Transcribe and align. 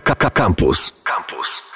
Campus. 0.00 1.02
Campus. 1.04 1.68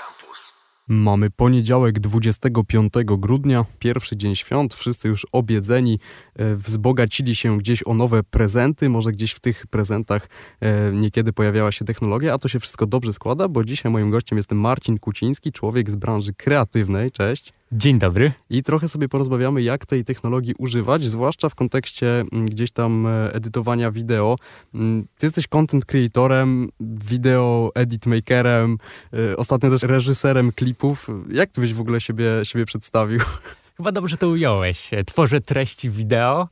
Mamy 0.88 1.30
poniedziałek 1.30 2.00
25 2.00 2.92
grudnia, 3.04 3.64
pierwszy 3.78 4.16
dzień 4.16 4.36
świąt, 4.36 4.74
wszyscy 4.74 5.08
już 5.08 5.26
obiedzeni, 5.32 5.98
e, 6.36 6.56
wzbogacili 6.56 7.36
się 7.36 7.58
gdzieś 7.58 7.86
o 7.86 7.94
nowe 7.94 8.22
prezenty, 8.22 8.88
może 8.88 9.12
gdzieś 9.12 9.32
w 9.32 9.40
tych 9.40 9.66
prezentach 9.66 10.28
e, 10.60 10.92
niekiedy 10.92 11.32
pojawiała 11.32 11.72
się 11.72 11.84
technologia, 11.84 12.34
a 12.34 12.38
to 12.38 12.48
się 12.48 12.60
wszystko 12.60 12.86
dobrze 12.86 13.12
składa, 13.12 13.48
bo 13.48 13.64
dzisiaj 13.64 13.92
moim 13.92 14.10
gościem 14.10 14.36
jest 14.36 14.52
Marcin 14.52 14.98
Kuciński, 14.98 15.52
człowiek 15.52 15.90
z 15.90 15.96
branży 15.96 16.34
kreatywnej. 16.34 17.10
Cześć. 17.10 17.52
Dzień 17.74 17.98
dobry. 17.98 18.32
I 18.50 18.62
trochę 18.62 18.88
sobie 18.88 19.08
porozmawiamy, 19.08 19.62
jak 19.62 19.86
tej 19.86 20.04
technologii 20.04 20.54
używać, 20.58 21.04
zwłaszcza 21.04 21.48
w 21.48 21.54
kontekście 21.54 22.20
mm, 22.20 22.44
gdzieś 22.44 22.70
tam 22.70 23.06
e, 23.06 23.34
edytowania 23.34 23.90
wideo. 23.90 24.36
Mm, 24.74 25.06
ty 25.18 25.26
jesteś 25.26 25.46
content 25.46 25.84
creatorem, 25.84 26.68
video 26.80 27.70
edit 27.74 28.06
makerem, 28.06 28.78
e, 29.12 29.36
ostatnio 29.36 29.70
też 29.70 29.82
reżyserem 29.82 30.52
klipów. 30.52 31.08
Jak 31.30 31.50
ty 31.50 31.60
byś 31.60 31.74
w 31.74 31.80
ogóle 31.80 32.00
siebie, 32.00 32.26
siebie 32.42 32.64
przedstawił? 32.64 33.20
Chyba 33.76 33.92
dobrze 33.92 34.16
to 34.16 34.28
ująłeś. 34.28 34.90
Tworzę 35.06 35.40
treści 35.40 35.90
wideo 35.90 36.48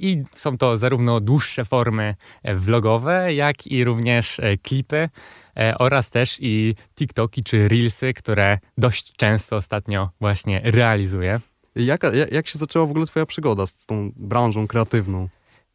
i 0.00 0.22
są 0.34 0.58
to 0.58 0.78
zarówno 0.78 1.20
dłuższe 1.20 1.64
formy 1.64 2.14
e, 2.42 2.54
vlogowe, 2.54 3.34
jak 3.34 3.66
i 3.66 3.84
również 3.84 4.40
klipy. 4.62 5.08
E, 5.56 5.78
oraz 5.78 6.10
też 6.10 6.38
i 6.40 6.74
TikToki 6.94 7.42
czy 7.42 7.68
Reelsy, 7.68 8.14
które 8.14 8.58
dość 8.78 9.12
często 9.16 9.56
ostatnio 9.56 10.10
właśnie 10.20 10.60
realizuję. 10.64 11.40
Jak, 11.76 12.02
jak 12.32 12.48
się 12.48 12.58
zaczęła 12.58 12.86
w 12.86 12.90
ogóle 12.90 13.06
Twoja 13.06 13.26
przygoda 13.26 13.66
z 13.66 13.86
tą 13.86 14.12
branżą 14.16 14.66
kreatywną? 14.66 15.28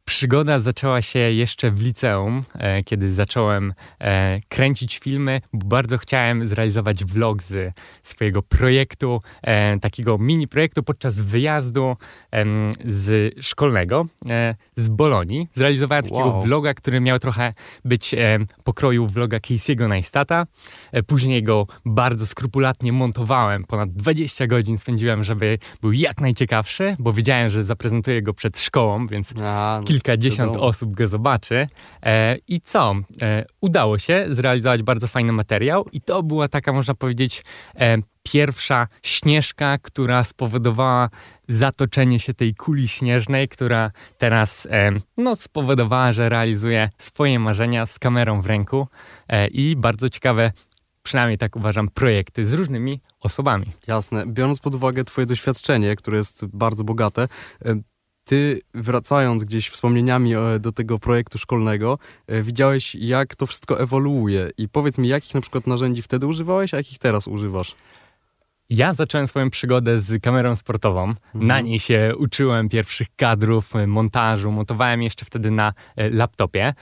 Przygoda 0.09 0.59
zaczęła 0.59 1.01
się 1.01 1.19
jeszcze 1.19 1.71
w 1.71 1.81
liceum, 1.81 2.43
e, 2.53 2.83
kiedy 2.83 3.11
zacząłem 3.11 3.73
e, 3.99 4.39
kręcić 4.47 4.99
filmy, 4.99 5.41
bo 5.53 5.65
bardzo 5.65 5.97
chciałem 5.97 6.47
zrealizować 6.47 7.05
vlog 7.05 7.43
z 7.43 7.73
swojego 8.03 8.41
projektu, 8.41 9.19
e, 9.41 9.79
takiego 9.79 10.17
mini 10.17 10.47
projektu 10.47 10.83
podczas 10.83 11.15
wyjazdu 11.15 11.95
z 12.85 13.35
szkolnego 13.45 14.05
z 14.75 14.89
Bolonii. 14.89 15.47
Zrealizowałem 15.53 16.05
wow. 16.09 16.11
takiego 16.11 16.41
vloga, 16.41 16.73
który 16.73 16.99
miał 16.99 17.19
trochę 17.19 17.53
być 17.85 18.15
pokroju 18.63 19.07
vloga 19.07 19.37
Casey'ego 19.37 19.87
Neistata. 19.87 20.45
Później 21.07 21.43
go 21.43 21.67
bardzo 21.85 22.27
skrupulatnie 22.27 22.93
montowałem. 22.93 23.63
Ponad 23.63 23.91
20 23.91 24.47
godzin 24.47 24.77
spędziłem, 24.77 25.23
żeby 25.23 25.57
był 25.81 25.91
jak 25.91 26.21
najciekawszy, 26.21 26.95
bo 26.99 27.13
wiedziałem, 27.13 27.49
że 27.49 27.63
zaprezentuję 27.63 28.21
go 28.21 28.33
przed 28.33 28.59
szkołą, 28.59 29.07
więc 29.07 29.33
A, 29.43 29.81
no 29.81 29.98
kilkadziesiąt 29.99 30.55
osób 30.57 30.95
go 30.95 31.07
zobaczy. 31.07 31.67
E, 32.03 32.37
I 32.47 32.61
co? 32.61 32.95
E, 33.21 33.45
udało 33.61 33.97
się 33.97 34.25
zrealizować 34.29 34.83
bardzo 34.83 35.07
fajny 35.07 35.31
materiał 35.31 35.85
i 35.91 36.01
to 36.01 36.23
była 36.23 36.47
taka, 36.47 36.73
można 36.73 36.93
powiedzieć, 36.93 37.43
e, 37.75 37.97
pierwsza 38.23 38.87
śnieżka, 39.03 39.77
która 39.77 40.23
spowodowała 40.23 41.09
zatoczenie 41.47 42.19
się 42.19 42.33
tej 42.33 42.55
kuli 42.55 42.87
śnieżnej, 42.87 43.47
która 43.47 43.91
teraz 44.17 44.67
e, 44.71 44.91
no, 45.17 45.35
spowodowała, 45.35 46.13
że 46.13 46.29
realizuje 46.29 46.89
swoje 46.97 47.39
marzenia 47.39 47.85
z 47.85 47.99
kamerą 47.99 48.41
w 48.41 48.45
ręku 48.45 48.87
e, 49.27 49.47
i 49.47 49.75
bardzo 49.75 50.09
ciekawe 50.09 50.51
przynajmniej 51.03 51.37
tak 51.37 51.55
uważam, 51.55 51.87
projekty 51.87 52.45
z 52.45 52.53
różnymi 52.53 53.01
osobami. 53.21 53.65
Jasne. 53.87 54.25
Biorąc 54.27 54.59
pod 54.59 54.75
uwagę 54.75 55.03
Twoje 55.03 55.27
doświadczenie, 55.27 55.95
które 55.95 56.17
jest 56.17 56.45
bardzo 56.45 56.83
bogate, 56.83 57.27
e, 57.65 57.75
ty 58.29 58.61
wracając 58.73 59.43
gdzieś 59.43 59.69
wspomnieniami 59.69 60.35
e, 60.35 60.59
do 60.59 60.71
tego 60.71 60.99
projektu 60.99 61.37
szkolnego, 61.37 61.97
e, 62.27 62.41
widziałeś 62.41 62.95
jak 62.95 63.35
to 63.35 63.45
wszystko 63.45 63.79
ewoluuje 63.79 64.49
i 64.57 64.69
powiedz 64.69 64.97
mi, 64.97 65.07
jakich 65.07 65.33
na 65.33 65.41
przykład 65.41 65.67
narzędzi 65.67 66.01
wtedy 66.01 66.27
używałeś, 66.27 66.73
a 66.73 66.77
jakich 66.77 66.99
teraz 66.99 67.27
używasz? 67.27 67.75
Ja 68.69 68.93
zacząłem 68.93 69.27
swoją 69.27 69.49
przygodę 69.49 69.97
z 69.97 70.23
kamerą 70.23 70.55
sportową. 70.55 71.03
Mhm. 71.03 71.47
Na 71.47 71.61
niej 71.61 71.79
się 71.79 72.13
uczyłem 72.17 72.69
pierwszych 72.69 73.07
kadrów, 73.15 73.75
y, 73.75 73.87
montażu. 73.87 74.51
Montowałem 74.51 75.01
jeszcze 75.01 75.25
wtedy 75.25 75.51
na 75.51 75.73
y, 75.99 76.11
laptopie. 76.11 76.73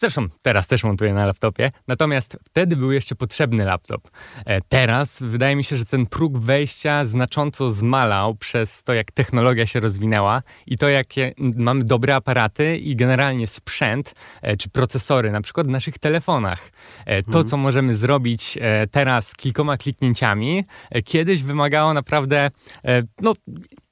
Zresztą 0.00 0.26
teraz 0.42 0.68
też 0.68 0.84
montuję 0.84 1.14
na 1.14 1.26
laptopie. 1.26 1.72
Natomiast 1.88 2.38
wtedy 2.44 2.76
był 2.76 2.92
jeszcze 2.92 3.14
potrzebny 3.14 3.64
laptop. 3.64 4.10
E, 4.46 4.60
teraz 4.60 5.18
wydaje 5.20 5.56
mi 5.56 5.64
się, 5.64 5.76
że 5.76 5.84
ten 5.84 6.06
próg 6.06 6.38
wejścia 6.38 7.04
znacząco 7.04 7.70
zmalał 7.70 8.34
przez 8.34 8.82
to, 8.82 8.94
jak 8.94 9.12
technologia 9.12 9.66
się 9.66 9.80
rozwinęła 9.80 10.42
i 10.66 10.78
to, 10.78 10.88
jakie 10.88 11.34
mamy 11.56 11.84
dobre 11.84 12.14
aparaty 12.14 12.76
i 12.76 12.96
generalnie 12.96 13.46
sprzęt 13.46 14.14
e, 14.42 14.56
czy 14.56 14.70
procesory, 14.70 15.30
na 15.30 15.40
przykład 15.40 15.66
w 15.66 15.70
naszych 15.70 15.98
telefonach. 15.98 16.70
E, 17.06 17.22
to, 17.22 17.28
mhm. 17.28 17.46
co 17.46 17.56
możemy 17.56 17.94
zrobić 17.94 18.58
teraz 18.90 19.34
kilkoma 19.34 19.76
kliknięciami, 19.76 20.64
kiedyś 21.02 21.42
wymagało 21.42 21.94
naprawdę 21.94 22.50
e, 22.84 23.02
no, 23.20 23.32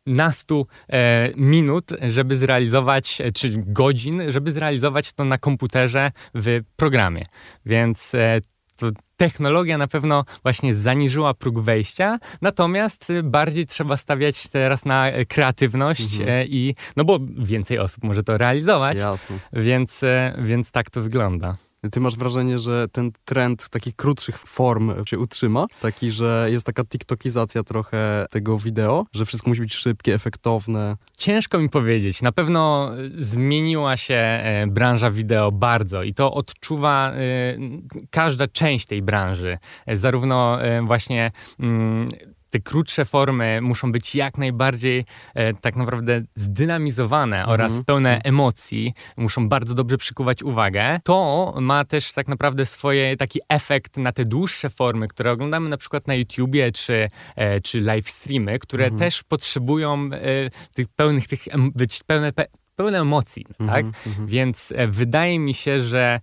nastu 0.06 0.66
e, 0.88 1.30
minut, 1.36 1.91
żeby 2.08 2.36
zrealizować, 2.36 3.20
e, 3.20 3.32
czy 3.32 3.54
godzin, 3.66 4.22
żeby 4.28 4.52
zrealizować 4.52 5.12
to 5.12 5.24
na 5.24 5.38
komputerze 5.38 6.10
w 6.34 6.60
programie. 6.76 7.24
Więc 7.66 8.12
to 8.76 8.88
technologia 9.16 9.78
na 9.78 9.88
pewno 9.88 10.24
właśnie 10.42 10.74
zaniżyła 10.74 11.34
próg 11.34 11.60
wejścia, 11.60 12.18
natomiast 12.42 13.08
bardziej 13.22 13.66
trzeba 13.66 13.97
stawiać 13.97 14.48
teraz 14.48 14.84
na 14.84 15.06
kreatywność 15.28 16.20
mhm. 16.20 16.48
i 16.48 16.74
no 16.97 17.04
bo 17.04 17.18
więcej 17.38 17.78
osób 17.78 18.04
może 18.04 18.22
to 18.22 18.38
realizować, 18.38 18.98
Jasne. 18.98 19.36
Więc, 19.52 20.00
więc 20.38 20.72
tak 20.72 20.91
to 20.91 21.02
wygląda. 21.02 21.56
Ty 21.93 22.00
masz 22.00 22.16
wrażenie, 22.16 22.59
że 22.59 22.89
ten 22.93 23.11
trend 23.25 23.69
takich 23.69 23.97
krótszych 23.97 24.39
form 24.39 25.06
się 25.06 25.19
utrzyma? 25.19 25.66
Taki, 25.83 26.11
że 26.11 26.49
jest 26.50 26.66
taka 26.66 26.84
tiktokizacja 26.84 27.62
trochę 27.62 28.27
tego 28.31 28.59
wideo, 28.59 29.06
że 29.12 29.25
wszystko 29.25 29.50
musi 29.50 29.61
być 29.61 29.75
szybkie, 29.75 30.15
efektowne? 30.15 30.97
Ciężko 31.19 31.59
mi 31.59 31.69
powiedzieć. 31.69 32.22
Na 32.22 32.33
pewno 32.33 32.93
zmieniła 33.15 33.97
się 33.97 34.15
e, 34.15 34.66
branża 34.66 35.11
wideo 35.11 35.53
bardzo 35.53 36.03
i 36.03 36.15
to 36.15 36.34
odczuwa 36.34 37.12
e, 37.12 37.16
każda 38.10 38.47
część 38.47 38.87
tej 38.87 39.03
branży. 39.03 39.59
E, 39.87 39.97
zarówno 39.97 40.59
właśnie 40.83 41.31
mm, 41.60 42.09
te 42.50 42.60
krótsze 42.60 43.04
formy 43.04 43.60
muszą 43.62 43.92
być 43.92 44.14
jak 44.14 44.38
najbardziej 44.38 45.04
e, 45.34 45.54
tak 45.54 45.76
naprawdę 45.76 46.22
zdynamizowane 46.34 47.42
-hmm. 47.42 47.48
oraz 47.48 47.72
pełne 47.86 48.14
mhm. 48.16 48.34
emocji, 48.34 48.94
muszą 49.16 49.48
bardzo 49.48 49.75
dobrze 49.75 49.98
przykuwać 49.98 50.42
uwagę. 50.42 50.98
To 51.04 51.54
ma 51.60 51.84
też 51.84 52.12
tak 52.12 52.28
naprawdę 52.28 52.66
swoje 52.66 53.16
taki 53.16 53.41
efekt 53.48 53.97
na 53.97 54.12
te 54.12 54.25
dłuższe 54.25 54.70
formy, 54.70 55.09
które 55.09 55.32
oglądamy 55.32 55.69
na 55.69 55.76
przykład 55.76 56.06
na 56.06 56.14
YouTubie 56.14 56.72
czy, 56.72 57.10
e, 57.36 57.60
czy 57.60 57.81
live 57.81 58.09
streamy, 58.09 58.59
które 58.59 58.91
-hmm. 58.91 58.98
też 58.98 59.22
potrzebują 59.22 60.10
e, 60.12 60.19
tych 60.75 60.88
pełnych 60.88 61.28
tych 61.28 61.41
być 61.75 62.03
pełne 62.06 62.32
pełne 62.78 63.00
emocji, 63.00 63.47
tak? 63.66 63.80
Mm 63.80 63.92
-hmm. 63.92 64.26
Więc 64.26 64.72
e, 64.76 64.88
wydaje 64.88 65.38
mi 65.38 65.54
się, 65.54 65.82
że 65.82 66.20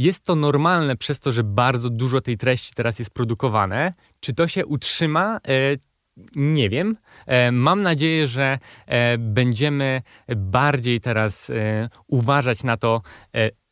jest 0.00 0.24
to 0.24 0.34
normalne 0.34 0.96
przez 0.96 1.20
to, 1.20 1.32
że 1.32 1.44
bardzo 1.44 1.90
dużo 1.90 2.20
tej 2.20 2.36
treści 2.36 2.72
teraz 2.74 2.98
jest 2.98 3.10
produkowane. 3.10 3.92
Czy 4.20 4.34
to 4.34 4.48
się 4.48 4.66
utrzyma? 4.66 5.36
E, 5.36 5.40
nie 6.36 6.68
wiem. 6.68 6.96
E, 7.26 7.52
mam 7.52 7.82
nadzieję, 7.82 8.26
że 8.26 8.58
będziemy 9.18 10.02
bardziej 10.36 11.00
teraz 11.00 11.50
uważać 12.06 12.62
na 12.62 12.76
to, 12.76 13.02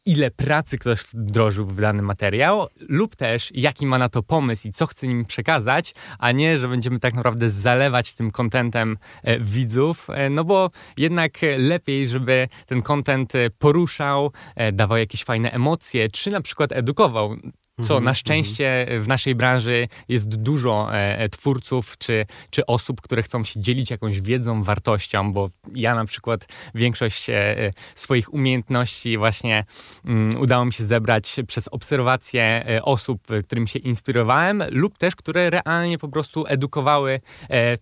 ile 0.09 0.31
pracy 0.31 0.79
ktoś 0.79 1.01
wdrożył 1.15 1.67
w 1.67 1.81
dany 1.81 2.03
materiał, 2.03 2.67
lub 2.89 3.17
też 3.17 3.51
jaki 3.55 3.87
ma 3.87 3.99
na 3.99 4.09
to 4.09 4.23
pomysł 4.23 4.69
i 4.69 4.73
co 4.73 4.87
chce 4.87 5.09
nim 5.09 5.25
przekazać, 5.25 5.95
a 6.19 6.33
nie, 6.33 6.59
że 6.59 6.69
będziemy 6.69 7.01
tak 7.01 7.15
naprawdę 7.15 7.51
zalewać 7.51 8.15
tym 8.15 8.31
kontentem 8.31 8.97
e, 9.23 9.41
widzów, 9.41 10.07
e, 10.11 10.31
no 10.31 10.45
bo 10.45 10.71
jednak 10.97 11.33
lepiej, 11.59 12.09
żeby 12.09 12.49
ten 12.67 12.83
kontent 12.83 13.35
e, 13.35 13.51
poruszał, 13.51 14.33
dawał 14.73 14.99
jakieś 14.99 15.25
fajne 15.25 15.51
emocje, 15.53 16.09
czy 16.09 16.31
na 16.31 16.41
przykład 16.41 16.73
edukował 16.73 17.37
co 17.83 17.95
mhm, 17.95 18.05
na 18.05 18.15
szczęście 18.15 18.87
w 19.01 19.09
naszej 19.09 19.35
branży 19.35 19.89
jest 20.09 20.37
dużo 20.37 20.89
e, 20.93 21.19
e, 21.19 21.29
twórców 21.29 21.99
czy, 21.99 22.27
czy 22.51 22.67
osób, 22.67 23.01
które 23.01 23.23
chcą 23.23 23.45
się 23.45 23.61
dzielić 23.61 23.91
jakąś 23.91 24.21
wiedzą, 24.21 24.63
wartością, 24.63 25.33
bo 25.33 25.51
ja 25.75 25.95
na 25.95 26.05
przykład 26.05 26.47
większość 26.75 27.31
e, 27.31 27.73
swoich 27.95 28.35
umiejętności 28.35 29.19
właśnie 29.19 29.65
mm, 30.05 30.41
udało 30.41 30.65
mi 30.65 30.73
się 30.73 30.85
zebrać 30.85 31.37
przez 31.47 31.69
obserwacje 31.69 32.65
osób, 32.83 33.23
którym 33.47 33.67
się 33.67 33.79
inspirowałem, 33.79 34.63
lub 34.71 34.99
też, 34.99 35.17
które 35.17 35.51
realnie 35.51 35.99
po 35.99 36.09
prostu 36.09 36.45
edukowały, 36.47 37.21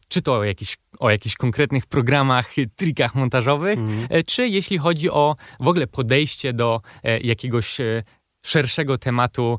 czy 0.09 0.23
to 0.23 0.35
o 0.35 0.45
jakichś 0.45 0.77
o 0.99 1.11
jakichś 1.11 1.37
konkretnych 1.37 1.87
programach, 1.87 2.51
trikach 2.77 3.15
montażowych, 3.15 3.79
mm. 3.79 4.07
czy 4.27 4.49
jeśli 4.49 4.79
chodzi 4.79 5.11
o 5.11 5.37
w 5.61 5.69
ogóle 5.69 5.87
podejście 5.87 6.53
do 6.53 6.81
jakiegoś 7.23 7.79
szerszego 8.47 8.97
tematu 8.97 9.59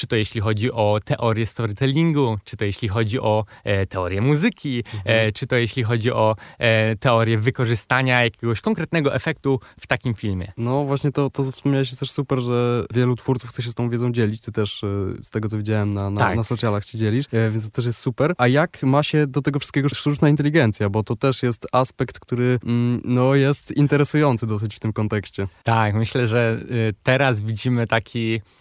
czy 0.00 0.06
to 0.06 0.16
jeśli 0.16 0.40
chodzi 0.40 0.72
o 0.72 0.98
teorię 1.04 1.46
storytellingu, 1.46 2.38
czy 2.44 2.56
to 2.56 2.64
jeśli 2.64 2.88
chodzi 2.88 3.20
o 3.20 3.44
e, 3.64 3.86
teorię 3.86 4.20
muzyki, 4.20 4.84
e, 4.94 4.98
mhm. 4.98 5.32
czy 5.32 5.46
to 5.46 5.56
jeśli 5.56 5.82
chodzi 5.82 6.12
o 6.12 6.36
e, 6.58 6.96
teorię 6.96 7.38
wykorzystania 7.38 8.24
jakiegoś 8.24 8.60
konkretnego 8.60 9.14
efektu 9.14 9.60
w 9.80 9.86
takim 9.86 10.14
filmie. 10.14 10.52
No 10.56 10.84
właśnie 10.84 11.12
to, 11.12 11.30
to 11.30 11.42
wspomniałeś 11.42 11.88
jest 11.88 12.00
też 12.00 12.10
super, 12.10 12.40
że 12.40 12.84
wielu 12.94 13.16
twórców 13.16 13.50
chce 13.50 13.62
się 13.62 13.70
z 13.70 13.74
tą 13.74 13.90
wiedzą 13.90 14.12
dzielić. 14.12 14.40
Ty 14.40 14.52
też 14.52 14.80
z 15.22 15.30
tego 15.30 15.48
co 15.48 15.58
widziałem 15.58 15.90
na, 15.94 16.10
na, 16.10 16.20
tak. 16.20 16.36
na 16.36 16.42
socialach 16.42 16.84
się 16.84 16.98
dzielisz, 16.98 17.24
więc 17.50 17.64
to 17.64 17.70
też 17.70 17.86
jest 17.86 17.98
super. 17.98 18.34
A 18.38 18.48
jak 18.48 18.82
ma 18.82 19.02
się 19.02 19.26
do 19.26 19.42
tego 19.42 19.58
wszystkiego 19.58 19.88
sztuczna 19.88 20.28
inteligencja? 20.28 20.90
Bo 20.90 21.02
to 21.02 21.16
też 21.16 21.42
jest 21.42 21.66
aspekt, 21.72 22.20
który 22.20 22.58
mm, 22.64 23.00
no, 23.04 23.34
jest 23.34 23.76
interesujący 23.76 24.46
dosyć 24.46 24.76
w 24.76 24.80
tym 24.80 24.92
kontekście. 24.92 25.48
Tak, 25.62 25.94
myślę, 25.94 26.26
że 26.26 26.60
y, 26.70 26.94
teraz 27.04 27.40
widzimy 27.40 27.86
taki 27.86 28.40
E, 28.40 28.59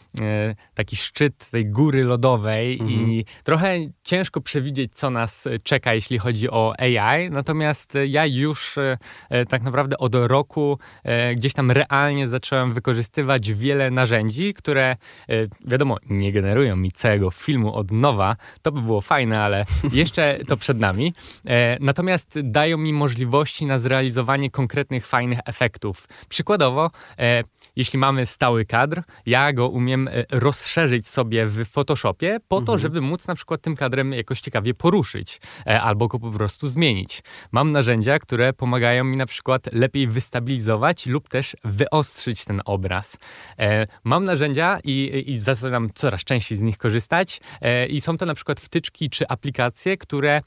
taki 0.73 0.95
szczyt 0.95 1.49
tej 1.49 1.65
góry 1.65 2.03
lodowej 2.03 2.73
mhm. 2.73 2.89
i 2.89 3.25
trochę 3.43 3.77
ciężko 4.03 4.41
przewidzieć, 4.41 4.95
co 4.95 5.09
nas 5.09 5.47
czeka, 5.63 5.93
jeśli 5.93 6.19
chodzi 6.19 6.49
o 6.49 6.73
AI. 6.77 7.29
Natomiast 7.29 7.97
ja 8.07 8.25
już 8.25 8.77
e, 8.77 8.97
e, 9.29 9.45
tak 9.45 9.61
naprawdę 9.61 9.97
od 9.97 10.15
roku 10.15 10.79
gdzieś 11.35 11.53
tam 11.53 11.71
realnie 11.71 12.27
zacząłem 12.27 12.73
wykorzystywać 12.73 13.53
wiele 13.53 13.91
narzędzi, 13.91 14.53
które 14.53 14.95
wiadomo, 15.65 15.97
nie 16.09 16.31
generują 16.31 16.75
mi 16.75 16.91
całego 16.91 17.31
filmu 17.31 17.73
od 17.75 17.91
nowa. 17.91 18.35
To 18.61 18.71
by 18.71 18.81
było 18.81 19.01
fajne, 19.01 19.41
ale 19.41 19.65
jeszcze 19.93 20.39
to 20.47 20.57
przed 20.57 20.79
nami. 20.79 21.13
Natomiast 21.79 22.39
dają 22.43 22.77
mi 22.77 22.93
możliwości 22.93 23.65
na 23.65 23.79
zrealizowanie 23.79 24.51
konkretnych, 24.51 25.07
fajnych 25.07 25.39
efektów. 25.45 26.07
Przykładowo, 26.29 26.91
jeśli 27.75 27.99
mamy 27.99 28.25
stały 28.25 28.65
kadr, 28.65 29.01
ja 29.25 29.53
go 29.53 29.69
umiem 29.69 30.08
E, 30.08 30.08
rozszerzyć 30.31 31.07
sobie 31.07 31.45
w 31.45 31.65
Photoshopie 31.65 32.37
po 32.47 32.55
to, 32.55 32.73
mhm. 32.73 32.79
żeby 32.79 33.01
móc 33.01 33.27
na 33.27 33.35
przykład 33.35 33.61
tym 33.61 33.75
kadrem 33.75 34.13
jakoś 34.13 34.41
ciekawie 34.41 34.73
poruszyć 34.73 35.41
e, 35.67 35.81
albo 35.81 36.07
go 36.07 36.19
po 36.19 36.31
prostu 36.31 36.69
zmienić. 36.69 37.23
Mam 37.51 37.71
narzędzia, 37.71 38.19
które 38.19 38.53
pomagają 38.53 39.03
mi 39.03 39.17
na 39.17 39.25
przykład 39.25 39.73
lepiej 39.73 40.07
wystabilizować 40.07 41.05
lub 41.05 41.29
też 41.29 41.55
wyostrzyć 41.63 42.45
ten 42.45 42.61
obraz. 42.65 43.17
E, 43.59 43.87
mam 44.03 44.25
narzędzia 44.25 44.79
i, 44.83 45.23
i 45.27 45.39
zaczynam 45.39 45.89
coraz 45.95 46.23
częściej 46.23 46.57
z 46.57 46.61
nich 46.61 46.77
korzystać 46.77 47.41
i 47.89 48.01
są 48.01 48.17
to 48.17 48.25
na 48.25 48.35
przykład 48.35 48.59
wtyczki 48.59 49.09
czy 49.09 49.27
aplikacje, 49.27 49.97
które 49.97 50.41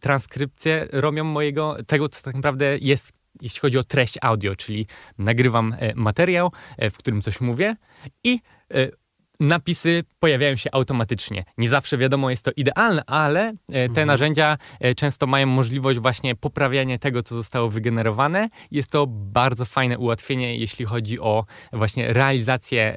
transkrypcję 0.00 0.86
robią 0.92 1.24
mojego, 1.24 1.76
tego 1.86 2.08
co 2.08 2.22
tak 2.22 2.34
naprawdę 2.34 2.78
jest 2.78 3.12
jeśli 3.40 3.60
chodzi 3.60 3.78
o 3.78 3.84
treść 3.84 4.14
audio, 4.22 4.56
czyli 4.56 4.86
nagrywam 5.18 5.76
materiał, 5.94 6.52
w 6.78 6.98
którym 6.98 7.22
coś 7.22 7.40
mówię 7.40 7.76
i 8.24 8.40
napisy 9.40 10.04
pojawiają 10.18 10.56
się 10.56 10.70
automatycznie. 10.72 11.44
Nie 11.58 11.68
zawsze 11.68 11.98
wiadomo 11.98 12.30
jest 12.30 12.44
to 12.44 12.50
idealne, 12.56 13.02
ale 13.06 13.48
e, 13.48 13.54
te 13.72 13.80
mhm. 13.80 14.06
narzędzia 14.06 14.58
e, 14.80 14.94
często 14.94 15.26
mają 15.26 15.46
możliwość 15.46 15.98
właśnie 15.98 16.34
poprawiania 16.34 16.98
tego, 16.98 17.22
co 17.22 17.34
zostało 17.34 17.70
wygenerowane. 17.70 18.48
Jest 18.70 18.90
to 18.90 19.06
bardzo 19.08 19.64
fajne 19.64 19.98
ułatwienie, 19.98 20.56
jeśli 20.56 20.84
chodzi 20.84 21.20
o 21.20 21.44
właśnie 21.72 22.12
realizację 22.12 22.96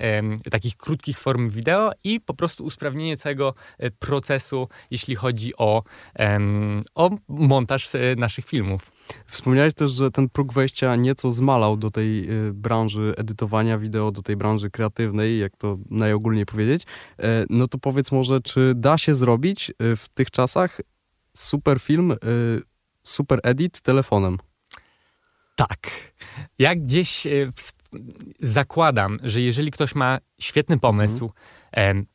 takich 0.52 0.78
krótkich 0.78 1.20
form 1.20 1.50
wideo 1.50 1.92
i 2.04 2.22
po 2.22 2.34
prostu 2.34 2.66
usprawnienie 2.66 3.18
całego 3.18 3.54
e, 3.78 3.92
procesu, 3.92 4.68
jeśli 4.92 5.16
chodzi 5.16 5.58
o, 5.58 5.84
o 6.96 7.10
montaż 7.28 7.90
naszych 8.18 8.46
filmów. 8.46 8.99
Wspomniałeś 9.26 9.74
też, 9.74 9.92
że 9.92 10.12
ten 10.12 10.30
próg 10.30 10.54
wejścia 10.54 10.96
nieco 10.96 11.32
zmalał 11.32 11.78
do 11.78 11.92
tej 11.92 12.32
y, 12.48 12.54
branży 12.54 13.14
edytowania 13.18 13.78
wideo, 13.78 14.12
do 14.12 14.22
tej 14.22 14.36
branży 14.36 14.70
kreatywnej, 14.70 15.40
jak 15.40 15.58
to 15.58 15.78
najogólniej 15.90 16.46
powiedzieć. 16.46 16.84
E, 17.20 17.46
no 17.50 17.68
to 17.68 17.78
powiedz 17.78 18.12
może, 18.12 18.42
czy 18.42 18.74
da 18.76 18.98
się 18.98 19.14
zrobić 19.16 19.70
y, 19.70 19.96
w 19.96 20.10
tych 20.10 20.32
czasach 20.32 20.82
super 21.38 21.80
film, 21.80 22.12
y, 22.12 22.18
super 23.04 23.40
edit 23.44 23.82
telefonem? 23.82 24.38
Tak. 25.56 25.90
Jak 26.60 26.84
gdzieś 26.84 27.28
zakładam, 28.40 29.20
że 29.24 29.42
jeżeli 29.42 29.72
ktoś 29.72 29.96
ma 29.96 30.18
świetny 30.40 30.80
pomysł, 30.80 31.26
mm 31.26 31.59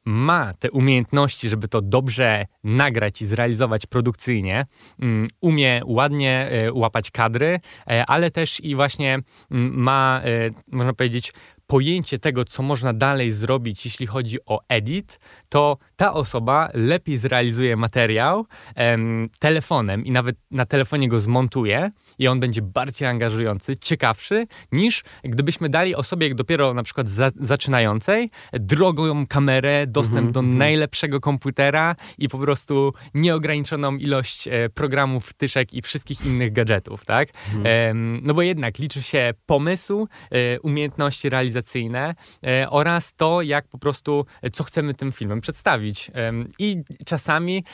ma 0.05 0.55
te 0.59 0.71
umiejętności, 0.71 1.49
żeby 1.49 1.69
to 1.69 1.81
dobrze 1.81 2.47
nagrać 2.65 3.23
i 3.23 3.27
zrealizować 3.27 3.87
produkcyjnie, 3.87 4.67
mm, 5.01 5.29
umie 5.41 5.81
ładnie 5.85 6.49
e, 6.51 6.73
łapać 6.73 7.11
kadry, 7.11 7.61
e, 7.91 8.06
ale 8.06 8.31
też 8.31 8.61
i 8.61 8.75
właśnie 8.75 9.19
mm, 9.51 9.75
ma, 9.75 10.21
e, 10.25 10.51
można 10.73 10.93
powiedzieć, 10.93 11.33
pojęcie 11.67 12.19
tego, 12.19 12.45
co 12.45 12.62
można 12.62 12.93
dalej 12.93 13.31
zrobić, 13.31 13.85
jeśli 13.85 14.06
chodzi 14.06 14.39
o 14.47 14.61
edit, 14.69 15.21
to 15.49 15.79
ta 15.97 16.12
osoba 16.12 16.69
lepiej 16.75 17.19
zrealizuje 17.19 17.77
materiał 17.77 18.47
em, 18.75 19.29
telefonem 19.39 20.05
i 20.05 20.11
nawet 20.11 20.37
na 20.50 20.67
telefonie 20.67 21.09
go 21.09 21.21
zmontuje 21.21 21.91
i 22.19 22.28
on 22.28 22.40
będzie 22.40 22.62
bardziej 22.62 23.08
angażujący, 23.08 23.76
ciekawszy, 23.76 24.46
niż 24.72 25.02
gdybyśmy 25.22 25.69
dali 25.69 25.94
osobie 25.94 26.34
dopiero 26.34 26.75
na 26.75 26.82
przykład 26.82 27.08
za, 27.08 27.31
zaczynającej 27.40 28.31
drogą 28.52 29.26
kamerę, 29.26 29.87
dostęp 29.87 30.19
mm 30.19 30.31
-hmm, 30.31 30.34
do 30.34 30.40
mm 30.40 30.52
-hmm. 30.52 30.58
najlepszego 30.58 31.20
komputera 31.20 31.96
i 32.19 32.28
po 32.28 32.38
prostu 32.38 32.93
nieograniczoną 33.14 33.96
ilość 33.96 34.49
e, 34.49 34.69
programów, 34.69 35.26
wtyczek 35.26 35.75
i 35.75 35.82
wszystkich 35.82 36.26
innych 36.26 36.52
gadżetów, 36.52 37.05
tak? 37.05 37.28
Mm 37.55 37.62
-hmm. 37.62 38.20
no 38.22 38.34
bo 38.34 38.43
jednak 38.43 38.78
liczy 38.78 39.02
się 39.02 39.34
pomysł, 39.46 40.08
e, 40.31 40.61
umiejętności 40.61 41.28
realizacyjne 41.28 42.14
e, 42.46 42.70
oraz 42.70 43.14
to, 43.14 43.43
jak 43.43 43.69
po 43.69 43.78
prostu, 43.78 44.26
co 44.52 44.64
chcemy 44.64 44.94
tym 44.94 45.12
filmem 45.12 45.40
przedstawić. 45.40 46.11
I 46.58 46.82
czasami 47.06 47.64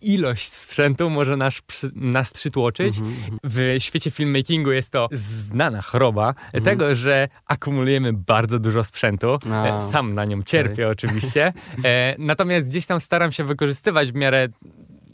ilość 0.00 0.52
sprzętu 0.52 1.10
może 1.10 1.36
nas, 1.36 1.62
nas 1.94 2.32
przytłoczyć. 2.32 2.98
Mhm. 2.98 3.38
W 3.44 3.79
świecie 3.80 4.10
filmmakingu 4.10 4.72
jest 4.72 4.92
to 4.92 5.08
znana 5.12 5.82
choroba 5.82 6.28
mhm. 6.28 6.64
tego, 6.64 6.94
że 6.94 7.28
akumulujemy 7.46 8.12
bardzo 8.12 8.58
dużo 8.58 8.84
sprzętu. 8.84 9.38
A, 9.52 9.80
Sam 9.80 10.12
na 10.12 10.24
nią 10.24 10.42
cierpię 10.42 10.72
okay. 10.72 10.88
oczywiście. 10.88 11.52
E, 11.84 12.14
natomiast 12.18 12.68
gdzieś 12.68 12.86
tam 12.86 13.00
staram 13.00 13.32
się 13.32 13.44
wykorzystywać 13.44 14.12
w 14.12 14.14
miarę 14.14 14.48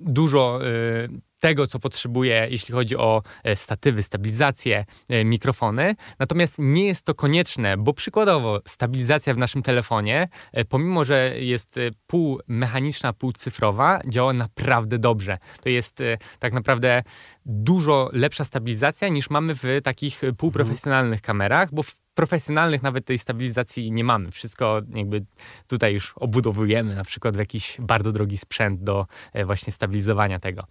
dużo 0.00 0.60
y, 0.66 1.08
tego, 1.40 1.66
co 1.66 1.78
potrzebuje, 1.78 2.46
jeśli 2.50 2.74
chodzi 2.74 2.96
o 2.96 3.22
e, 3.44 3.56
statywy, 3.56 4.02
stabilizację, 4.02 4.84
e, 5.08 5.24
mikrofony. 5.24 5.94
Natomiast 6.18 6.54
nie 6.58 6.86
jest 6.86 7.04
to 7.04 7.14
konieczne, 7.14 7.76
bo 7.76 7.92
przykładowo 7.92 8.60
stabilizacja 8.66 9.34
w 9.34 9.38
naszym 9.38 9.62
telefonie, 9.62 10.28
e, 10.52 10.64
pomimo 10.64 11.04
że 11.04 11.32
jest 11.40 11.80
pół 12.06 12.40
mechaniczna, 12.48 13.12
pół 13.12 13.32
cyfrowa, 13.32 14.00
działa 14.08 14.32
naprawdę 14.32 14.98
dobrze. 14.98 15.38
To 15.62 15.68
jest 15.68 16.02
tak 16.38 16.52
naprawdę 16.52 17.02
dużo 17.46 18.10
lepsza 18.12 18.44
stabilizacja 18.44 19.08
niż 19.08 19.30
mamy 19.30 19.54
w 19.54 19.62
takich 19.84 20.22
półprofesjonalnych 20.38 21.22
kamerach, 21.22 21.68
bo 21.72 21.82
w 21.82 22.05
profesjonalnych 22.16 22.82
nawet 22.82 23.04
tej 23.04 23.18
stabilizacji 23.18 23.92
nie 23.92 24.04
mamy. 24.04 24.30
Wszystko 24.30 24.80
jakby 24.94 25.24
tutaj 25.66 25.94
już 25.94 26.12
obudowujemy 26.16 26.94
na 26.94 27.04
przykład 27.04 27.36
w 27.36 27.38
jakiś 27.38 27.76
bardzo 27.80 28.12
drogi 28.12 28.38
sprzęt 28.38 28.82
do 28.82 29.06
właśnie 29.44 29.72
stabilizowania 29.72 30.38
tego. 30.38 30.64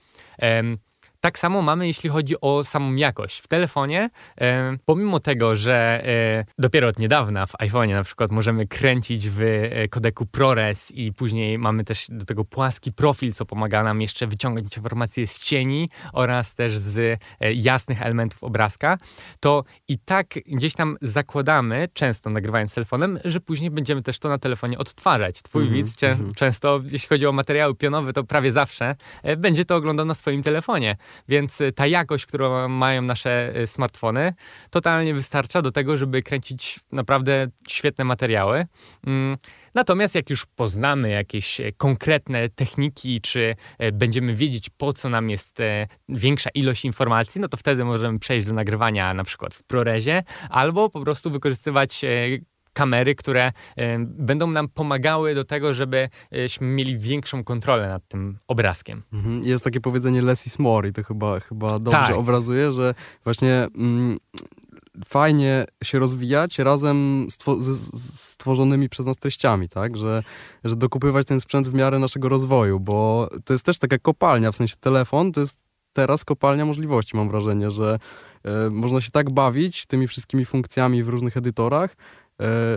Tak 1.25 1.39
samo 1.39 1.61
mamy, 1.61 1.87
jeśli 1.87 2.09
chodzi 2.09 2.35
o 2.41 2.63
samą 2.63 2.95
jakość. 2.95 3.39
W 3.39 3.47
telefonie, 3.47 4.09
e, 4.41 4.77
pomimo 4.85 5.19
tego, 5.19 5.55
że 5.55 6.03
e, 6.05 6.45
dopiero 6.57 6.87
od 6.87 6.99
niedawna 6.99 7.45
w 7.45 7.51
iPhone'ie 7.51 7.93
na 7.93 8.03
przykład 8.03 8.31
możemy 8.31 8.67
kręcić 8.67 9.29
w 9.29 9.41
e, 9.41 9.87
kodeku 9.87 10.25
ProRes 10.25 10.91
i 10.91 11.13
później 11.13 11.57
mamy 11.57 11.83
też 11.83 12.05
do 12.09 12.25
tego 12.25 12.45
płaski 12.45 12.93
profil, 12.93 13.33
co 13.33 13.45
pomaga 13.45 13.83
nam 13.83 14.01
jeszcze 14.01 14.27
wyciągać 14.27 14.63
informacje 14.63 15.27
z 15.27 15.39
cieni 15.39 15.89
oraz 16.13 16.55
też 16.55 16.77
z 16.77 17.19
jasnych 17.55 18.01
elementów 18.01 18.43
obrazka, 18.43 18.97
to 19.39 19.63
i 19.87 19.99
tak 19.99 20.27
gdzieś 20.45 20.73
tam 20.73 20.97
zakładamy, 21.01 21.87
często 21.93 22.29
nagrywając 22.29 22.73
telefonem, 22.73 23.19
że 23.25 23.39
później 23.39 23.71
będziemy 23.71 24.01
też 24.01 24.19
to 24.19 24.29
na 24.29 24.37
telefonie 24.37 24.77
odtwarzać. 24.77 25.41
Twój 25.41 25.61
mm 25.63 25.73
-hmm, 25.73 25.77
widz 25.77 26.03
mm 26.03 26.17
-hmm. 26.17 26.35
często, 26.35 26.81
jeśli 26.91 27.09
chodzi 27.09 27.27
o 27.27 27.31
materiały 27.31 27.75
pionowe, 27.75 28.13
to 28.13 28.23
prawie 28.23 28.51
zawsze 28.51 28.95
będzie 29.37 29.65
to 29.65 29.75
oglądał 29.75 30.05
na 30.05 30.13
swoim 30.13 30.43
telefonie. 30.43 30.97
Więc 31.27 31.61
y, 31.61 31.71
ta 31.71 31.87
jakość, 31.87 32.25
którą 32.25 32.67
mają 32.67 33.01
nasze 33.01 33.59
y, 33.59 33.67
smartfony, 33.67 34.33
totalnie 34.69 35.13
wystarcza 35.13 35.61
do 35.61 35.71
tego, 35.71 35.97
żeby 35.97 36.23
kręcić 36.23 36.79
naprawdę 36.91 37.47
świetne 37.67 38.03
materiały. 38.03 38.65
Mm, 39.07 39.37
natomiast 39.73 40.15
jak 40.15 40.29
już 40.29 40.45
poznamy 40.45 41.09
jakieś 41.09 41.61
e, 41.61 41.71
konkretne 41.71 42.49
techniki, 42.49 43.21
czy 43.21 43.55
będziemy 43.93 44.35
wiedzieć, 44.35 44.69
po 44.69 44.93
co 44.93 45.09
nam 45.09 45.29
jest 45.29 45.57
większa 46.09 46.49
ilość 46.49 46.85
informacji, 46.85 47.41
no 47.41 47.47
to 47.47 47.57
wtedy 47.57 47.85
możemy 47.85 48.19
przejść 48.19 48.47
do 48.47 48.53
nagrywania 48.53 49.13
na 49.13 49.23
przykład 49.23 49.53
w 49.53 49.63
ProResie, 49.63 50.23
albo 50.49 50.89
po 50.89 51.01
prostu 51.01 51.31
wykorzystywać 51.31 52.01
kamery, 52.75 53.15
które 53.15 53.51
będą 53.99 54.47
nam 54.47 54.67
pomagały 54.67 55.35
do 55.35 55.43
tego, 55.43 55.73
żebyśmy 55.73 56.67
mieli 56.67 56.99
większą 56.99 57.43
kontrolę 57.43 57.89
nad 57.89 58.07
tym 58.07 58.37
obrazkiem. 58.47 59.03
Mhm. 59.13 59.43
Jest 59.43 59.63
takie 59.63 59.81
powiedzenie 59.81 60.21
less 60.21 60.47
is 60.47 60.59
more 60.59 60.89
i 60.89 60.93
to 60.93 61.03
chyba, 61.03 61.39
chyba 61.39 61.79
dobrze 61.79 62.07
tak. 62.07 62.17
obrazuje, 62.17 62.71
że 62.71 62.93
właśnie 63.23 63.67
mm, 63.75 64.17
fajnie 65.05 65.65
się 65.83 65.99
rozwijać 65.99 66.59
razem 66.59 67.27
z, 67.29 67.37
z 67.59 68.19
stworzonymi 68.19 68.89
przez 68.89 69.05
nas 69.05 69.17
treściami, 69.17 69.69
tak? 69.69 69.97
Że, 69.97 70.23
że 70.63 70.75
dokupywać 70.75 71.27
ten 71.27 71.39
sprzęt 71.39 71.67
w 71.67 71.73
miarę 71.73 71.99
naszego 71.99 72.29
rozwoju, 72.29 72.79
bo 72.79 73.29
to 73.45 73.53
jest 73.53 73.65
też 73.65 73.79
taka 73.79 73.97
kopalnia, 73.97 74.51
w 74.51 74.55
sensie 74.55 74.75
telefon 74.79 75.31
to 75.31 75.41
jest 75.41 75.65
teraz 75.93 76.25
kopalnia 76.25 76.65
możliwości, 76.65 77.17
mam 77.17 77.29
wrażenie, 77.29 77.71
że 77.71 77.99
e, 78.43 78.69
można 78.69 79.01
się 79.01 79.11
tak 79.11 79.31
bawić 79.31 79.85
tymi 79.85 80.07
wszystkimi 80.07 80.45
funkcjami 80.45 81.03
w 81.03 81.09
różnych 81.09 81.37
edytorach, 81.37 81.95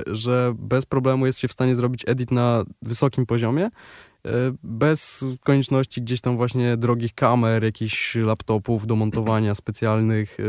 że 0.06 0.54
bez 0.58 0.86
problemu 0.86 1.26
jest 1.26 1.38
się 1.38 1.48
w 1.48 1.52
stanie 1.52 1.76
zrobić 1.76 2.04
edit 2.06 2.30
na 2.30 2.64
wysokim 2.82 3.26
poziomie, 3.26 3.64
e, 3.66 4.30
bez 4.62 5.24
konieczności 5.44 6.02
gdzieś 6.02 6.20
tam 6.20 6.36
właśnie 6.36 6.76
drogich 6.76 7.14
kamer, 7.14 7.64
jakichś 7.64 8.14
laptopów 8.14 8.86
do 8.86 8.96
montowania 8.96 9.54
specjalnych. 9.62 10.40
E, 10.40 10.42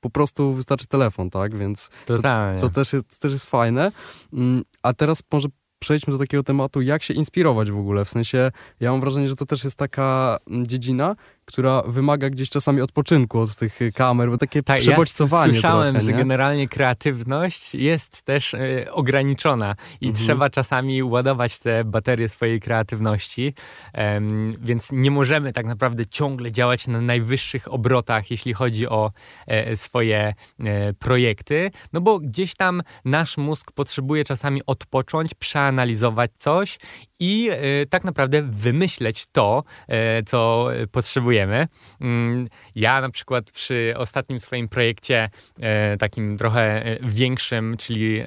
po 0.00 0.10
prostu 0.10 0.52
wystarczy 0.52 0.86
telefon, 0.86 1.30
tak? 1.30 1.56
Więc 1.56 1.90
to, 2.06 2.14
to, 2.60 2.68
też 2.68 2.92
jest, 2.92 3.08
to 3.08 3.16
też 3.20 3.32
jest 3.32 3.46
fajne. 3.46 3.92
Mm, 4.32 4.62
a 4.82 4.92
teraz 4.92 5.22
może 5.32 5.48
przejdźmy 5.78 6.12
do 6.12 6.18
takiego 6.18 6.42
tematu, 6.42 6.80
jak 6.80 7.02
się 7.02 7.14
inspirować 7.14 7.70
w 7.70 7.78
ogóle. 7.78 8.04
W 8.04 8.10
sensie, 8.10 8.50
ja 8.80 8.90
mam 8.90 9.00
wrażenie, 9.00 9.28
że 9.28 9.36
to 9.36 9.46
też 9.46 9.64
jest 9.64 9.76
taka 9.76 10.38
mm, 10.50 10.66
dziedzina, 10.66 11.16
która 11.46 11.82
wymaga 11.82 12.30
gdzieś 12.30 12.50
czasami 12.50 12.80
odpoczynku 12.80 13.40
od 13.40 13.56
tych 13.56 13.78
kamer, 13.94 14.30
bo 14.30 14.38
takie 14.38 14.62
tak, 14.62 14.80
przebodźcowanie 14.80 15.46
ja 15.46 15.52
słyszałem, 15.52 15.94
trochę, 15.94 16.06
że 16.06 16.12
generalnie 16.12 16.68
kreatywność 16.68 17.74
jest 17.74 18.22
też 18.22 18.54
y, 18.54 18.86
ograniczona 18.92 19.76
i 20.00 20.08
mhm. 20.08 20.24
trzeba 20.26 20.50
czasami 20.50 21.02
ładować 21.02 21.58
te 21.58 21.84
baterie 21.84 22.28
swojej 22.28 22.60
kreatywności, 22.60 23.54
um, 23.94 24.54
więc 24.60 24.88
nie 24.92 25.10
możemy 25.10 25.52
tak 25.52 25.66
naprawdę 25.66 26.06
ciągle 26.06 26.52
działać 26.52 26.86
na 26.86 27.00
najwyższych 27.00 27.72
obrotach, 27.72 28.30
jeśli 28.30 28.52
chodzi 28.52 28.88
o 28.88 29.12
e, 29.46 29.76
swoje 29.76 30.34
e, 30.64 30.92
projekty, 30.92 31.70
no 31.92 32.00
bo 32.00 32.18
gdzieś 32.18 32.54
tam 32.54 32.82
nasz 33.04 33.36
mózg 33.36 33.72
potrzebuje 33.72 34.24
czasami 34.24 34.62
odpocząć, 34.66 35.34
przeanalizować 35.34 36.30
coś 36.38 36.78
i 37.20 37.48
e, 37.50 37.86
tak 37.86 38.04
naprawdę 38.04 38.42
wymyśleć 38.42 39.26
to, 39.26 39.64
e, 39.88 40.22
co 40.22 40.68
potrzebujemy. 40.92 41.68
Mm, 42.00 42.48
ja 42.74 43.00
na 43.00 43.10
przykład 43.10 43.50
przy 43.50 43.94
ostatnim 43.96 44.40
swoim 44.40 44.68
projekcie, 44.68 45.30
e, 45.60 45.96
takim 45.96 46.36
trochę 46.36 46.84
większym, 47.02 47.76
czyli 47.76 48.20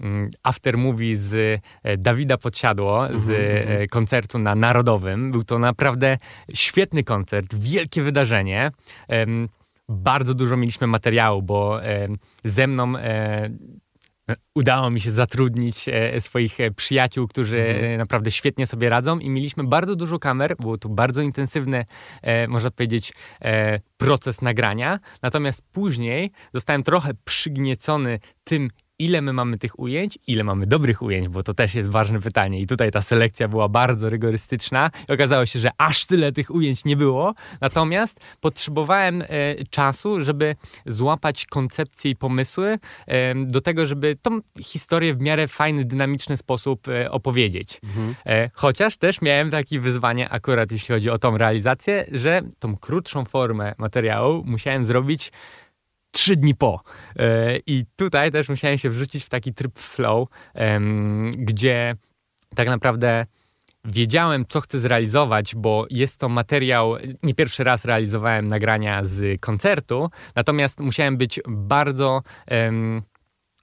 mm, 0.00 0.30
After 0.42 0.78
Movie 0.78 1.16
z 1.16 1.60
Dawida 1.98 2.38
Podsiadło, 2.38 3.08
z 3.14 3.30
mhm, 3.30 3.68
mhm. 3.68 3.88
koncertu 3.88 4.38
na 4.38 4.54
Narodowym. 4.54 5.32
Był 5.32 5.44
to 5.44 5.58
naprawdę 5.58 6.18
świetny 6.54 7.04
koncert, 7.04 7.54
wielkie 7.54 8.02
wydarzenie 8.02 8.70
bardzo 9.88 10.34
dużo 10.34 10.56
mieliśmy 10.56 10.86
materiału, 10.86 11.42
bo 11.42 11.80
ze 12.44 12.66
mną 12.66 12.94
udało 14.54 14.90
mi 14.90 15.00
się 15.00 15.10
zatrudnić 15.10 15.88
e, 15.88 16.20
swoich 16.20 16.60
e, 16.60 16.70
przyjaciół, 16.70 17.28
którzy 17.28 17.60
mhm. 17.60 17.84
E, 17.94 17.98
naprawdę 17.98 18.30
świetnie 18.30 18.66
sobie 18.66 18.90
radzą 18.90 19.18
i 19.18 19.30
mieliśmy 19.30 19.64
bardzo 19.64 19.96
dużo 19.96 20.18
kamer, 20.18 20.56
było 20.60 20.78
to 20.78 20.88
bardzo 20.88 21.22
intensywny, 21.22 21.84
można 22.48 22.70
powiedzieć, 22.70 23.12
proces 23.96 24.42
nagrania. 24.42 24.98
Natomiast 25.22 25.62
później 25.72 26.30
zostałem 26.54 26.82
trochę 26.82 27.10
przygniecony 27.24 28.18
tym, 28.44 28.68
ile 29.04 29.22
my 29.22 29.32
mamy 29.32 29.58
tych 29.58 29.78
ujęć, 29.78 30.18
ile 30.26 30.44
mamy 30.44 30.66
dobrych 30.66 31.02
ujęć, 31.02 31.28
bo 31.28 31.42
to 31.42 31.54
też 31.54 31.74
jest 31.74 31.88
ważne 31.88 32.20
pytanie. 32.20 32.60
I 32.60 32.66
tutaj 32.66 32.90
ta 32.90 33.02
selekcja 33.02 33.48
była 33.48 33.68
bardzo 33.68 34.10
rygorystyczna 34.10 34.90
i 35.08 35.12
okazało 35.12 35.46
się, 35.46 35.58
że 35.58 35.70
aż 35.78 36.06
tyle 36.06 36.32
tych 36.32 36.50
ujęć 36.50 36.84
nie 36.84 36.96
było. 36.96 37.34
Natomiast 37.60 38.20
potrzebowałem 38.40 39.22
e, 39.22 39.26
czasu, 39.70 40.24
żeby 40.24 40.56
złapać 40.86 41.46
koncepcje 41.46 42.10
i 42.10 42.16
pomysły 42.16 42.78
e, 43.06 43.34
do 43.34 43.60
tego, 43.60 43.86
żeby 43.86 44.16
tą 44.22 44.40
historię 44.62 45.14
w 45.14 45.20
miarę 45.20 45.48
fajny, 45.48 45.84
dynamiczny 45.84 46.36
sposób 46.36 46.88
e, 46.88 47.10
opowiedzieć. 47.10 47.80
Mhm. 47.84 48.14
E, 48.26 48.50
chociaż 48.54 48.96
też 48.96 49.22
miałem 49.22 49.50
takie 49.50 49.80
wyzwanie 49.80 50.28
akurat 50.28 50.72
jeśli 50.72 50.94
chodzi 50.94 51.10
o 51.10 51.18
tą 51.18 51.38
realizację, 51.38 52.04
że 52.12 52.42
tą 52.58 52.76
krótszą 52.76 53.24
formę 53.24 53.74
materiału 53.78 54.42
musiałem 54.46 54.84
zrobić 54.84 55.32
trzy 56.12 56.36
dni 56.36 56.54
po. 56.54 56.82
E, 57.16 57.58
I 57.66 57.84
tutaj 57.96 58.32
też 58.32 58.48
musiałem 58.48 58.78
się 58.78 58.90
wrzucić 58.90 59.24
w 59.24 59.28
taki 59.28 59.54
tryb 59.54 59.78
flow, 59.78 60.28
gdzie 61.38 61.96
tak 62.54 62.68
naprawdę 62.68 63.26
wiedziałem, 63.84 64.46
co 64.46 64.60
chcę 64.60 64.78
zrealizować, 64.78 65.54
bo 65.54 65.86
jest 65.90 66.18
to 66.18 66.28
materiał, 66.28 66.96
nie 67.22 67.34
pierwszy 67.34 67.64
raz 67.64 67.84
realizowałem 67.84 68.48
nagrania 68.48 69.04
z 69.04 69.40
koncertu, 69.40 70.10
natomiast 70.34 70.80
musiałem 70.80 71.16
być 71.16 71.40
bardzo, 71.48 72.22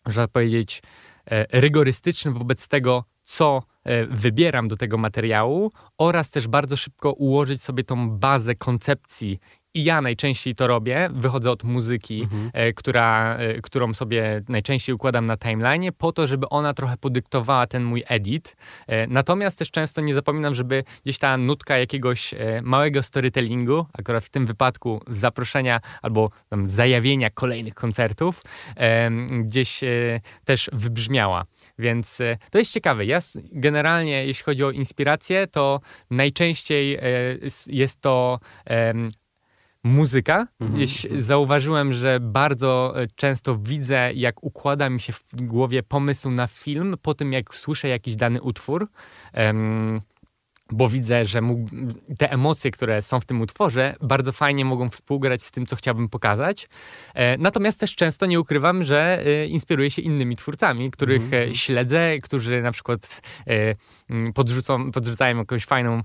można 0.06 0.27
powiedzieć, 0.27 0.82
e, 1.25 1.60
rygorystyczny 1.62 2.32
wobec 2.32 2.68
tego, 2.68 3.03
co 3.24 3.63
e, 3.84 4.06
wybieram 4.06 4.68
do 4.68 4.77
tego 4.77 4.98
materiału 4.98 5.72
oraz 5.98 6.29
też 6.29 6.48
bardzo 6.48 6.77
szybko 6.77 7.13
ułożyć 7.13 7.63
sobie 7.63 7.84
tą 7.84 8.10
bazę 8.10 8.56
koncepcji 8.56 9.39
i 9.73 9.83
ja 9.83 10.01
najczęściej 10.01 10.55
to 10.55 10.67
robię, 10.67 11.09
wychodzę 11.13 11.51
od 11.51 11.63
muzyki, 11.63 12.21
mhm. 12.21 12.51
e, 12.53 12.73
która, 12.73 13.38
e, 13.38 13.61
którą 13.61 13.93
sobie 13.93 14.41
najczęściej 14.49 14.95
układam 14.95 15.25
na 15.25 15.38
timeline, 15.38 15.91
po 15.97 16.11
to, 16.11 16.27
żeby 16.27 16.49
ona 16.49 16.73
trochę 16.73 16.97
podyktowała 16.97 17.67
ten 17.67 17.83
mój 17.83 18.03
edit. 18.07 18.55
E, 18.88 19.07
natomiast 19.07 19.59
też 19.59 19.71
często 19.71 20.01
nie 20.01 20.13
zapominam, 20.13 20.53
żeby 20.53 20.83
gdzieś 21.03 21.19
ta 21.19 21.38
nutka 21.38 21.77
jakiegoś 21.77 22.33
e, 22.33 22.61
małego 22.61 23.03
storytellingu, 23.03 23.85
akurat 23.93 24.25
w 24.25 24.29
tym 24.29 24.45
wypadku 24.45 25.01
zaproszenia 25.07 25.79
albo 26.01 26.29
tam, 26.49 26.67
zajawienia 26.67 27.29
kolejnych 27.29 27.73
koncertów, 27.73 28.41
e, 28.77 29.11
gdzieś 29.29 29.83
e, 29.83 29.88
też 30.45 30.69
wybrzmiała. 30.73 31.45
Więc 31.79 32.21
to 32.51 32.57
jest 32.57 32.71
ciekawe. 32.71 33.05
Ja 33.05 33.19
generalnie, 33.51 34.25
jeśli 34.25 34.43
chodzi 34.43 34.63
o 34.63 34.71
inspirację, 34.71 35.47
to 35.47 35.81
najczęściej 36.11 36.99
jest 37.67 38.01
to 38.01 38.39
muzyka. 39.83 40.48
Mhm. 40.59 40.88
Zauważyłem, 41.15 41.93
że 41.93 42.19
bardzo 42.21 43.01
e, 43.01 43.07
często 43.15 43.57
widzę, 43.57 44.13
jak 44.13 44.43
układa 44.43 44.89
mi 44.89 45.00
się 45.00 45.13
w 45.13 45.25
głowie 45.36 45.83
pomysł 45.83 46.31
na 46.31 46.48
film 46.48 46.95
po 47.01 47.13
tym, 47.13 47.33
jak 47.33 47.55
słyszę 47.55 47.88
jakiś 47.88 48.15
dany 48.15 48.41
utwór. 48.41 48.88
Um, 49.33 50.01
bo 50.71 50.89
widzę, 50.89 51.25
że 51.25 51.41
mógł, 51.41 51.69
te 52.17 52.31
emocje, 52.31 52.71
które 52.71 53.01
są 53.01 53.19
w 53.19 53.25
tym 53.25 53.41
utworze, 53.41 53.95
bardzo 54.01 54.31
fajnie 54.31 54.65
mogą 54.65 54.89
współgrać 54.89 55.43
z 55.43 55.51
tym, 55.51 55.65
co 55.65 55.75
chciałbym 55.75 56.09
pokazać. 56.09 56.67
E, 57.13 57.38
natomiast 57.38 57.79
też 57.79 57.95
często 57.95 58.25
nie 58.25 58.39
ukrywam, 58.39 58.83
że 58.83 59.25
e, 59.25 59.45
inspiruję 59.45 59.91
się 59.91 60.01
innymi 60.01 60.35
twórcami, 60.35 60.91
których 60.91 61.21
mm 61.33 61.49
-hmm. 61.49 61.55
śledzę, 61.55 62.15
którzy 62.23 62.61
na 62.61 62.71
przykład 62.71 63.21
e, 63.47 63.75
podrzucą, 64.33 64.91
podrzucają 64.91 65.38
jakąś 65.38 65.65
fajną 65.65 66.01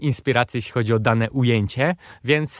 inspirację, 0.00 0.58
jeśli 0.58 0.72
chodzi 0.72 0.92
o 0.92 0.98
dane 0.98 1.30
ujęcie. 1.30 1.94
Więc 2.24 2.58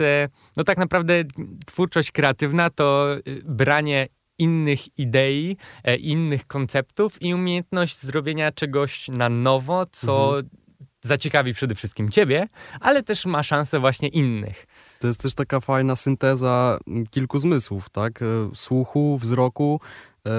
no 0.57 0.65
tak 0.65 0.79
naprawdę 0.79 1.25
twórczość 1.67 2.13
kreatywna 2.13 2.71
to 2.71 3.07
branie 3.45 4.09
innych 4.39 4.99
idei, 4.99 5.57
innych 5.99 6.47
konceptów 6.47 7.23
i 7.23 7.35
umiejętność 7.35 7.99
zrobienia 7.99 8.53
czegoś 8.53 9.09
na 9.09 9.29
nowo, 9.29 9.87
co 9.87 10.39
mhm 10.39 10.60
zaciekawi 11.03 11.55
przede 11.55 11.75
wszystkim 11.75 12.11
ciebie, 12.11 12.49
ale 12.81 13.03
też 13.03 13.27
ma 13.27 13.43
szansę 13.43 13.81
właśnie 13.81 14.09
innych. 14.09 14.67
To 14.99 15.07
jest 15.07 15.23
też 15.23 15.35
taka 15.35 15.61
fajna 15.61 15.97
synteza 15.97 16.79
kilku 17.11 17.39
zmysłów, 17.39 17.91
tak? 17.91 18.23
E, 18.23 18.27
słuchu, 18.55 19.19
wzroku, 19.19 19.81
e, 20.27 20.31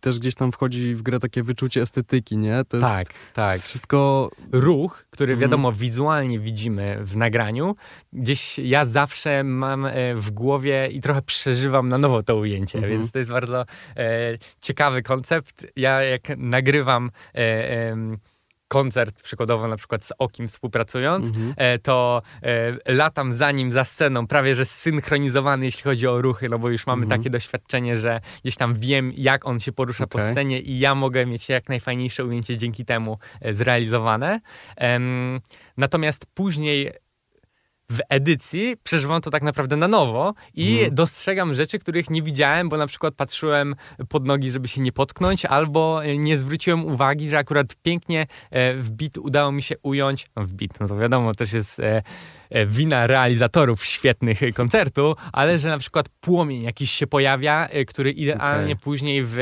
też 0.00 0.18
gdzieś 0.18 0.34
tam 0.34 0.52
wchodzi 0.52 0.94
w 0.94 1.02
grę 1.02 1.18
takie 1.18 1.42
wyczucie 1.42 1.82
estetyki, 1.82 2.36
nie? 2.36 2.64
To 2.68 2.76
jest, 2.76 2.88
tak, 2.88 3.06
tak. 3.34 3.52
Jest 3.52 3.68
wszystko... 3.68 4.30
Ruch, 4.52 5.06
który 5.10 5.32
mhm. 5.32 5.48
wiadomo 5.48 5.72
wizualnie 5.72 6.38
widzimy 6.38 6.98
w 7.00 7.16
nagraniu, 7.16 7.76
gdzieś 8.12 8.58
ja 8.58 8.84
zawsze 8.84 9.44
mam 9.44 9.86
e, 9.86 10.14
w 10.14 10.30
głowie 10.30 10.88
i 10.92 11.00
trochę 11.00 11.22
przeżywam 11.22 11.88
na 11.88 11.98
nowo 11.98 12.22
to 12.22 12.36
ujęcie, 12.36 12.78
mhm. 12.78 12.92
więc 12.92 13.12
to 13.12 13.18
jest 13.18 13.30
bardzo 13.30 13.64
e, 13.96 14.38
ciekawy 14.60 15.02
koncept. 15.02 15.66
Ja 15.76 16.02
jak 16.02 16.22
nagrywam 16.36 17.10
e, 17.34 17.96
koncert 18.70 19.22
przykładowo 19.22 19.68
na 19.68 19.76
przykład 19.76 20.04
z 20.04 20.12
Okim 20.18 20.48
współpracując, 20.48 21.26
mhm. 21.26 21.54
E, 21.56 21.78
to 21.78 22.22
e, 22.42 22.92
latam 22.94 23.32
za 23.32 23.50
nim, 23.52 23.70
za 23.70 23.84
sceną, 23.84 24.26
prawie 24.26 24.54
że 24.54 24.64
zsynchronizowany, 24.64 25.64
jeśli 25.64 25.82
chodzi 25.82 26.06
o 26.06 26.22
ruchy, 26.22 26.48
no 26.48 26.58
bo 26.58 26.68
już 26.68 26.86
mamy 26.86 27.02
mhm. 27.02 27.20
takie 27.20 27.30
doświadczenie, 27.30 27.98
że 27.98 28.20
gdzieś 28.42 28.56
tam 28.56 28.74
wiem, 28.74 29.12
jak 29.16 29.46
on 29.46 29.60
się 29.60 29.72
porusza 29.72 30.04
okay. 30.04 30.22
po 30.22 30.32
scenie 30.32 30.60
i 30.60 30.78
ja 30.78 30.94
mogę 30.94 31.26
mieć 31.26 31.48
jak 31.48 31.68
najfajniejsze 31.68 32.24
ujęcie 32.24 32.56
dzięki 32.56 32.84
temu 32.84 33.18
e, 33.40 33.52
zrealizowane. 33.52 34.40
natomiast 35.76 36.26
później 36.34 36.92
w 37.90 38.00
edycji 38.08 38.76
przeżywam 38.82 39.20
to 39.20 39.30
tak 39.30 39.42
naprawdę 39.42 39.76
na 39.76 39.88
nowo 39.88 40.34
i 40.54 40.74
hmm. 40.74 40.94
dostrzegam 40.94 41.54
rzeczy, 41.54 41.78
których 41.78 42.10
nie 42.10 42.22
widziałem, 42.22 42.68
bo 42.68 42.76
na 42.76 42.86
przykład 42.86 43.14
patrzyłem 43.14 43.74
pod 44.08 44.26
nogi, 44.26 44.50
żeby 44.50 44.68
się 44.68 44.80
nie 44.80 44.92
potknąć, 44.92 45.44
albo 45.44 46.00
nie 46.18 46.38
zwróciłem 46.38 46.84
uwagi, 46.84 47.28
że 47.28 47.38
akurat 47.38 47.76
pięknie 47.82 48.26
e, 48.50 48.74
w 48.74 48.90
bit 48.90 49.18
udało 49.18 49.52
mi 49.52 49.62
się 49.62 49.74
ująć, 49.82 50.26
no 50.36 50.44
w 50.44 50.52
bit, 50.52 50.80
no 50.80 50.88
to 50.88 50.96
wiadomo, 50.96 51.34
też 51.34 51.52
jest 51.52 51.80
e, 51.80 52.02
e, 52.50 52.66
wina 52.66 53.06
realizatorów 53.06 53.84
świetnych 53.84 54.40
koncertu, 54.54 55.16
ale 55.32 55.58
że 55.58 55.68
na 55.68 55.78
przykład 55.78 56.08
płomień 56.08 56.62
jakiś 56.62 56.90
się 56.90 57.06
pojawia, 57.06 57.68
który 57.86 58.10
idealnie 58.10 58.72
okay. 58.72 58.84
później 58.84 59.22
w 59.24 59.36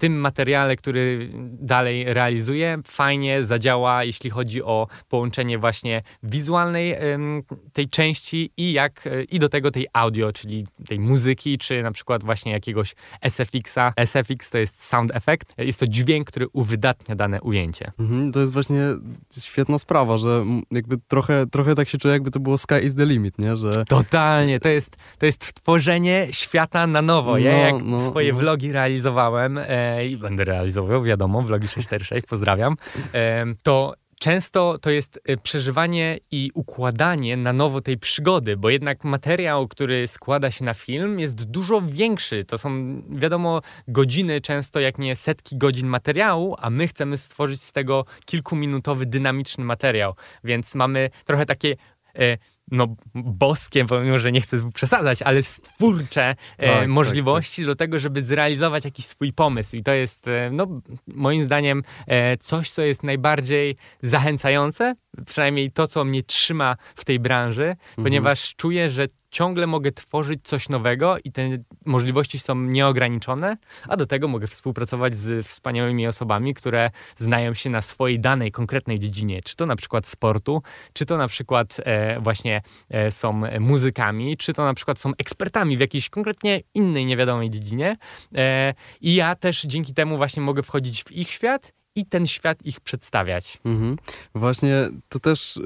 tym 0.00 0.20
materiale, 0.20 0.76
który 0.76 1.30
dalej 1.52 2.04
realizuję, 2.14 2.78
fajnie 2.86 3.44
zadziała, 3.44 4.04
jeśli 4.04 4.30
chodzi 4.30 4.62
o 4.62 4.86
połączenie 5.08 5.58
właśnie 5.58 6.00
wizualnej 6.22 6.96
tej 7.72 7.88
części 7.88 8.50
i 8.56 8.72
jak 8.72 9.08
i 9.30 9.38
do 9.38 9.48
tego 9.48 9.70
tej 9.70 9.86
audio, 9.92 10.32
czyli 10.32 10.66
tej 10.86 11.00
muzyki, 11.00 11.58
czy 11.58 11.82
na 11.82 11.90
przykład 11.90 12.24
właśnie 12.24 12.52
jakiegoś 12.52 12.94
SFX-a. 13.22 13.92
SFX 13.96 14.50
to 14.50 14.58
jest 14.58 14.84
sound 14.84 15.16
effect, 15.16 15.54
jest 15.58 15.80
to 15.80 15.86
dźwięk, 15.86 16.28
który 16.28 16.46
uwydatnia 16.52 17.14
dane 17.14 17.40
ujęcie. 17.40 17.92
Mhm, 17.98 18.32
to 18.32 18.40
jest 18.40 18.52
właśnie 18.52 18.82
świetna 19.40 19.78
sprawa, 19.78 20.18
że 20.18 20.44
jakby 20.70 20.96
trochę, 21.08 21.46
trochę 21.46 21.74
tak 21.74 21.88
się 21.88 21.98
czuję, 21.98 22.12
jakby 22.12 22.30
to 22.30 22.40
było 22.40 22.58
sky 22.58 22.80
is 22.84 22.94
the 22.94 23.06
limit, 23.06 23.38
nie? 23.38 23.56
Że... 23.56 23.84
Totalnie, 23.84 24.60
to 24.60 24.68
jest, 24.68 24.96
to 25.18 25.26
jest 25.26 25.54
tworzenie 25.54 26.28
świata 26.30 26.86
na 26.86 27.02
nowo. 27.02 27.38
Ja 27.38 27.52
no, 27.52 27.58
jak 27.58 27.84
no, 27.84 27.98
swoje 27.98 28.32
no. 28.32 28.38
vlogi 28.38 28.72
realizowałem, 28.72 29.58
e, 29.58 29.64
i 30.08 30.16
będę 30.16 30.44
realizował, 30.44 31.02
wiadomo, 31.02 31.42
vlogi 31.42 31.68
646, 31.68 32.26
pozdrawiam, 32.26 32.76
to 33.62 33.94
często 34.20 34.78
to 34.78 34.90
jest 34.90 35.20
e, 35.24 35.36
przeżywanie 35.36 36.18
i 36.30 36.50
układanie 36.54 37.36
na 37.36 37.52
nowo 37.52 37.80
tej 37.80 37.98
przygody, 37.98 38.56
bo 38.56 38.70
jednak 38.70 39.04
materiał, 39.04 39.68
który 39.68 40.08
składa 40.08 40.50
się 40.50 40.64
na 40.64 40.74
film, 40.74 41.20
jest 41.20 41.44
dużo 41.44 41.80
większy. 41.80 42.44
To 42.44 42.58
są, 42.58 43.02
wiadomo, 43.10 43.60
godziny, 43.88 44.40
często 44.40 44.80
jak 44.80 44.98
nie 44.98 45.16
setki 45.16 45.58
godzin 45.58 45.86
materiału, 45.86 46.56
a 46.58 46.70
my 46.70 46.86
chcemy 46.88 47.16
stworzyć 47.16 47.62
z 47.62 47.72
tego 47.72 48.04
kilkuminutowy, 48.24 49.06
dynamiczny 49.06 49.64
materiał. 49.64 50.14
Więc 50.44 50.74
mamy 50.74 51.10
trochę 51.24 51.46
takie. 51.46 51.76
No, 52.70 52.96
boskie, 53.14 53.84
pomimo, 53.84 54.18
że 54.18 54.32
nie 54.32 54.40
chcę 54.40 54.72
przesadzać, 54.72 55.22
ale 55.22 55.42
stwórcze 55.42 56.24
e, 56.58 56.66
tak, 56.66 56.80
tak, 56.80 56.88
możliwości 56.88 57.62
tak, 57.62 57.66
do 57.66 57.74
tego, 57.74 57.98
żeby 57.98 58.22
zrealizować 58.22 58.84
jakiś 58.84 59.06
swój 59.06 59.32
pomysł. 59.32 59.76
I 59.76 59.82
to 59.82 59.92
jest, 59.92 60.28
e, 60.28 60.50
no, 60.52 60.80
moim 61.06 61.44
zdaniem, 61.44 61.82
e, 62.06 62.36
coś, 62.36 62.70
co 62.70 62.82
jest 62.82 63.02
najbardziej 63.02 63.76
zachęcające, 64.02 64.94
przynajmniej 65.26 65.72
to, 65.72 65.88
co 65.88 66.04
mnie 66.04 66.22
trzyma 66.22 66.76
w 66.96 67.04
tej 67.04 67.18
branży, 67.18 67.64
mhm. 67.64 68.04
ponieważ 68.04 68.54
czuję, 68.56 68.90
że 68.90 69.06
ciągle 69.30 69.66
mogę 69.66 69.92
tworzyć 69.92 70.40
coś 70.42 70.68
nowego 70.68 71.16
i 71.24 71.32
te 71.32 71.48
możliwości 71.84 72.38
są 72.38 72.54
nieograniczone, 72.54 73.56
a 73.88 73.96
do 73.96 74.06
tego 74.06 74.28
mogę 74.28 74.46
współpracować 74.46 75.16
z 75.16 75.46
wspaniałymi 75.46 76.06
osobami, 76.06 76.54
które 76.54 76.90
znają 77.16 77.54
się 77.54 77.70
na 77.70 77.82
swojej 77.82 78.20
danej, 78.20 78.52
konkretnej 78.52 78.98
dziedzinie, 78.98 79.42
czy 79.42 79.56
to 79.56 79.66
na 79.66 79.76
przykład 79.76 80.06
sportu, 80.06 80.62
czy 80.92 81.06
to 81.06 81.16
na 81.16 81.28
przykład 81.28 81.76
e, 81.84 82.20
właśnie 82.20 82.62
e, 82.90 83.10
są 83.10 83.42
muzykami, 83.60 84.36
czy 84.36 84.52
to 84.52 84.64
na 84.64 84.74
przykład 84.74 84.98
są 84.98 85.12
ekspertami 85.18 85.76
w 85.76 85.80
jakiejś 85.80 86.10
konkretnie 86.10 86.60
innej, 86.74 87.06
niewiadomej 87.06 87.50
dziedzinie. 87.50 87.96
E, 88.34 88.74
I 89.00 89.14
ja 89.14 89.34
też 89.34 89.62
dzięki 89.62 89.94
temu 89.94 90.16
właśnie 90.16 90.42
mogę 90.42 90.62
wchodzić 90.62 91.04
w 91.04 91.12
ich 91.12 91.30
świat 91.30 91.72
i 91.94 92.06
ten 92.06 92.26
świat 92.26 92.66
ich 92.66 92.80
przedstawiać. 92.80 93.58
Mhm. 93.64 93.96
Właśnie 94.34 94.88
to 95.08 95.18
też 95.18 95.56
y, 95.56 95.62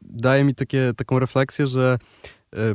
daje 0.00 0.44
mi 0.44 0.54
takie, 0.54 0.92
taką 0.96 1.18
refleksję, 1.18 1.66
że 1.66 1.98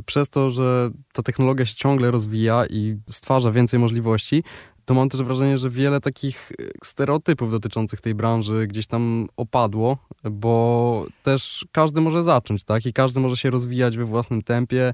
przez 0.06 0.28
to, 0.28 0.50
że 0.50 0.90
ta 1.12 1.22
technologia 1.22 1.66
się 1.66 1.74
ciągle 1.74 2.10
rozwija 2.10 2.66
i 2.66 2.96
stwarza 3.10 3.50
więcej 3.50 3.80
możliwości, 3.80 4.44
to 4.84 4.94
mam 4.94 5.08
też 5.08 5.22
wrażenie, 5.22 5.58
że 5.58 5.70
wiele 5.70 6.00
takich 6.00 6.52
y, 6.60 6.70
stereotypów 6.84 7.50
dotyczących 7.50 8.00
tej 8.00 8.14
branży 8.14 8.66
gdzieś 8.66 8.86
tam 8.86 9.28
opadło, 9.36 9.98
bo 10.30 11.06
też 11.22 11.66
każdy 11.72 12.00
może 12.00 12.22
zacząć, 12.22 12.64
tak? 12.64 12.86
I 12.86 12.92
każdy 12.92 13.20
może 13.20 13.36
się 13.36 13.50
rozwijać 13.50 13.96
we 13.96 14.04
własnym 14.04 14.42
tempie 14.42 14.92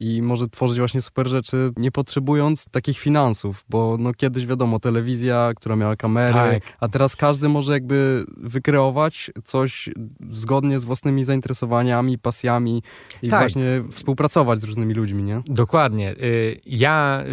i 0.00 0.22
może 0.22 0.48
tworzyć 0.48 0.78
właśnie 0.78 1.02
super 1.02 1.28
rzeczy, 1.28 1.70
nie 1.76 1.90
potrzebując 1.90 2.64
takich 2.70 2.98
finansów, 2.98 3.64
bo 3.68 3.96
no 3.98 4.12
kiedyś 4.12 4.46
wiadomo, 4.46 4.80
telewizja, 4.80 5.52
która 5.56 5.76
miała 5.76 5.96
kamery, 5.96 6.34
tak. 6.34 6.76
a 6.80 6.88
teraz 6.88 7.16
każdy 7.16 7.48
może 7.48 7.72
jakby 7.72 8.24
wykreować 8.36 9.30
coś 9.44 9.88
zgodnie 10.30 10.78
z 10.78 10.84
własnymi 10.84 11.24
zainteresowaniami, 11.24 12.18
pasjami 12.18 12.82
i 13.22 13.28
tak. 13.28 13.40
właśnie 13.40 13.82
współpracować 13.90 14.60
z 14.60 14.64
różnymi 14.64 14.94
ludźmi, 14.94 15.22
nie? 15.22 15.42
Dokładnie. 15.46 16.12
Y, 16.12 16.60
ja 16.66 17.24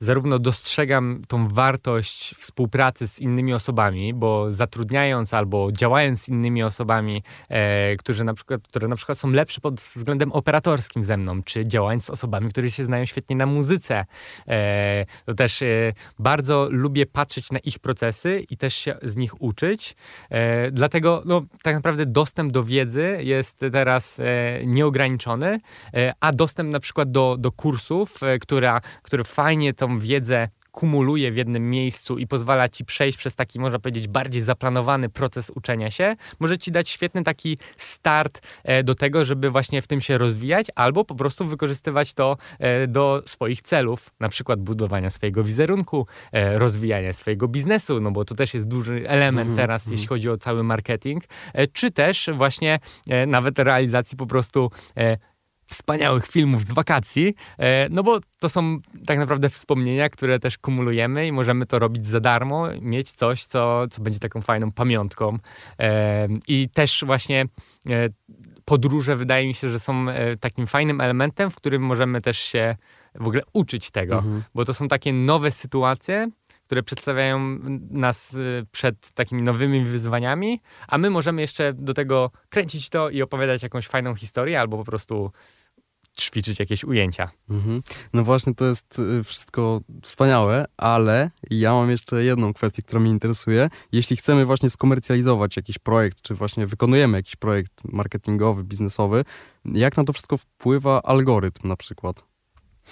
zarówno 0.00 0.38
dostrzegam 0.38 1.22
tą 1.28 1.48
wartość 1.48 2.34
współpracy 2.34 3.08
z 3.08 3.18
innymi 3.18 3.52
osobami, 3.52 4.14
bo 4.14 4.50
zatrudniając 4.50 5.34
albo 5.34 5.72
działając 5.72 6.22
z 6.22 6.28
innymi 6.28 6.62
osobami, 6.62 7.22
e, 7.48 7.96
którzy 7.96 8.24
na 8.24 8.34
przykład, 8.34 8.68
które 8.68 8.88
na 8.88 8.96
przykład 8.96 9.18
są 9.18 9.30
lepsze 9.30 9.60
pod 9.60 9.74
względem 9.74 10.32
operatorskim 10.32 11.04
ze 11.04 11.16
mną, 11.16 11.42
czy 11.42 11.66
działając 11.66 12.04
z 12.04 12.10
osobami, 12.10 12.50
które 12.50 12.70
się 12.70 12.84
znają 12.84 13.04
świetnie 13.04 13.36
na 13.36 13.46
muzyce, 13.46 14.04
e, 14.48 15.04
to 15.24 15.34
też 15.34 15.62
e, 15.62 15.92
bardzo 16.18 16.68
lubię 16.70 17.06
patrzeć 17.06 17.52
na 17.52 17.58
ich 17.58 17.78
procesy 17.78 18.44
i 18.50 18.56
też 18.56 18.74
się 18.74 18.98
z 19.02 19.16
nich 19.16 19.42
uczyć. 19.42 19.96
E, 20.30 20.70
dlatego 20.70 21.22
no, 21.24 21.42
tak 21.62 21.74
naprawdę 21.74 22.06
dostęp 22.06 22.52
do 22.52 22.64
wiedzy 22.64 23.18
jest 23.20 23.64
teraz 23.72 24.20
e, 24.20 24.24
nieograniczony, 24.66 25.60
e, 25.94 26.12
a 26.20 26.32
dostęp 26.32 26.72
na 26.72 26.80
przykład 26.80 27.10
do, 27.10 27.36
do 27.38 27.52
kursów, 27.52 28.14
która, 28.40 28.80
które 29.02 29.24
fajnie 29.24 29.74
to 29.74 29.87
tą 29.88 29.98
wiedzę 29.98 30.48
kumuluje 30.72 31.30
w 31.32 31.36
jednym 31.36 31.70
miejscu 31.70 32.18
i 32.18 32.26
pozwala 32.26 32.68
ci 32.68 32.84
przejść 32.84 33.18
przez 33.18 33.34
taki, 33.34 33.60
można 33.60 33.78
powiedzieć, 33.78 34.08
bardziej 34.08 34.42
zaplanowany 34.42 35.08
proces 35.08 35.50
uczenia 35.50 35.90
się, 35.90 36.16
może 36.40 36.58
ci 36.58 36.72
dać 36.72 36.88
świetny 36.88 37.24
taki 37.24 37.58
start 37.76 38.40
e, 38.64 38.82
do 38.84 38.94
tego, 38.94 39.24
żeby 39.24 39.50
właśnie 39.50 39.82
w 39.82 39.86
tym 39.86 40.00
się 40.00 40.18
rozwijać, 40.18 40.66
albo 40.74 41.04
po 41.04 41.14
prostu 41.14 41.44
wykorzystywać 41.44 42.14
to 42.14 42.36
e, 42.58 42.86
do 42.86 43.22
swoich 43.26 43.62
celów, 43.62 44.10
na 44.20 44.28
przykład 44.28 44.60
budowania 44.60 45.10
swojego 45.10 45.44
wizerunku, 45.44 46.06
e, 46.32 46.58
rozwijania 46.58 47.12
swojego 47.12 47.48
biznesu, 47.48 48.00
no 48.00 48.10
bo 48.10 48.24
to 48.24 48.34
też 48.34 48.54
jest 48.54 48.68
duży 48.68 49.08
element 49.08 49.46
mm 49.46 49.54
-hmm. 49.54 49.60
teraz, 49.60 49.86
jeśli 49.90 50.06
chodzi 50.06 50.30
o 50.30 50.36
cały 50.36 50.62
marketing, 50.62 51.24
czy 51.72 51.90
też 51.90 52.30
właśnie 52.34 52.78
nawet 53.26 53.58
realizacji 53.58 54.16
po 54.16 54.26
prostu 54.26 54.70
wspaniałych 55.68 56.26
filmów 56.26 56.64
z 56.66 56.72
wakacji, 56.72 57.34
e, 57.58 57.88
no 57.88 58.02
bo 58.02 58.20
to 58.38 58.48
są 58.48 58.78
tak 59.06 59.18
naprawdę 59.18 59.48
wspomnienia, 59.48 60.08
które 60.08 60.38
też 60.38 60.58
kumulujemy 60.58 61.26
i 61.26 61.32
możemy 61.32 61.66
to 61.66 61.78
robić 61.78 62.06
za 62.06 62.20
darmo, 62.20 62.68
mieć 62.80 63.12
coś, 63.12 63.44
co, 63.44 63.88
co 63.90 64.02
będzie 64.02 64.18
taką 64.18 64.42
fajną 64.42 64.72
pamiątką. 64.72 65.38
E, 65.78 66.28
I 66.48 66.68
też 66.68 67.04
właśnie 67.06 67.46
e, 67.86 68.08
podróże 68.64 69.16
wydaje 69.16 69.46
mi 69.46 69.54
się, 69.54 69.70
że 69.70 69.78
są 69.80 70.06
takim 70.40 70.66
fajnym 70.66 71.00
elementem, 71.00 71.50
w 71.50 71.56
którym 71.56 71.82
możemy 71.82 72.20
też 72.20 72.38
się 72.38 72.76
w 73.14 73.26
ogóle 73.26 73.42
uczyć 73.52 73.90
tego, 73.90 74.14
mhm. 74.14 74.42
bo 74.54 74.64
to 74.64 74.74
są 74.74 74.88
takie 74.88 75.12
nowe 75.12 75.50
sytuacje, 75.50 76.30
które 76.66 76.82
przedstawiają 76.82 77.58
nas 77.90 78.36
przed 78.72 79.10
takimi 79.10 79.42
nowymi 79.42 79.84
wyzwaniami, 79.84 80.60
a 80.88 80.98
my 80.98 81.10
możemy 81.10 81.40
jeszcze 81.40 81.72
do 81.72 81.94
tego 81.94 82.30
kręcić 82.48 82.88
to 82.88 83.10
i 83.10 83.22
opowiadać 83.22 83.62
jakąś 83.62 83.86
fajną 83.86 84.14
historię 84.14 84.60
albo 84.60 84.76
po 84.76 84.84
prostu 84.84 85.32
ćwiczyć 86.20 86.58
jakieś 86.58 86.84
ujęcia. 86.84 87.28
Mhm. 87.50 87.82
No 88.12 88.24
właśnie, 88.24 88.54
to 88.54 88.64
jest 88.64 88.98
y, 88.98 89.24
wszystko 89.24 89.80
wspaniałe, 90.02 90.64
ale 90.76 91.30
ja 91.50 91.72
mam 91.72 91.90
jeszcze 91.90 92.24
jedną 92.24 92.54
kwestię, 92.54 92.82
która 92.82 93.00
mnie 93.00 93.10
interesuje. 93.10 93.70
Jeśli 93.92 94.16
chcemy 94.16 94.46
właśnie 94.46 94.70
skomercjalizować 94.70 95.56
jakiś 95.56 95.78
projekt, 95.78 96.22
czy 96.22 96.34
właśnie 96.34 96.66
wykonujemy 96.66 97.18
jakiś 97.18 97.36
projekt 97.36 97.72
marketingowy, 97.84 98.64
biznesowy, 98.64 99.24
jak 99.64 99.96
na 99.96 100.04
to 100.04 100.12
wszystko 100.12 100.36
wpływa 100.36 101.02
algorytm 101.02 101.68
na 101.68 101.76
przykład? 101.76 102.27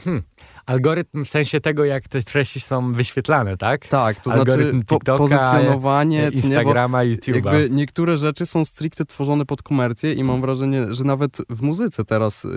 Hmm. 0.05 0.23
Algorytm 0.67 1.25
w 1.25 1.29
sensie 1.29 1.61
tego, 1.61 1.85
jak 1.85 2.09
te 2.09 2.23
treści 2.23 2.61
są 2.61 2.93
wyświetlane, 2.93 3.57
tak? 3.57 3.87
Tak, 3.87 4.21
to 4.21 4.31
znaczy 4.31 4.51
Algorytm 4.51 4.83
znaczy 4.83 5.05
po, 5.05 5.17
pozycjonowanie 5.17 6.31
Instagrama, 6.33 7.05
nie, 7.05 7.17
YouTube'a. 7.17 7.35
Jakby 7.35 7.69
niektóre 7.71 8.19
rzeczy 8.19 8.47
są 8.47 8.65
stricte 8.65 9.05
tworzone 9.05 9.47
pod 9.47 9.63
komercję 9.63 10.13
i 10.13 10.25
mam 10.25 10.41
wrażenie, 10.41 10.87
że 10.91 11.05
nawet 11.05 11.39
w 11.51 11.63
muzyce 11.63 12.05
teraz 12.05 12.45
y, 12.45 12.49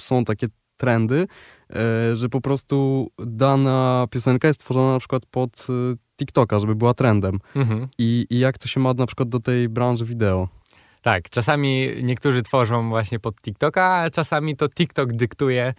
są 0.00 0.24
takie 0.24 0.46
trendy, 0.76 1.26
y, 2.12 2.16
że 2.16 2.28
po 2.28 2.40
prostu 2.40 3.08
dana 3.18 4.06
piosenka 4.10 4.48
jest 4.48 4.60
tworzona 4.60 4.92
na 4.92 4.98
przykład 4.98 5.26
pod 5.26 5.66
y, 5.92 5.96
TikToka, 6.18 6.60
żeby 6.60 6.74
była 6.74 6.94
trendem. 6.94 7.38
Mhm. 7.56 7.88
I, 7.98 8.26
I 8.30 8.38
jak 8.38 8.58
to 8.58 8.68
się 8.68 8.80
ma 8.80 8.94
na 8.94 9.06
przykład 9.06 9.28
do 9.28 9.40
tej 9.40 9.68
branży 9.68 10.04
wideo? 10.04 10.48
Tak, 11.04 11.30
czasami 11.30 11.88
niektórzy 12.02 12.42
tworzą 12.42 12.88
właśnie 12.88 13.18
pod 13.18 13.36
TikToka, 13.36 13.94
a 13.94 14.10
czasami 14.10 14.56
to 14.56 14.68
TikTok 14.68 15.12
dyktuje, 15.12 15.74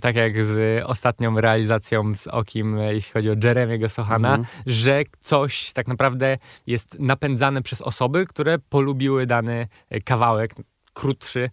tak 0.00 0.16
jak 0.16 0.44
z 0.44 0.82
ostatnią 0.86 1.40
realizacją 1.40 2.14
z 2.14 2.26
Okim, 2.26 2.78
jeśli 2.78 3.12
chodzi 3.12 3.30
o 3.30 3.34
Jeremiego 3.44 3.88
Sohana, 3.88 4.34
mhm. 4.34 4.46
że 4.66 5.02
coś 5.20 5.72
tak 5.72 5.88
naprawdę 5.88 6.38
jest 6.66 6.96
napędzane 6.98 7.62
przez 7.62 7.80
osoby, 7.80 8.26
które 8.26 8.58
polubiły 8.58 9.26
dany 9.26 9.68
kawałek, 10.04 10.54
krótszy 10.94 11.50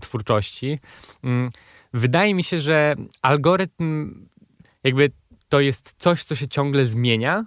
twórczości. 0.00 0.78
Mm, 1.24 1.50
wydaje 1.94 2.34
mi 2.34 2.44
się, 2.44 2.58
że 2.58 2.96
algorytm 3.22 4.14
jakby 4.84 5.10
to 5.48 5.60
jest 5.60 5.94
coś, 5.98 6.24
co 6.24 6.34
się 6.34 6.48
ciągle 6.48 6.86
zmienia, 6.86 7.44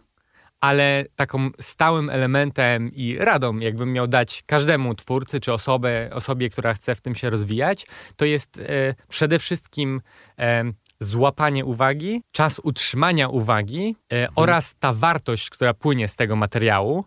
ale 0.66 1.06
taką 1.16 1.50
stałym 1.60 2.10
elementem 2.10 2.92
i 2.94 3.18
radą, 3.18 3.58
jakbym 3.60 3.94
miał 3.94 4.08
dać 4.08 4.44
każdemu 4.46 4.96
twórcy 4.96 5.40
czy 5.40 5.54
osobę, 5.54 6.10
osobie, 6.14 6.50
która 6.50 6.74
chce 6.74 6.96
w 6.96 7.02
tym 7.02 7.16
się 7.16 7.30
rozwijać, 7.30 7.86
to 8.16 8.26
jest 8.26 8.60
e, 8.60 8.96
przede 9.10 9.40
wszystkim 9.40 10.02
e, 10.40 10.64
złapanie 11.00 11.66
uwagi, 11.66 12.22
czas 12.32 12.60
utrzymania 12.64 13.28
uwagi 13.30 13.96
e, 14.12 14.16
mhm. 14.16 14.34
oraz 14.36 14.76
ta 14.80 14.94
wartość, 14.94 15.50
która 15.50 15.74
płynie 15.74 16.08
z 16.08 16.16
tego 16.16 16.36
materiału. 16.36 17.06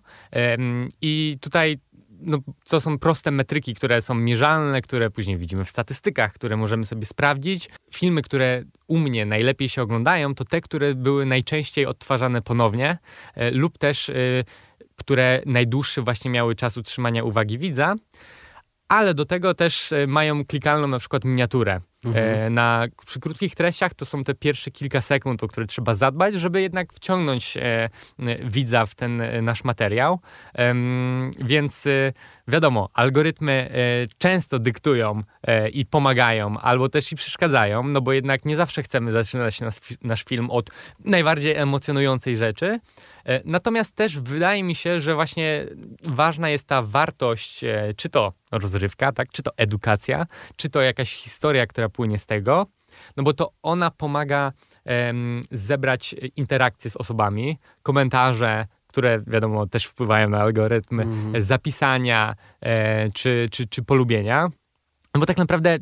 I 1.01 1.39
tutaj 1.41 1.79
no, 2.21 2.39
to 2.69 2.81
są 2.81 2.99
proste 2.99 3.31
metryki, 3.31 3.75
które 3.75 4.03
są 4.03 4.15
mierzalne, 4.15 4.83
które 4.83 5.11
później 5.11 5.37
widzimy 5.37 5.65
w 5.65 5.71
statystykach, 5.71 6.33
które 6.33 6.57
możemy 6.57 6.85
sobie 6.85 7.07
sprawdzić. 7.07 7.69
Filmy, 7.95 8.23
które 8.23 8.63
u 8.87 8.99
mnie 8.99 9.27
najlepiej 9.27 9.69
się 9.69 9.83
oglądają, 9.83 10.35
to 10.35 10.45
te, 10.45 10.61
które 10.61 10.95
były 10.95 11.27
najczęściej 11.27 11.87
odtwarzane 11.87 12.43
ponownie, 12.43 12.99
e, 13.35 13.51
lub 13.51 13.79
też 13.79 14.11
e, 14.11 14.15
które 14.97 15.43
najdłuższy 15.47 16.03
właśnie 16.03 16.31
miały 16.31 16.55
czas 16.55 16.77
utrzymania 16.77 17.25
uwagi 17.25 17.59
widza 17.59 17.95
ale 18.89 19.15
do 19.15 19.25
tego 19.25 19.55
też 19.55 19.93
e, 19.93 20.07
mają 20.07 20.45
klikalną 20.45 20.89
na 20.89 20.99
przykład 20.99 21.25
miniaturę. 21.25 21.81
Mhm. 22.05 22.47
E, 22.47 22.51
na, 22.51 22.87
przy 23.07 23.21
krótkich 23.21 23.55
treściach 23.55 23.95
to 23.95 24.05
są 24.05 24.25
te 24.25 24.35
pierwsze 24.35 24.71
kilka 24.71 25.01
sekund, 25.01 25.43
o 25.45 25.49
które 25.49 25.67
trzeba 25.67 25.95
zadbać, 25.95 26.35
żeby 26.35 26.61
jednak 26.61 26.93
wciągnąć 26.93 27.57
e, 27.57 27.91
widza 28.45 28.87
w 28.87 28.95
ten 28.95 29.21
e, 29.21 29.43
nasz 29.43 29.65
materiał. 29.65 30.21
E, 30.55 30.75
więc 31.39 31.85
wiadomo, 32.49 32.89
algorytmy 32.95 33.71
często 34.19 34.59
dyktują 34.59 35.23
i 35.73 35.87
pomagają, 35.87 36.59
albo 36.59 36.89
też 36.89 37.13
i 37.13 37.17
przeszkadzają, 37.17 37.83
no 37.83 38.01
bo 38.01 38.13
jednak 38.13 38.45
nie 38.45 38.57
zawsze 38.57 38.83
chcemy 38.83 39.13
zaczynać 39.13 39.61
nas, 39.61 39.81
nasz 40.03 40.25
film 40.25 40.51
od 40.51 40.71
najbardziej 41.05 41.57
emocjonującej 41.57 42.37
rzeczy. 42.37 42.81
Natomiast 43.45 43.97
też 43.97 44.21
wydaje 44.21 44.65
mi 44.65 44.75
się, 44.75 44.99
że 44.99 45.15
właśnie 45.15 45.67
ważna 46.05 46.49
jest 46.49 46.69
ta 46.69 46.83
wartość, 46.83 47.61
czy 47.97 48.09
to 48.09 48.33
rozrywka, 48.53 49.13
tak, 49.13 49.29
czy 49.29 49.43
to 49.43 49.51
edukacja, 49.57 50.27
czy 50.57 50.71
to 50.71 50.81
jakaś 50.81 51.15
historia, 51.15 51.67
która 51.67 51.89
płynie 51.89 52.19
z 52.19 52.27
tego, 52.27 52.67
no 53.17 53.23
bo 53.23 53.33
to 53.33 53.53
ona 53.63 53.91
pomaga 53.91 54.53
zebrać 55.51 56.15
interakcje 56.37 56.91
z 56.91 56.97
osobami, 56.97 57.59
komentarze, 57.83 58.67
które 58.89 59.23
wiadomo 59.27 59.67
też 59.67 59.85
wpływają 59.85 60.29
na 60.29 60.41
algorytmy, 60.41 61.03
mm. 61.03 61.43
zapisania 61.43 62.35
e, 62.61 63.11
czy, 63.11 63.49
czy, 63.51 63.67
czy 63.67 63.83
polubienia. 63.83 64.49
No 65.15 65.21
bo 65.21 65.27
tak 65.27 65.37
naprawdę 65.37 65.79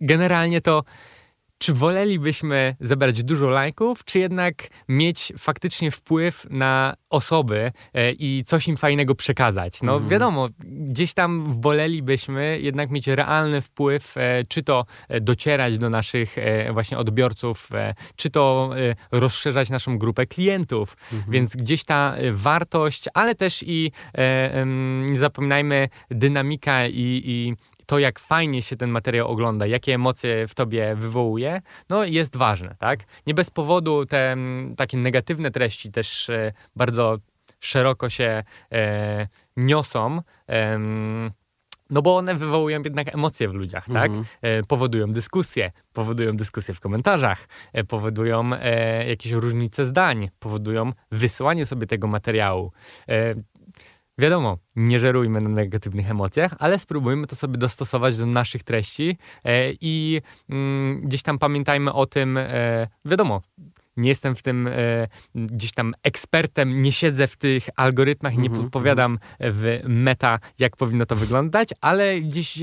generalnie 0.00 0.60
to 0.60 0.84
czy 1.64 1.74
wolelibyśmy 1.74 2.76
zebrać 2.80 3.22
dużo 3.22 3.48
lajków, 3.48 4.04
czy 4.04 4.18
jednak 4.18 4.54
mieć 4.88 5.32
faktycznie 5.38 5.90
wpływ 5.90 6.46
na 6.50 6.94
osoby 7.10 7.72
e, 7.94 8.12
i 8.12 8.44
coś 8.46 8.68
im 8.68 8.76
fajnego 8.76 9.14
przekazać? 9.14 9.82
No 9.82 9.96
mm. 9.96 10.08
wiadomo, 10.08 10.48
gdzieś 10.64 11.14
tam 11.14 11.60
wolelibyśmy 11.60 12.58
jednak 12.60 12.90
mieć 12.90 13.06
realny 13.06 13.60
wpływ, 13.60 14.16
e, 14.16 14.44
czy 14.48 14.62
to 14.62 14.84
e, 15.08 15.20
docierać 15.20 15.78
do 15.78 15.90
naszych 15.90 16.36
właśnie 16.72 16.98
odbiorców, 16.98 17.68
czy 18.16 18.30
to 18.30 18.70
rozszerzać 19.12 19.70
naszą 19.70 19.98
grupę 19.98 20.26
klientów. 20.26 20.96
Mm. 21.12 21.24
Więc 21.28 21.56
gdzieś 21.56 21.84
ta 21.84 22.16
wartość, 22.32 23.04
ale 23.14 23.34
też 23.34 23.64
i 23.66 23.92
nie 25.06 25.18
zapominajmy 25.18 25.88
dynamika 26.10 26.86
i, 26.86 27.22
i 27.24 27.54
to, 27.86 27.98
jak 27.98 28.18
fajnie 28.18 28.62
się 28.62 28.76
ten 28.76 28.90
materiał 28.90 29.28
ogląda, 29.28 29.66
jakie 29.66 29.94
emocje 29.94 30.48
w 30.48 30.54
tobie 30.54 30.94
wywołuje, 30.94 31.62
no 31.88 32.04
jest 32.04 32.36
ważne, 32.36 32.76
tak? 32.78 33.00
Nie 33.26 33.34
bez 33.34 33.50
powodu 33.50 34.06
te 34.06 34.36
takie 34.76 34.96
negatywne 34.96 35.50
treści 35.50 35.90
też 35.92 36.30
e, 36.30 36.52
bardzo 36.76 37.18
szeroko 37.60 38.10
się 38.10 38.42
e, 38.72 39.28
niosą. 39.56 40.20
E, 40.48 40.78
no 41.90 42.02
bo 42.02 42.16
one 42.16 42.34
wywołują 42.34 42.82
jednak 42.84 43.14
emocje 43.14 43.48
w 43.48 43.54
ludziach, 43.54 43.86
tak? 43.92 44.06
Mhm. 44.06 44.24
E, 44.42 44.62
powodują 44.62 45.12
dyskusje, 45.12 45.72
powodują 45.92 46.36
dyskusje 46.36 46.74
w 46.74 46.80
komentarzach, 46.80 47.48
e, 47.72 47.84
powodują 47.84 48.50
e, 48.52 49.08
jakieś 49.08 49.32
różnice 49.32 49.86
zdań, 49.86 50.28
powodują 50.38 50.92
wysyłanie 51.10 51.66
sobie 51.66 51.86
tego 51.86 52.06
materiału. 52.06 52.72
Wiadomo, 54.18 54.58
nie 54.76 54.98
żerujmy 54.98 55.40
na 55.40 55.48
negatywnych 55.48 56.10
emocjach, 56.10 56.54
ale 56.58 56.78
spróbujmy 56.78 57.26
to 57.26 57.36
sobie 57.36 57.58
dostosować 57.58 58.16
do 58.16 58.26
naszych 58.26 58.62
treści 58.62 59.18
e, 59.44 59.72
i 59.80 60.20
mm, 60.50 61.00
gdzieś 61.00 61.22
tam 61.22 61.38
pamiętajmy 61.38 61.92
o 61.92 62.06
tym, 62.06 62.36
e, 62.36 62.86
wiadomo, 63.04 63.42
nie 63.96 64.08
jestem 64.08 64.34
w 64.34 64.42
tym 64.42 64.66
e, 64.66 65.08
gdzieś 65.34 65.72
tam 65.72 65.94
ekspertem, 66.02 66.82
nie 66.82 66.92
siedzę 66.92 67.26
w 67.26 67.36
tych 67.36 67.68
algorytmach, 67.76 68.36
nie 68.36 68.48
mhm, 68.48 68.62
podpowiadam 68.62 69.12
mhm. 69.12 69.52
w 69.52 69.88
meta, 69.88 70.38
jak 70.58 70.76
powinno 70.76 71.06
to 71.06 71.16
wyglądać, 71.16 71.68
ale 71.80 72.20
gdzieś 72.20 72.62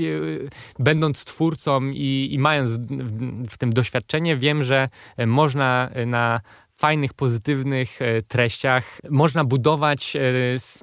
będąc 0.78 1.24
twórcą 1.24 1.84
i, 1.84 2.28
i 2.32 2.38
mając 2.38 2.70
w, 2.70 3.48
w, 3.48 3.58
tym 3.58 3.72
doświadczenie, 3.72 4.36
wiem, 4.36 4.64
że 4.64 4.88
można 5.26 5.90
na 6.06 6.40
fajnych, 6.82 7.14
pozytywnych 7.14 8.02
e, 8.02 8.22
treściach 8.22 9.00
można 9.10 9.44
budować 9.44 10.16
e, 10.16 10.20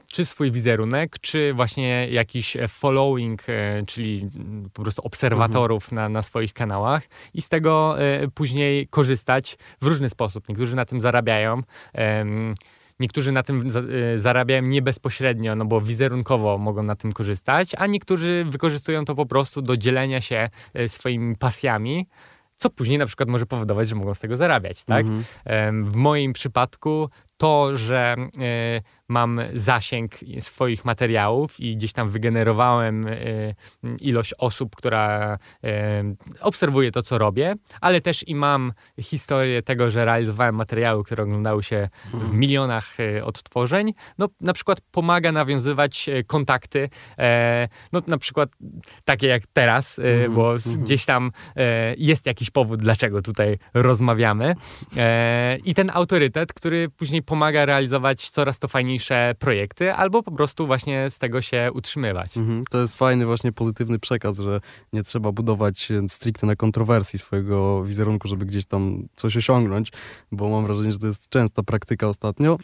czy 0.08 0.26
swój 0.26 0.52
wizerunek, 0.52 1.20
czy 1.22 1.54
właśnie 1.54 2.08
jakiś 2.12 2.58
following, 2.68 3.42
e, 3.50 3.84
czyli 3.86 4.30
po 4.74 4.82
prostu 4.82 5.02
obserwatorów 5.02 5.84
mhm. 5.84 5.96
na, 5.96 6.10
na 6.10 6.22
swoich 6.22 6.54
kanałach 6.54 7.04
i 7.34 7.42
z 7.42 7.50
tego 7.50 7.96
później 8.34 8.88
korzystać 8.88 9.58
w 9.82 9.86
różny 9.86 10.10
sposób. 10.10 10.50
Niektórzy 10.50 10.76
na 10.76 10.86
tym 10.86 11.02
zarabiają. 11.02 11.64
Niektórzy 13.00 13.32
na 13.32 13.44
tym 13.44 13.62
zarabiają 14.16 14.62
nie 14.62 14.82
bezpośrednio, 14.82 15.56
no 15.56 15.66
bo 15.66 15.82
wizerunkowo 15.82 16.58
mogą 16.58 16.84
na 16.84 16.96
tym 16.96 17.12
korzystać, 17.12 17.72
a 17.78 17.88
niektórzy 17.88 18.46
wykorzystują 18.50 19.06
to 19.06 19.16
po 19.16 19.26
prostu 19.26 19.62
do 19.62 19.78
dzielenia 19.78 20.22
się 20.22 20.50
swoimi 20.88 21.36
pasjami 21.36 22.08
co 22.60 22.70
później 22.70 22.98
na 22.98 23.06
przykład 23.06 23.30
może 23.30 23.46
powodować, 23.46 23.90
że 23.90 23.96
mogą 23.96 24.14
z 24.14 24.20
tego 24.20 24.38
zarabiać, 24.38 24.84
tak? 24.84 25.06
Mhm. 25.06 25.92
W 25.92 25.96
moim 25.96 26.34
przypadku 26.34 27.10
to, 27.38 27.78
że 27.78 28.16
e, 28.40 28.82
mam 29.10 29.42
zasięg 29.54 30.12
swoich 30.40 30.86
materiałów 30.86 31.60
i 31.60 31.78
gdzieś 31.78 31.94
tam 31.94 32.10
wygenerowałem 32.10 33.08
e, 33.08 33.16
ilość 34.02 34.34
osób, 34.38 34.76
która 34.76 35.38
e, 35.64 36.04
obserwuje 36.40 36.92
to, 36.92 37.02
co 37.02 37.18
robię, 37.18 37.56
ale 37.82 38.02
też 38.02 38.28
i 38.28 38.36
mam 38.36 38.74
historię 39.02 39.62
tego, 39.62 39.90
że 39.90 40.06
realizowałem 40.06 40.56
materiały, 40.56 41.04
które 41.04 41.24
oglądały 41.24 41.64
się 41.64 41.90
w 42.12 42.14
mhm. 42.14 42.40
milionach 42.40 42.98
odtworzeń. 43.24 43.94
No, 44.18 44.28
na 44.42 44.54
przykład 44.54 44.82
pomaga 44.92 45.32
nawiązywać 45.32 46.10
kontakty, 46.28 46.90
no 47.92 48.00
na 48.08 48.18
przykład 48.18 48.50
takie 49.06 49.28
jak 49.28 49.44
teraz, 49.54 50.00
mhm. 50.00 50.34
bo 50.34 50.54
mhm. 50.54 50.84
gdzieś 50.84 51.06
tam 51.06 51.32
jest 51.98 52.26
jakiś 52.26 52.50
powód, 52.50 52.80
dlaczego 52.82 53.22
tutaj 53.22 53.58
rozmawiamy. 53.74 54.56
I 55.66 55.76
ten 55.76 55.92
autorytet, 55.94 56.54
który 56.54 56.90
później 56.90 57.24
pomaga 57.24 57.66
realizować 57.66 58.30
coraz 58.30 58.60
to 58.60 58.68
fajniejsze 58.68 58.99
projekty, 59.40 59.94
albo 59.94 60.24
po 60.24 60.32
prostu 60.32 60.68
właśnie 60.68 61.10
z 61.10 61.20
tego 61.20 61.42
się 61.42 61.70
utrzymywać. 61.74 62.38
Mhm, 62.38 62.64
to 62.70 62.82
jest 62.82 62.98
fajny 62.98 63.26
właśnie 63.26 63.52
pozytywny 63.52 64.00
przekaz, 64.00 64.40
że 64.40 64.60
nie 64.94 65.04
trzeba 65.04 65.32
budować 65.32 65.90
stricte 66.08 66.48
na 66.48 66.56
kontrowersji 66.56 67.20
swojego 67.20 67.84
wizerunku, 67.84 68.28
żeby 68.28 68.46
gdzieś 68.46 68.66
tam 68.66 69.08
coś 69.16 69.38
osiągnąć, 69.38 69.92
bo 70.32 70.50
mam 70.50 70.66
wrażenie, 70.66 70.92
że 70.92 71.00
to 71.00 71.08
jest 71.08 71.30
częsta 71.30 71.64
praktyka 71.64 72.08
ostatnio, 72.08 72.58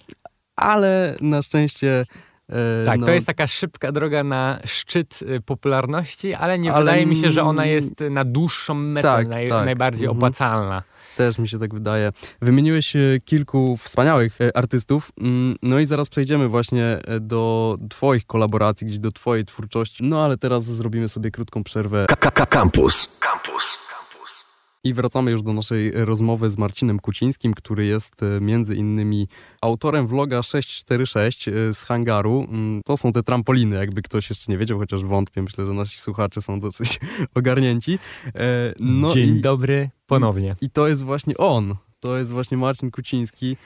ale 0.55 1.15
na 1.21 1.41
szczęście 1.41 2.05
E, 2.49 2.85
tak, 2.85 2.99
no. 2.99 3.05
to 3.05 3.11
jest 3.11 3.27
taka 3.27 3.47
szybka 3.47 3.91
droga 3.91 4.23
na 4.23 4.59
szczyt 4.65 5.19
y, 5.21 5.41
popularności, 5.41 6.33
ale 6.33 6.59
nie 6.59 6.73
ale... 6.73 6.85
wydaje 6.85 7.05
mi 7.05 7.15
się, 7.15 7.31
że 7.31 7.43
ona 7.43 7.65
jest 7.65 7.99
na 8.09 8.25
dłuższą 8.25 8.73
metę 8.73 9.07
tak, 9.07 9.27
naj, 9.27 9.49
tak. 9.49 9.65
najbardziej 9.65 10.05
mhm. 10.05 10.17
opłacalna. 10.17 10.83
Też 11.17 11.39
mi 11.39 11.47
się 11.47 11.59
tak 11.59 11.73
wydaje. 11.73 12.11
Wymieniłeś 12.41 12.95
e, 12.95 12.99
kilku 13.25 13.77
wspaniałych 13.77 14.41
e, 14.41 14.57
artystów, 14.57 15.11
mm, 15.21 15.55
no 15.61 15.79
i 15.79 15.85
zaraz 15.85 16.09
przejdziemy 16.09 16.47
właśnie 16.47 16.99
do 17.21 17.77
twoich 17.89 18.25
kolaboracji, 18.25 18.87
gdzieś 18.87 18.99
do 18.99 19.11
twojej 19.11 19.45
twórczości, 19.45 20.03
no 20.03 20.25
ale 20.25 20.37
teraz 20.37 20.63
zrobimy 20.63 21.09
sobie 21.09 21.31
krótką 21.31 21.63
przerwę. 21.63 22.05
Campus. 22.49 23.17
Campus. 23.19 23.84
I 24.85 24.93
wracamy 24.93 25.31
już 25.31 25.41
do 25.41 25.53
naszej 25.53 25.91
rozmowy 25.91 26.49
z 26.49 26.57
Marcinem 26.57 26.99
Kucińskim, 26.99 27.53
który 27.53 27.85
jest 27.85 28.23
e, 28.23 28.41
między 28.41 28.75
innymi 28.75 29.27
autorem 29.61 30.07
vloga 30.07 30.43
646 30.43 31.47
e, 31.47 31.73
z 31.73 31.83
hangaru. 31.83 32.47
Mm, 32.49 32.81
to 32.85 32.97
są 32.97 33.11
te 33.11 33.23
trampoliny, 33.23 33.75
jakby 33.75 34.01
ktoś 34.01 34.29
jeszcze 34.29 34.51
nie 34.51 34.57
wiedział, 34.57 34.79
chociaż 34.79 35.03
wątpię. 35.03 35.41
Myślę, 35.41 35.65
że 35.65 35.73
nasi 35.73 35.99
słuchacze 35.99 36.41
są 36.41 36.59
dosyć 36.59 36.99
ogarnięci. 37.35 37.99
E, 38.35 38.73
no 38.79 39.11
Dzień 39.11 39.37
i, 39.37 39.41
dobry 39.41 39.89
ponownie. 40.07 40.55
I, 40.61 40.65
I, 40.65 40.69
to 40.69 40.87
jest 40.87 41.03
właśnie 41.03 41.37
on. 41.37 41.75
To 41.99 42.17
jest 42.17 42.31
właśnie 42.31 42.57
Marcin 42.57 42.91
Kuciński, 42.91 43.57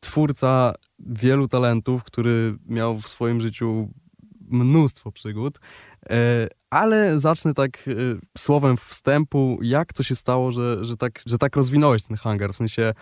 twórca 0.00 0.74
wielu 0.98 1.48
talentów, 1.48 2.04
który 2.04 2.56
miał 2.66 3.00
w 3.00 3.08
swoim 3.08 3.40
życiu 3.40 3.88
mnóstwo 4.50 5.12
przygód. 5.12 5.58
Ale 6.70 7.18
zacznę 7.18 7.54
tak 7.54 7.90
słowem 8.38 8.76
wstępu, 8.76 9.58
jak 9.62 9.92
to 9.92 10.02
się 10.02 10.14
stało, 10.14 10.50
że, 10.50 10.84
że, 10.84 10.96
tak, 10.96 11.20
że 11.26 11.38
tak 11.38 11.56
rozwinąłeś 11.56 12.02
ten 12.02 12.16
hangar, 12.16 12.52
w 12.52 12.56
sensie 12.56 12.92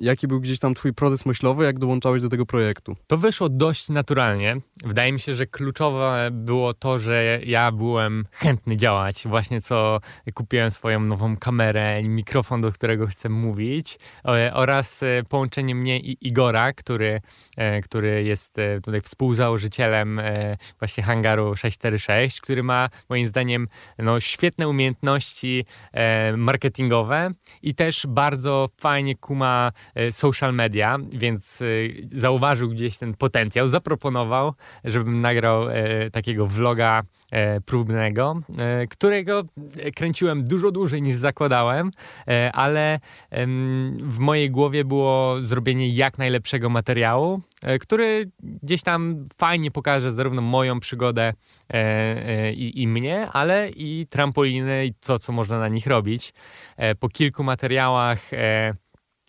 jaki 0.00 0.28
był 0.28 0.40
gdzieś 0.40 0.58
tam 0.58 0.74
twój 0.74 0.94
proces 0.94 1.26
myślowy, 1.26 1.64
jak 1.64 1.78
dołączałeś 1.78 2.22
do 2.22 2.28
tego 2.28 2.46
projektu? 2.46 2.96
To 3.06 3.16
wyszło 3.16 3.48
dość 3.48 3.88
naturalnie. 3.88 4.56
Wydaje 4.84 5.12
mi 5.12 5.20
się, 5.20 5.34
że 5.34 5.46
kluczowe 5.46 6.28
było 6.32 6.74
to, 6.74 6.98
że 6.98 7.40
ja 7.44 7.72
byłem 7.72 8.24
chętny 8.32 8.76
działać. 8.76 9.28
Właśnie 9.28 9.60
co 9.60 10.00
kupiłem 10.34 10.70
swoją 10.70 11.00
nową 11.00 11.36
kamerę, 11.36 12.02
mikrofon, 12.02 12.60
do 12.60 12.72
którego 12.72 13.06
chcę 13.06 13.28
mówić 13.28 13.98
oraz 14.52 15.02
e, 15.02 15.22
połączenie 15.28 15.74
mnie 15.74 16.00
i 16.00 16.26
Igora, 16.26 16.72
który, 16.72 17.20
e, 17.56 17.82
który 17.82 18.24
jest 18.24 18.58
e, 18.58 18.80
tutaj 18.80 19.00
współzałożycielem 19.00 20.20
właśnie 20.78 21.04
hangaru 21.04 21.56
646, 21.56 22.40
który 22.40 22.62
ma 22.62 22.88
moim 23.08 23.26
zdaniem 23.26 23.68
no, 23.98 24.20
świetne 24.20 24.68
umiejętności 24.68 25.64
marketingowe 26.36 27.30
i 27.62 27.74
też 27.74 28.06
bardzo 28.08 28.68
fajnie 28.78 29.16
kuma 29.16 29.45
ma 29.46 29.72
e, 29.94 30.12
social 30.12 30.54
media, 30.54 30.98
więc 31.12 31.62
e, 31.62 31.64
zauważył 32.08 32.68
gdzieś 32.68 32.98
ten 32.98 33.14
potencjał, 33.14 33.68
zaproponował, 33.68 34.52
żebym 34.84 35.20
nagrał 35.20 35.68
e, 35.68 36.10
takiego 36.10 36.46
vloga 36.46 37.02
próbnego, 37.64 38.40
którego 38.90 39.42
kręciłem 39.96 40.44
dużo 40.44 40.70
dłużej 40.70 41.02
niż 41.02 41.16
zakładałem, 41.16 41.90
ale 42.52 43.00
w 44.02 44.18
mojej 44.18 44.50
głowie 44.50 44.84
było 44.84 45.40
zrobienie 45.40 45.88
jak 45.88 46.18
najlepszego 46.18 46.70
materiału, 46.70 47.40
który 47.80 48.30
gdzieś 48.42 48.82
tam 48.82 49.24
fajnie 49.38 49.70
pokaże 49.70 50.12
zarówno 50.12 50.42
moją 50.42 50.80
przygodę 50.80 51.32
i, 52.54 52.82
i 52.82 52.88
mnie, 52.88 53.28
ale 53.30 53.70
i 53.70 54.06
trampoliny 54.10 54.86
i 54.86 54.94
to, 54.94 55.18
co 55.18 55.32
można 55.32 55.58
na 55.58 55.68
nich 55.68 55.86
robić. 55.86 56.34
Po 57.00 57.08
kilku 57.08 57.44
materiałach 57.44 58.30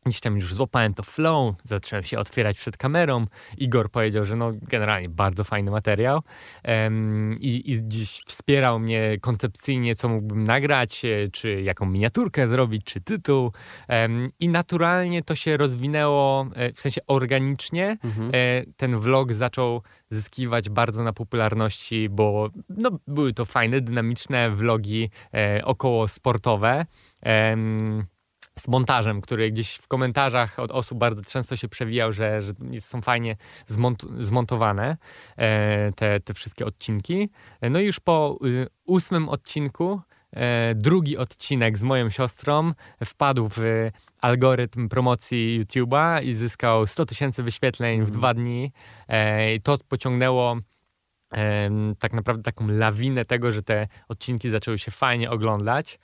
Gdzieś 0.08 0.20
tam 0.20 0.36
już 0.36 0.54
złapałem 0.54 0.93
to 0.93 1.04
flow, 1.04 1.56
zacząłem 1.63 2.04
się 2.04 2.20
otwierać 2.20 2.58
przed 2.58 2.78
kamerą. 2.78 3.26
Igor 3.58 3.91
powiedział, 3.91 4.26
że 4.26 4.36
no 4.36 4.52
generalnie 4.62 5.10
bardzo 5.10 5.43
fajny 5.43 5.72
materiał 5.72 6.22
um, 6.67 7.36
i, 7.39 7.72
i 7.72 7.80
dziś 7.84 8.22
wspierał 8.26 8.80
mnie 8.80 9.17
koncepcyjnie, 9.22 9.96
co 9.96 10.10
mógłbym 10.10 10.43
nagrać, 10.43 11.06
e, 11.06 11.30
czy 11.32 11.62
jaką 11.62 11.86
miniaturkę 11.86 12.48
zrobić, 12.48 12.84
czy 12.84 13.02
tytuł. 13.02 13.52
Um, 13.89 14.28
I 14.39 14.50
naturalnie 14.50 15.24
to 15.24 15.36
się 15.36 15.58
rozwinęło, 15.58 16.48
e, 16.56 16.74
w 16.74 16.80
sensie 16.80 17.02
organicznie. 17.08 17.98
Mhm. 18.04 18.32
E, 18.34 18.63
ten 18.78 19.00
vlog 19.00 19.34
zaczął 19.34 19.82
zyskiwać 20.10 20.70
bardzo 20.70 21.04
na 21.04 21.13
popularności, 21.13 22.10
bo 22.10 22.50
no, 22.70 23.00
były 23.08 23.34
to 23.34 23.46
fajne, 23.46 23.82
dynamiczne 23.82 24.50
vlogi 24.52 25.10
około 25.63 26.08
sportowe 26.08 26.86
z 28.60 28.67
montażem, 28.67 29.22
który 29.22 29.52
gdzieś 29.52 29.76
w 29.76 29.88
komentarzach 29.88 30.60
od 30.60 30.72
osób 30.72 30.98
bardzo 30.98 31.22
często 31.22 31.56
się 31.56 31.67
przewijał, 31.67 32.12
że, 32.12 32.41
że 32.41 32.54
są 32.80 33.02
fajnie 33.02 33.36
zmont 33.67 34.06
zmontowane 34.20 34.98
e, 35.38 35.91
te, 35.91 36.20
te 36.20 36.34
wszystkie 36.34 36.65
odcinki. 36.65 37.30
No 37.62 37.80
i 37.80 37.86
już 37.86 38.00
po 38.00 38.39
y, 38.46 38.67
ósmym 38.86 39.30
odcinku, 39.30 40.02
e, 40.34 40.76
drugi 40.76 41.17
odcinek 41.17 41.78
z 41.78 41.84
moją 41.84 42.10
siostrą 42.10 42.72
wpadł 43.06 43.50
w 43.50 43.89
algorytm 44.22 44.89
promocji 44.89 45.63
YouTube'a 45.63 46.24
i 46.24 46.34
zyskał 46.34 46.88
100 46.88 47.06
tysięcy 47.06 47.43
wyświetleń 47.43 48.04
w 48.04 48.12
dwa 48.12 48.34
dni. 48.34 48.72
E, 49.08 49.54
I 49.56 49.62
to 49.62 49.78
pociągnęło 49.89 50.58
tak 52.00 52.13
naprawdę 52.13 52.43
taką 52.43 52.67
lawinę 52.67 53.26
tego, 53.26 53.52
że 53.52 53.63
te 53.63 53.88
odcinki 54.08 54.50
zaczęły 54.50 54.78
się 54.78 54.91
fajnie 54.91 55.32
oglądać. 55.32 56.00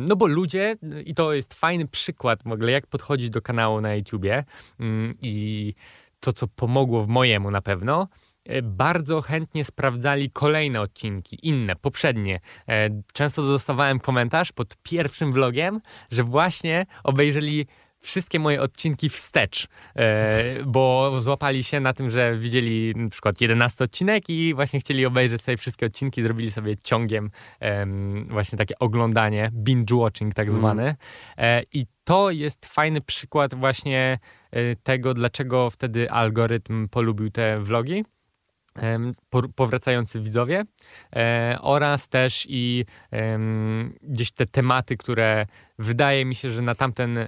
No 0.00 0.16
bo 0.16 0.26
ludzie, 0.26 0.76
i 1.04 1.14
to 1.14 1.32
jest 1.32 1.54
fajny 1.54 1.88
przykład 1.88 2.42
w 2.42 2.52
ogóle, 2.52 2.72
jak 2.72 2.86
podchodzić 2.86 3.30
do 3.30 3.42
kanału 3.42 3.80
na 3.80 3.94
YouTubie 3.94 4.44
mm, 4.80 5.14
i 5.22 5.74
to, 6.20 6.32
co 6.32 6.48
pomogło 6.48 7.04
w 7.04 7.08
mojemu 7.08 7.50
na 7.50 7.62
pewno, 7.62 8.08
e, 8.44 8.62
bardzo 8.62 9.20
chętnie 9.20 9.64
sprawdzali 9.64 10.30
kolejne 10.30 10.80
odcinki, 10.80 11.38
inne, 11.42 11.76
poprzednie. 11.76 12.40
E, 12.68 13.02
często 13.12 13.42
dostawałem 13.42 14.00
komentarz 14.00 14.52
pod 14.52 14.76
pierwszym 14.82 15.32
vlogiem, 15.32 15.80
że 16.10 16.22
właśnie 16.22 16.86
obejrzeli 17.04 17.66
wszystkie 18.00 18.38
moje 18.38 18.62
odcinki 18.62 19.08
wstecz, 19.08 19.68
e, 19.96 20.64
bo 20.64 21.12
złapali 21.20 21.64
się 21.64 21.80
na 21.80 21.92
tym, 21.92 22.10
że 22.10 22.36
widzieli 22.36 22.92
na 22.96 23.08
przykład 23.08 23.40
11 23.40 23.84
odcinek 23.84 24.30
i 24.30 24.54
właśnie 24.54 24.80
chcieli 24.80 25.06
obejrzeć 25.06 25.42
sobie 25.42 25.56
wszystkie 25.56 25.86
odcinki, 25.86 26.22
zrobili 26.22 26.50
sobie 26.50 26.76
ciągiem 26.76 27.30
właśnie 28.28 28.58
takie 28.58 28.78
oglądanie, 28.78 29.50
binge 29.54 29.96
watching 29.96 30.34
tak 30.34 30.48
mhm. 30.48 30.60
zwany. 30.60 30.94
E, 31.38 31.62
I 31.72 31.86
to 32.04 32.30
jest 32.30 32.66
fajny 32.66 33.00
przykład 33.00 33.54
właśnie 33.54 34.18
e, 34.50 34.76
tego, 34.76 35.14
dlaczego 35.14 35.70
wtedy 35.70 36.10
algorytm 36.10 36.88
polubił 36.88 37.30
te 37.30 37.60
vlogi 37.60 38.04
powracający 39.54 40.20
widzowie 40.20 40.64
e, 41.16 41.58
oraz 41.60 42.08
też 42.08 42.46
i 42.48 42.84
gdzieś 44.02 44.32
te 44.32 44.46
tematy, 44.46 44.96
które 44.96 45.46
wydaje 45.78 46.24
mi 46.24 46.34
się, 46.34 46.50
że 46.50 46.62
na 46.62 46.74
tamten 46.74 47.18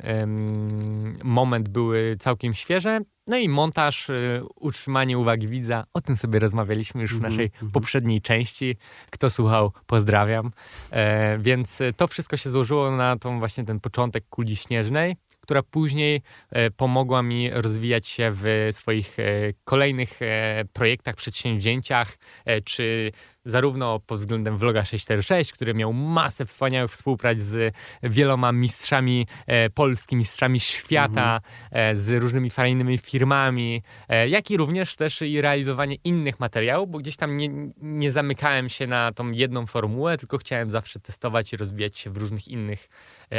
moment 1.24 1.68
były 1.68 2.16
całkiem 2.18 2.54
świeże. 2.54 3.00
No 3.26 3.36
i 3.36 3.48
montaż, 3.48 4.10
e, 4.10 4.42
utrzymanie 4.56 5.18
uwagi 5.18 5.48
widza, 5.48 5.84
o 5.94 6.00
tym 6.00 6.16
sobie 6.16 6.38
rozmawialiśmy 6.38 7.02
już 7.02 7.12
w 7.12 7.16
mhm, 7.16 7.32
naszej 7.32 7.50
-hmm. 7.50 7.70
poprzedniej 7.70 8.20
części. 8.20 8.76
Kto 9.10 9.30
słuchał, 9.30 9.72
pozdrawiam. 9.86 10.50
E, 10.90 11.38
więc 11.38 11.78
to 11.96 12.06
wszystko 12.06 12.36
się 12.36 12.50
złożyło 12.50 12.90
na 12.90 13.16
tą 13.16 13.38
właśnie 13.38 13.64
ten 13.64 13.80
początek 13.80 14.24
kuli 14.28 14.56
śnieżnej 14.56 15.16
która 15.50 15.62
później 15.62 16.22
e, 16.50 16.70
pomogła 16.70 17.22
mi 17.22 17.50
rozwijać 17.50 18.08
się 18.08 18.30
w 18.32 18.68
swoich 18.72 19.18
e, 19.18 19.22
kolejnych 19.64 20.22
e, 20.22 20.64
projektach, 20.72 21.16
przedsięwzięciach, 21.16 22.18
czy 22.64 23.12
zarówno 23.44 24.00
pod 24.00 24.18
względem 24.18 24.58
vloga 24.58 24.84
646, 24.84 25.52
który 25.52 25.74
miał 25.74 25.92
masę 25.92 26.44
wspaniałych 26.44 26.90
współprac 26.90 27.38
z 27.38 27.74
wieloma 28.02 28.52
mistrzami 28.52 29.26
Polski, 29.74 30.16
mistrzami 30.16 30.60
świata, 30.60 31.40
mhm. 31.64 31.96
z 31.96 32.10
różnymi 32.10 32.50
fajnymi 32.50 32.98
firmami, 32.98 33.82
jak 34.28 34.50
i 34.50 34.56
również 34.56 34.96
też 34.96 35.22
i 35.22 35.40
realizowanie 35.40 35.96
innych 36.04 36.40
materiałów, 36.40 36.90
bo 36.90 36.98
gdzieś 36.98 37.16
tam 37.16 37.36
nie, 37.36 37.48
nie 37.82 38.12
zamykałem 38.12 38.68
się 38.68 38.86
na 38.86 39.12
tą 39.12 39.30
jedną 39.30 39.66
formułę, 39.66 40.18
tylko 40.18 40.38
chciałem 40.38 40.70
zawsze 40.70 41.00
testować 41.00 41.52
i 41.52 41.56
rozwijać 41.56 41.98
się 41.98 42.10
w 42.10 42.16
różnych 42.16 42.48
innych 42.48 42.88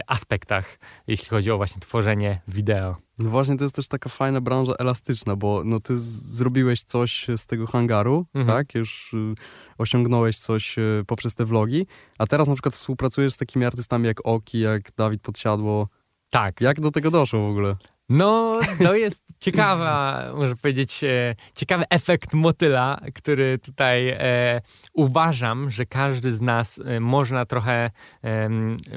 aspektach, 0.08 0.80
jeśli 1.08 1.28
chodzi 1.28 1.52
o 1.52 1.58
właśnie 1.58 1.80
tworzenie 1.80 2.42
wideo. 2.48 2.96
No 3.20 3.30
właśnie, 3.30 3.58
to 3.58 3.64
jest 3.64 3.76
też 3.76 3.88
taka 3.88 4.10
fajna 4.10 4.42
branża 4.42 4.74
elastyczna, 4.80 5.36
bo 5.36 5.62
no 5.66 5.80
ty 5.80 5.98
zrobiłeś 5.98 6.84
coś 6.84 7.28
z 7.38 7.46
tego 7.46 7.68
hangaru, 7.68 8.26
mhm. 8.34 8.58
tak? 8.58 8.76
Już 8.76 9.14
y, 9.14 9.34
osiągnąłeś 9.78 10.38
coś 10.38 10.78
y, 10.78 11.04
poprzez 11.08 11.36
te 11.36 11.46
vlogi, 11.46 11.88
a 12.18 12.28
teraz 12.28 12.48
na 12.48 12.54
przykład 12.54 12.76
współpracujesz 12.76 13.34
z 13.34 13.38
takimi 13.38 13.66
artystami 13.66 14.08
jak 14.08 14.18
Oki, 14.24 14.60
jak 14.60 14.82
Dawid 14.98 15.22
Podsiadło. 15.22 15.88
Tak. 16.30 16.62
Jak 16.62 16.80
do 16.80 16.92
tego 16.92 17.12
doszło 17.12 17.48
w 17.48 17.50
ogóle? 17.50 17.76
No, 18.12 18.60
to 18.84 18.96
jest 18.96 19.26
ciekawa, 19.46 20.24
może 20.36 20.56
powiedzieć, 20.56 21.04
e, 21.04 21.36
ciekawy 21.56 21.86
efekt 21.90 22.34
motyla, 22.34 23.02
który 23.14 23.60
tutaj 23.60 24.10
e, 24.10 24.62
uważam, 24.94 25.70
że 25.70 25.86
każdy 25.86 26.32
z 26.32 26.42
nas 26.42 26.80
e, 26.86 27.00
można 27.00 27.46
trochę, 27.46 27.92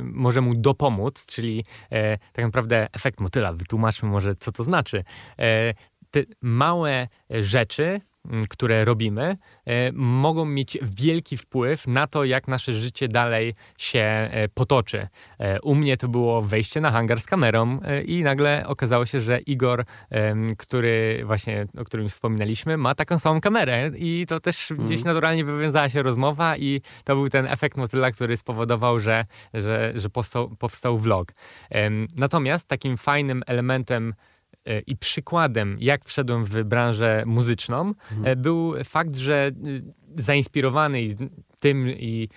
może 0.03 0.40
mu 0.40 0.55
dopomóc, 0.55 1.27
czyli 1.27 1.64
tak 2.33 2.44
naprawdę 2.44 2.88
efekt 2.92 3.20
motyla. 3.20 3.53
Wytłumaczmy 3.53 4.09
może, 4.09 4.35
co 4.35 4.53
to 4.53 4.64
znaczy. 4.64 5.05
Te 6.11 6.22
małe 6.42 7.09
rzeczy, 7.31 8.00
które 8.48 8.84
robimy, 8.84 9.37
e, 9.66 9.92
mogą 9.92 10.44
mieć 10.44 10.78
wielki 10.82 11.37
wpływ 11.37 11.87
na 11.87 12.06
to, 12.06 12.24
jak 12.24 12.48
nasze 12.48 12.72
życie 12.72 13.08
dalej 13.08 13.54
się 13.78 14.00
e, 14.00 14.48
potoczy. 14.48 15.08
E, 15.38 15.60
u 15.60 15.74
mnie 15.74 15.96
to 15.96 16.08
było 16.08 16.42
wejście 16.42 16.80
na 16.80 16.90
hangar 16.90 17.20
z 17.20 17.26
kamerą 17.26 17.80
i 18.06 18.22
nagle 18.22 18.64
okazało 18.66 19.06
się, 19.06 19.20
że 19.20 19.40
Igor, 19.40 19.84
który 20.58 21.22
właśnie, 21.26 21.66
o 21.78 21.84
którym 21.84 22.08
wspominaliśmy, 22.08 22.76
ma 22.76 22.94
taką 22.94 23.18
samą 23.18 23.40
kamerę 23.40 23.90
i 23.96 24.26
to 24.28 24.40
też 24.40 24.70
mm. 24.70 24.87
gdzieś 24.87 25.04
naturalnie 25.04 25.44
wywiązała 25.44 25.88
się 25.88 26.02
rozmowa 26.02 26.56
i 26.56 26.80
to 27.04 27.14
był 27.14 27.28
ten 27.28 27.46
efekt 27.46 27.76
motyla, 27.76 28.10
który 28.10 28.37
spowodował, 28.37 29.00
że, 29.00 29.24
że, 29.54 29.92
że 29.96 30.10
powstał, 30.10 30.56
powstał 30.56 30.98
vlog. 30.98 31.32
Natomiast 32.16 32.68
takim 32.68 32.96
fajnym 32.96 33.42
elementem 33.46 34.14
i 34.87 34.96
przykładem, 34.96 35.77
jak 35.81 36.05
wszedłem 36.05 36.44
w 36.44 36.64
branżę 36.64 37.22
muzyczną, 37.27 37.81
mhm. 37.81 38.27
E, 38.27 38.37
był 38.37 38.74
fakt, 38.85 39.16
że 39.16 39.35
e, 39.35 39.53
zainspirowany 40.22 41.16
tym 41.59 41.88
i 41.88 42.29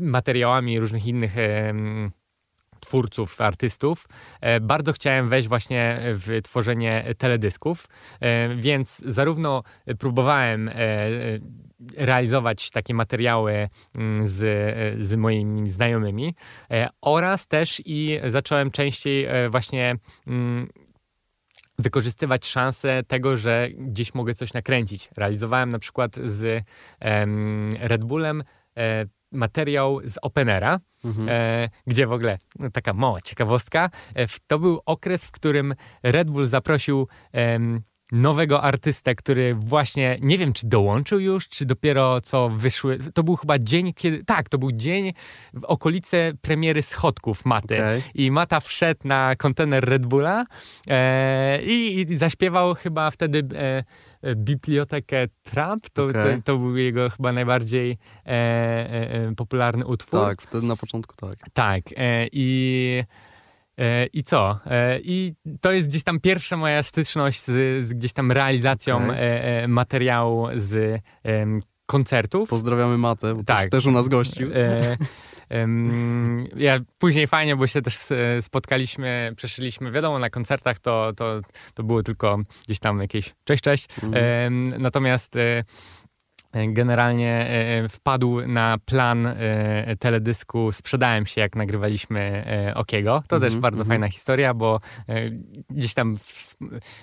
materiałami 0.00 0.80
różnych 0.80 1.06
innych 1.06 1.34
twórców, 2.80 3.40
artystów, 3.40 4.08
bardzo 4.60 4.92
chciałem 4.92 5.28
wejść 5.28 5.48
właśnie 5.48 6.00
w 6.02 6.40
tworzenie 6.42 7.14
teledysków, 7.18 7.88
więc 8.56 8.98
zarówno 8.98 9.62
próbowałem 9.98 10.70
realizować 11.96 12.70
takie 12.70 12.94
materiały 12.94 13.68
z, 14.22 14.38
z 15.02 15.14
moimi 15.14 15.70
znajomymi 15.70 16.34
oraz 17.00 17.46
też 17.46 17.82
i 17.84 18.20
zacząłem 18.26 18.70
częściej 18.70 19.26
właśnie 19.50 19.96
wykorzystywać 21.78 22.46
szansę 22.46 23.02
tego, 23.06 23.36
że 23.36 23.68
gdzieś 23.78 24.14
mogę 24.14 24.34
coś 24.34 24.52
nakręcić. 24.52 25.08
Realizowałem 25.16 25.70
na 25.70 25.78
przykład 25.78 26.16
z 26.16 26.64
Red 27.80 28.04
Bullem 28.04 28.44
materiał 29.32 30.00
z 30.04 30.18
Openera, 30.22 30.80
mhm. 31.04 31.28
e, 31.30 31.68
gdzie 31.86 32.06
w 32.06 32.12
ogóle 32.12 32.38
no, 32.58 32.70
taka 32.70 32.92
mała 32.92 33.20
ciekawostka. 33.20 33.90
E, 34.14 34.26
to 34.46 34.58
był 34.58 34.80
okres, 34.86 35.24
w 35.24 35.30
którym 35.30 35.74
Red 36.02 36.30
Bull 36.30 36.46
zaprosił 36.46 37.08
e, 37.34 37.58
nowego 38.12 38.62
artystę, 38.62 39.14
który 39.14 39.54
właśnie 39.54 40.18
nie 40.20 40.38
wiem, 40.38 40.52
czy 40.52 40.66
dołączył 40.66 41.20
już, 41.20 41.48
czy 41.48 41.64
dopiero 41.66 42.20
co 42.20 42.48
wyszły. 42.48 42.98
To 43.14 43.22
był 43.22 43.36
chyba 43.36 43.58
dzień, 43.58 43.92
kiedy. 43.92 44.24
Tak, 44.24 44.48
to 44.48 44.58
był 44.58 44.72
dzień 44.72 45.12
w 45.54 45.64
okolice 45.64 46.32
premiery 46.40 46.82
schodków 46.82 47.44
Maty. 47.44 47.74
Okay. 47.74 48.02
I 48.14 48.30
Mata 48.30 48.60
wszedł 48.60 49.00
na 49.04 49.36
kontener 49.36 49.84
Red 49.84 50.06
Bulla 50.06 50.44
e, 50.86 51.62
i, 51.62 52.00
i, 52.00 52.16
zaśpiewał 52.16 52.74
chyba 52.74 53.10
wtedy. 53.10 53.48
E, 53.54 53.84
Bibliotekę 54.36 55.26
Trump, 55.42 55.90
to, 55.90 56.04
okay. 56.04 56.36
to, 56.36 56.42
to, 56.44 56.58
był 56.58 56.76
jego 56.76 57.10
chyba 57.10 57.32
najbardziej 57.32 57.90
e, 57.90 58.30
e, 58.30 59.28
e, 59.28 59.34
popularny 59.34 59.86
utwór. 59.86 60.20
Tak, 60.20 60.42
wtedy 60.42 60.66
na 60.66 60.76
początku 60.76 61.16
tak. 61.16 61.38
Tak. 61.52 61.82
E, 61.96 62.26
I 62.32 62.78
E, 62.98 63.27
I 64.12 64.24
co? 64.24 64.60
E, 64.66 64.98
I 65.02 65.34
to 65.60 65.72
jest 65.72 65.88
gdzieś 65.88 66.04
tam 66.04 66.20
pierwsza 66.20 66.56
moja 66.56 66.82
styczność 66.82 67.42
z, 67.42 67.84
z 67.84 67.92
gdzieś 67.92 68.12
tam 68.12 68.32
realizacją 68.32 68.96
okay. 68.96 69.18
E, 69.18 69.68
materiału 69.68 70.48
z 70.54 71.02
koncertów. 71.86 72.48
Pozdrawiamy 72.48 72.98
Matę, 72.98 73.34
bo 73.34 73.44
tak. 73.44 73.60
też, 73.60 73.70
też 73.70 73.86
u 73.86 73.90
nas 73.90 74.08
gościł. 74.08 74.50
ja 76.56 76.80
później 76.98 77.26
fajnie, 77.26 77.56
bo 77.56 77.66
się 77.66 77.82
też 77.82 77.98
spotkaliśmy, 78.40 79.32
przeszyliśmy, 79.36 79.90
wiadomo, 79.90 80.18
na 80.18 80.30
koncertach 80.30 80.78
to, 80.78 81.12
to, 81.16 81.40
to 81.74 81.82
było 81.82 82.02
tylko 82.02 82.38
gdzieś 82.64 82.78
tam 82.78 83.00
jakieś 83.00 83.34
cześć, 83.44 83.62
cześć. 83.62 83.88
Mm. 84.02 84.82
Natomiast 84.82 85.34
generalnie 86.52 87.48
e, 87.48 87.88
wpadł 87.88 88.46
na 88.46 88.78
plan 88.84 89.26
e, 89.26 89.96
teledysku 89.96 90.72
Sprzedałem 90.72 91.26
się, 91.26 91.40
jak 91.40 91.56
nagrywaliśmy 91.56 92.20
e, 92.20 92.74
Okiego. 92.74 93.22
To 93.28 93.36
mm 93.36 93.48
-hmm, 93.48 93.52
też 93.52 93.60
bardzo 93.60 93.76
mm 93.76 93.86
-hmm. 93.86 93.88
fajna 93.88 94.08
historia, 94.08 94.54
bo 94.54 94.80
gdzieś 95.70 95.94
tam 95.94 96.18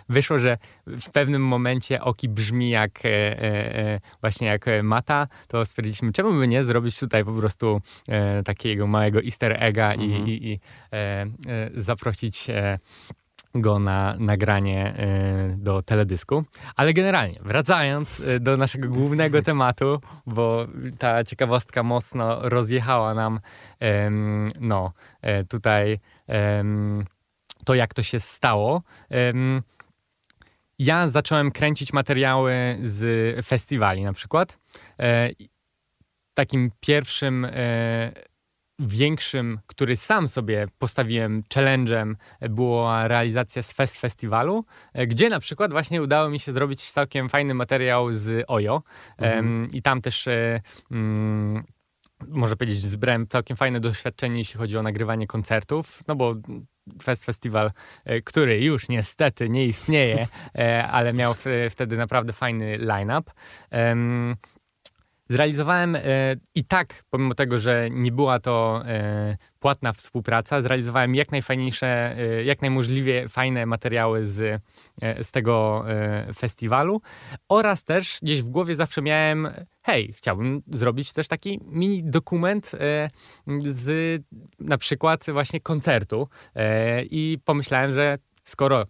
wyszło, 0.10 0.40
że 0.40 0.58
w 0.88 1.10
pewnym 1.10 1.42
momencie 1.48 2.02
Oki 2.02 2.30
brzmi 2.30 2.70
jak 2.70 3.00
właśnie 4.22 4.48
jak 4.48 4.66
Mata, 4.84 5.28
to 5.48 5.66
stwierdziliśmy, 5.66 6.12
czemu 6.12 6.34
by 6.34 6.48
nie 6.48 6.64
zrobić 6.64 7.00
tutaj 7.00 7.26
po 7.26 7.34
prostu 7.34 7.82
takiego 8.46 8.88
małego 8.88 9.24
easter 9.24 9.64
egga 9.64 9.94
mm 9.94 10.00
-hmm. 10.00 10.12
i, 10.12 10.16
mhm. 10.16 10.30
i, 10.30 10.52
i 10.52 10.60
zaprosić 11.82 12.48
go 13.56 13.80
na 13.80 14.16
nagranie 14.20 14.96
y, 15.54 15.58
do 15.58 15.82
teledysku. 15.82 16.44
Ale 16.76 16.94
generalnie, 16.94 17.40
wracając 17.42 18.20
y, 18.20 18.40
do 18.40 18.58
naszego 18.58 18.90
głównego 18.90 19.42
tematu, 19.52 20.02
bo 20.26 20.68
ta 21.00 21.24
ciekawostka 21.24 21.84
mocno 21.84 22.50
rozjechała 22.50 23.14
nam 23.14 23.40
no, 24.60 24.94
e, 25.22 25.44
tutaj 25.44 26.00
to, 27.66 27.76
jak 27.76 27.94
to 27.94 28.04
się 28.04 28.20
stało. 28.20 28.82
Ja 30.80 31.10
zacząłem 31.10 31.52
kręcić 31.52 31.94
materiały 31.94 32.78
z 32.82 33.46
festiwali 33.46 34.04
na 34.04 34.14
przykład. 34.14 34.60
E, 35.00 35.30
takim 36.34 36.72
pierwszym 36.80 37.46
e, 37.46 37.52
większym, 38.80 39.60
który 39.68 39.96
sam 39.96 40.28
sobie 40.28 40.68
postawiłem 40.80 41.44
challenge'em, 41.54 42.16
była 42.42 43.08
realizacja 43.08 43.62
z 43.62 43.74
Fest 43.74 44.00
Festiwalu, 44.00 44.66
e, 44.94 45.08
gdzie 45.08 45.30
na 45.30 45.40
przykład 45.40 45.72
właśnie 45.72 46.02
udało 46.02 46.30
mi 46.30 46.40
się 46.40 46.52
zrobić 46.52 46.92
całkiem 46.92 47.30
fajny 47.30 47.54
materiał 47.54 48.14
z 48.14 48.44
Ojo 48.48 48.84
mhm. 49.18 49.72
i 49.72 49.82
tam 49.82 50.02
też 50.02 50.26
mm, 50.92 51.64
może 52.28 52.56
powiedzieć, 52.56 52.82
zbrałem 52.82 53.28
całkiem 53.28 53.58
fajne 53.58 53.80
doświadczenie, 53.80 54.38
jeśli 54.38 54.58
chodzi 54.58 54.78
o 54.78 54.84
nagrywanie 54.84 55.28
koncertów, 55.28 56.04
no 56.08 56.16
bo 56.16 56.36
Fest 57.04 57.26
Festival, 57.26 57.72
e, 58.06 58.22
który 58.22 58.64
już 58.64 58.90
niestety 58.90 59.50
nie 59.50 59.66
istnieje, 59.66 60.28
e, 60.56 60.88
ale 60.88 61.14
miał 61.14 61.34
wtedy 61.70 61.98
naprawdę 61.98 62.34
fajny 62.34 62.78
line-up. 62.78 63.32
Zrealizowałem 65.30 65.96
e, 65.96 66.02
i 66.56 66.64
tak, 66.64 67.04
pomimo 67.10 67.34
tego, 67.34 67.60
że 67.60 67.90
nie 67.92 68.12
była 68.12 68.40
to 68.40 68.84
e, 68.86 69.38
płatna 69.60 69.94
współpraca, 69.94 70.62
zrealizowałem 70.62 71.16
jak 71.16 71.32
najfajniejsze, 71.32 72.18
e, 72.18 72.44
jak 72.44 72.62
najmożliwie 72.62 73.28
fajne 73.28 73.66
materiały 73.66 74.26
z, 74.26 74.62
z 75.22 75.32
tego 75.32 75.86
festiwalu. 76.36 77.02
Oraz 77.50 77.84
też 77.84 78.20
gdzieś 78.22 78.42
w 78.42 78.50
głowie 78.50 78.76
zawsze 78.76 79.02
miałem, 79.02 79.48
hej, 79.82 80.14
chciałbym 80.14 80.62
zrobić 80.68 81.14
też 81.14 81.28
taki 81.28 81.60
mini 81.66 82.04
dokument 82.04 82.72
z 83.62 84.22
na 84.60 84.78
przykład 84.78 85.26
właśnie 85.32 85.62
koncertu 85.62 86.28
i 87.12 87.38
pomyślałem, 87.46 87.94
że 87.94 88.18
skoro 88.44 88.86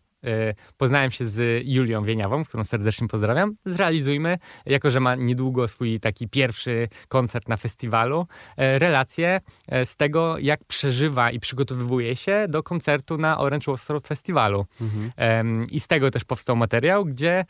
poznałem 0.78 1.12
się 1.12 1.26
z 1.26 1.64
Julią 1.68 2.04
Wieniawą, 2.04 2.46
którą 2.46 2.64
serdecznie 2.64 3.08
pozdrawiam. 3.08 3.56
Zrealizujmy, 3.66 4.38
jako 4.66 4.90
że 4.90 5.00
ma 5.00 5.16
niedługo 5.16 5.68
swój 5.68 6.00
taki 6.00 6.28
pierwszy 6.30 6.88
koncert 7.08 7.48
na 7.48 7.58
festiwalu, 7.58 8.28
e, 8.58 8.80
relację 8.80 9.42
e, 9.68 9.86
z 9.86 9.96
tego, 9.96 10.38
jak 10.38 10.66
przeżywa 10.66 11.32
i 11.32 11.40
przygotowywuje 11.40 12.16
się 12.16 12.46
do 12.50 12.64
koncertu 12.64 13.18
na 13.18 13.38
Orange 13.38 13.66
World 13.88 14.08
Festiwalu. 14.08 14.66
Mhm. 14.82 15.68
I 15.72 15.80
z 15.80 15.88
tego 15.88 16.12
też 16.12 16.24
powstał 16.24 16.56
materiał, 16.56 17.06
gdzie 17.06 17.46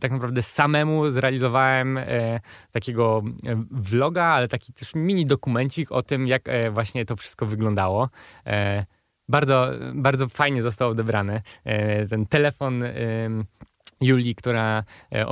tak 0.00 0.10
naprawdę 0.10 0.42
samemu 0.42 1.10
zrealizowałem 1.10 2.00
takiego 2.72 3.22
vloga, 3.70 4.24
ale 4.24 4.48
taki 4.48 4.72
też 4.72 4.94
mini 4.94 5.26
dokumencik 5.26 5.92
o 5.92 6.02
tym, 6.02 6.26
jak 6.26 6.42
właśnie 6.70 7.04
to 7.04 7.16
wszystko 7.16 7.46
wyglądało 7.46 8.08
bardzo, 9.28 9.70
bardzo 9.94 10.28
fajnie 10.28 10.62
został 10.62 10.90
odebrany. 10.90 11.42
E, 11.64 12.06
ten 12.06 12.26
telefon 12.26 12.82
Julii, 14.00 14.34
która 14.34 14.84
e, 15.12 15.26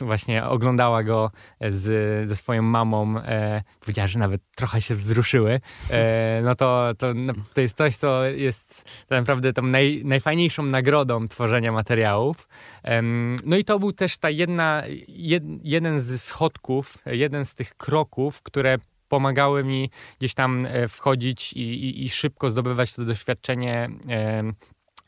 właśnie 0.00 0.44
oglądała 0.44 1.02
go 1.02 1.30
z, 1.68 2.28
ze 2.28 2.36
swoją 2.36 2.62
mamą, 2.62 3.18
e, 3.18 3.62
powiedziała, 3.80 4.08
że 4.08 4.18
nawet 4.18 4.40
trochę 4.56 4.80
się 4.80 4.94
wzruszyły, 4.94 5.60
e, 5.90 6.42
no 6.44 6.54
to, 6.54 6.92
to, 6.98 7.14
no, 7.14 7.32
to 7.54 7.60
jest 7.60 7.76
coś, 7.76 7.96
co 7.96 8.24
jest 8.24 8.82
tak 8.82 9.18
naprawdę 9.18 9.52
tą 9.52 9.62
naj, 9.62 10.02
najfajniejszą 10.04 10.62
nagrodą 10.62 11.28
tworzenia 11.28 11.72
materiałów. 11.72 12.48
E, 12.84 13.02
no 13.44 13.56
i 13.56 13.64
to 13.64 13.78
był 13.78 13.92
też 13.92 14.18
ta 14.18 14.30
jedna, 14.30 14.82
jed, 15.08 15.42
jeden 15.62 16.00
z 16.00 16.22
schodków, 16.22 16.98
jeden 17.06 17.44
z 17.44 17.54
tych 17.54 17.76
kroków, 17.76 18.42
które 18.42 18.76
pomagały 19.14 19.64
mi 19.64 19.90
gdzieś 20.18 20.34
tam 20.34 20.66
e, 20.66 20.88
wchodzić 20.88 21.52
i, 21.52 21.60
i, 21.60 22.04
i 22.04 22.08
szybko 22.08 22.50
zdobywać 22.50 22.92
to 22.92 23.04
doświadczenie 23.04 23.88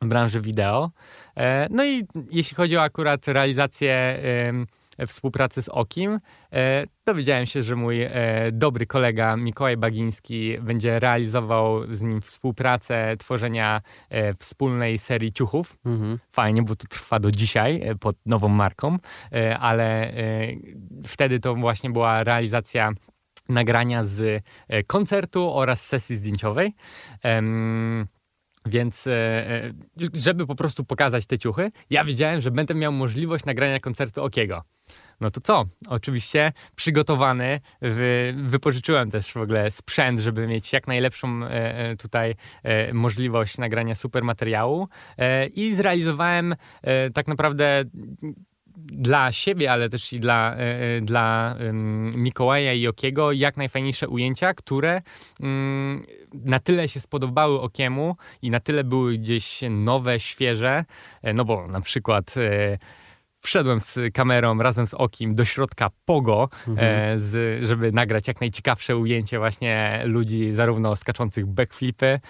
w 0.02 0.06
branży 0.06 0.40
wideo. 0.40 0.90
E, 1.36 1.66
no 1.70 1.84
i 1.84 2.06
jeśli 2.30 2.56
chodzi 2.56 2.76
o 2.76 2.82
akurat 2.82 3.28
realizację 3.28 4.22
współpracy 5.06 5.62
z 5.62 5.68
Okim, 5.68 6.20
e, 6.52 6.84
dowiedziałem 7.06 7.46
się, 7.46 7.62
że 7.62 7.76
mój 7.76 7.98
dobry 8.52 8.86
kolega 8.86 9.36
Mikołaj 9.36 9.76
Bagiński 9.76 10.58
będzie 10.60 10.98
realizował 10.98 11.94
z 11.94 12.02
nim 12.02 12.20
współpracę 12.22 13.16
tworzenia 13.18 13.80
wspólnej 14.38 14.98
serii 14.98 15.32
ciuchów. 15.32 15.76
Mhm. 15.86 16.18
Fajnie, 16.32 16.62
bo 16.62 16.76
to 16.76 16.86
trwa 16.86 17.18
do 17.18 17.30
dzisiaj 17.30 17.82
pod 18.00 18.16
nową 18.26 18.48
marką, 18.48 18.98
ale 19.60 20.12
wtedy 21.06 21.38
to 21.38 21.54
właśnie 21.54 21.90
była 21.90 22.24
realizacja 22.24 22.92
nagrania 23.48 24.04
z 24.04 24.42
e, 24.68 24.82
koncertu 24.82 25.54
oraz 25.54 25.86
sesji 25.86 26.16
zdjęciowej. 26.16 26.74
Więc, 28.66 29.06
e, 29.06 29.12
e, 29.12 29.72
żeby 30.14 30.46
po 30.46 30.54
prostu 30.54 30.84
pokazać 30.84 31.26
te 31.26 31.38
ciuchy, 31.38 31.70
ja 31.90 32.04
wiedziałem, 32.04 32.40
że 32.40 32.50
będę 32.50 32.74
miał 32.74 32.92
możliwość 32.92 33.44
nagrania 33.44 33.80
koncertu 33.80 34.24
Okiego. 34.24 34.62
No 35.20 35.30
to 35.30 35.40
co? 35.40 35.64
Oczywiście 35.88 36.52
przygotowany, 36.76 37.60
wy, 37.82 38.34
wypożyczyłem 38.36 39.10
też 39.10 39.32
w 39.32 39.36
ogóle 39.36 39.70
sprzęt, 39.70 40.20
żeby 40.20 40.46
mieć 40.46 40.72
jak 40.72 40.86
najlepszą 40.86 41.40
tutaj 41.98 42.34
możliwość 42.92 43.58
nagrania 43.58 43.94
super 43.94 44.24
materiału 44.24 44.88
i 45.54 45.74
zrealizowałem 45.74 46.54
tak 47.14 47.28
naprawdę 47.28 47.84
dla 48.76 49.32
siebie, 49.32 49.72
ale 49.72 49.88
też 49.88 50.12
i 50.12 50.20
dla, 50.20 50.54
e, 50.54 50.58
e, 50.58 51.00
dla 51.00 51.56
Mikołaja 52.14 52.72
i 52.72 52.86
Okiego 52.86 53.32
jak 53.32 53.56
najfajniejsze 53.56 54.08
ujęcia, 54.08 54.54
które 54.54 55.02
mm, 55.40 56.02
na 56.34 56.58
tyle 56.58 56.88
się 56.88 57.00
spodobały 57.00 57.60
Okiemu 57.60 58.16
i 58.42 58.50
na 58.50 58.60
tyle 58.60 58.84
były 58.84 59.18
gdzieś 59.18 59.60
nowe, 59.70 60.20
świeże, 60.20 60.84
e, 61.22 61.32
no 61.34 61.44
bo 61.44 61.66
na 61.66 61.80
przykład 61.80 62.34
wszedłem 63.46 63.80
z 63.80 63.98
kamerą 64.14 64.58
razem 64.58 64.86
z 64.86 64.94
Okim 64.94 65.34
do 65.34 65.44
środka 65.44 65.90
Pogo, 66.04 66.48
mhm. 66.68 67.18
z, 67.18 67.64
żeby 67.64 67.92
nagrać 67.92 68.28
jak 68.28 68.40
najciekawsze 68.40 68.96
ujęcie 68.96 69.38
właśnie 69.38 70.02
ludzi 70.04 70.52
zarówno 70.52 70.96
skaczących 70.96 71.46
backflipy, 71.46 72.20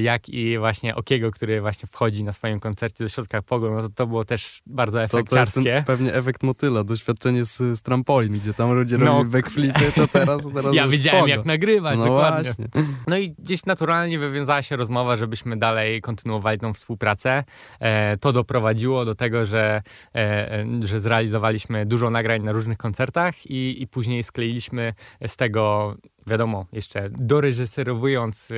jak 0.00 0.28
i 0.28 0.58
właśnie 0.58 0.94
Okiego, 0.94 1.30
który 1.30 1.60
właśnie 1.60 1.88
wchodzi 1.92 2.24
na 2.24 2.32
swoim 2.32 2.60
koncercie 2.60 3.04
do 3.04 3.08
środka 3.08 3.42
Pogo. 3.42 3.70
No 3.70 3.82
to, 3.82 3.88
to 3.88 4.06
było 4.06 4.24
też 4.24 4.62
bardzo 4.66 5.02
efekciarskie. 5.02 5.60
To, 5.60 5.62
to 5.62 5.68
jest 5.68 5.86
pewnie 5.86 6.14
efekt 6.14 6.42
motyla, 6.42 6.84
doświadczenie 6.84 7.44
z, 7.44 7.56
z 7.56 7.82
trampolin, 7.82 8.32
gdzie 8.32 8.54
tam 8.54 8.72
ludzie 8.72 8.98
no, 8.98 9.06
robili 9.06 9.30
backflipy, 9.30 9.92
to 9.94 10.08
teraz, 10.08 10.48
teraz 10.54 10.74
Ja 10.74 10.88
wiedziałem 10.88 11.20
pogo. 11.20 11.30
jak 11.30 11.44
nagrywać, 11.44 11.98
no 11.98 12.04
dokładnie. 12.04 12.52
Właśnie. 12.52 12.84
No 13.06 13.18
i 13.18 13.30
gdzieś 13.30 13.66
naturalnie 13.66 14.18
wywiązała 14.18 14.62
się 14.62 14.76
rozmowa, 14.76 15.16
żebyśmy 15.16 15.56
dalej 15.56 16.00
kontynuowali 16.00 16.58
tą 16.58 16.72
współpracę. 16.72 17.44
E, 17.80 18.16
to 18.16 18.32
doprowadziło 18.32 19.04
do 19.04 19.14
tego, 19.14 19.46
że, 19.46 19.82
e, 20.14 20.50
e, 20.50 20.64
że 20.84 21.00
zrealizowaliśmy 21.00 21.86
dużo 21.86 22.10
nagrań 22.10 22.42
na 22.42 22.52
różnych 22.52 22.78
koncertach 22.78 23.46
i, 23.46 23.82
i 23.82 23.86
później 23.86 24.22
skleiliśmy 24.22 24.94
z 25.26 25.36
tego, 25.36 25.94
wiadomo, 26.26 26.66
jeszcze 26.72 27.10
doreżyserowując 27.10 28.52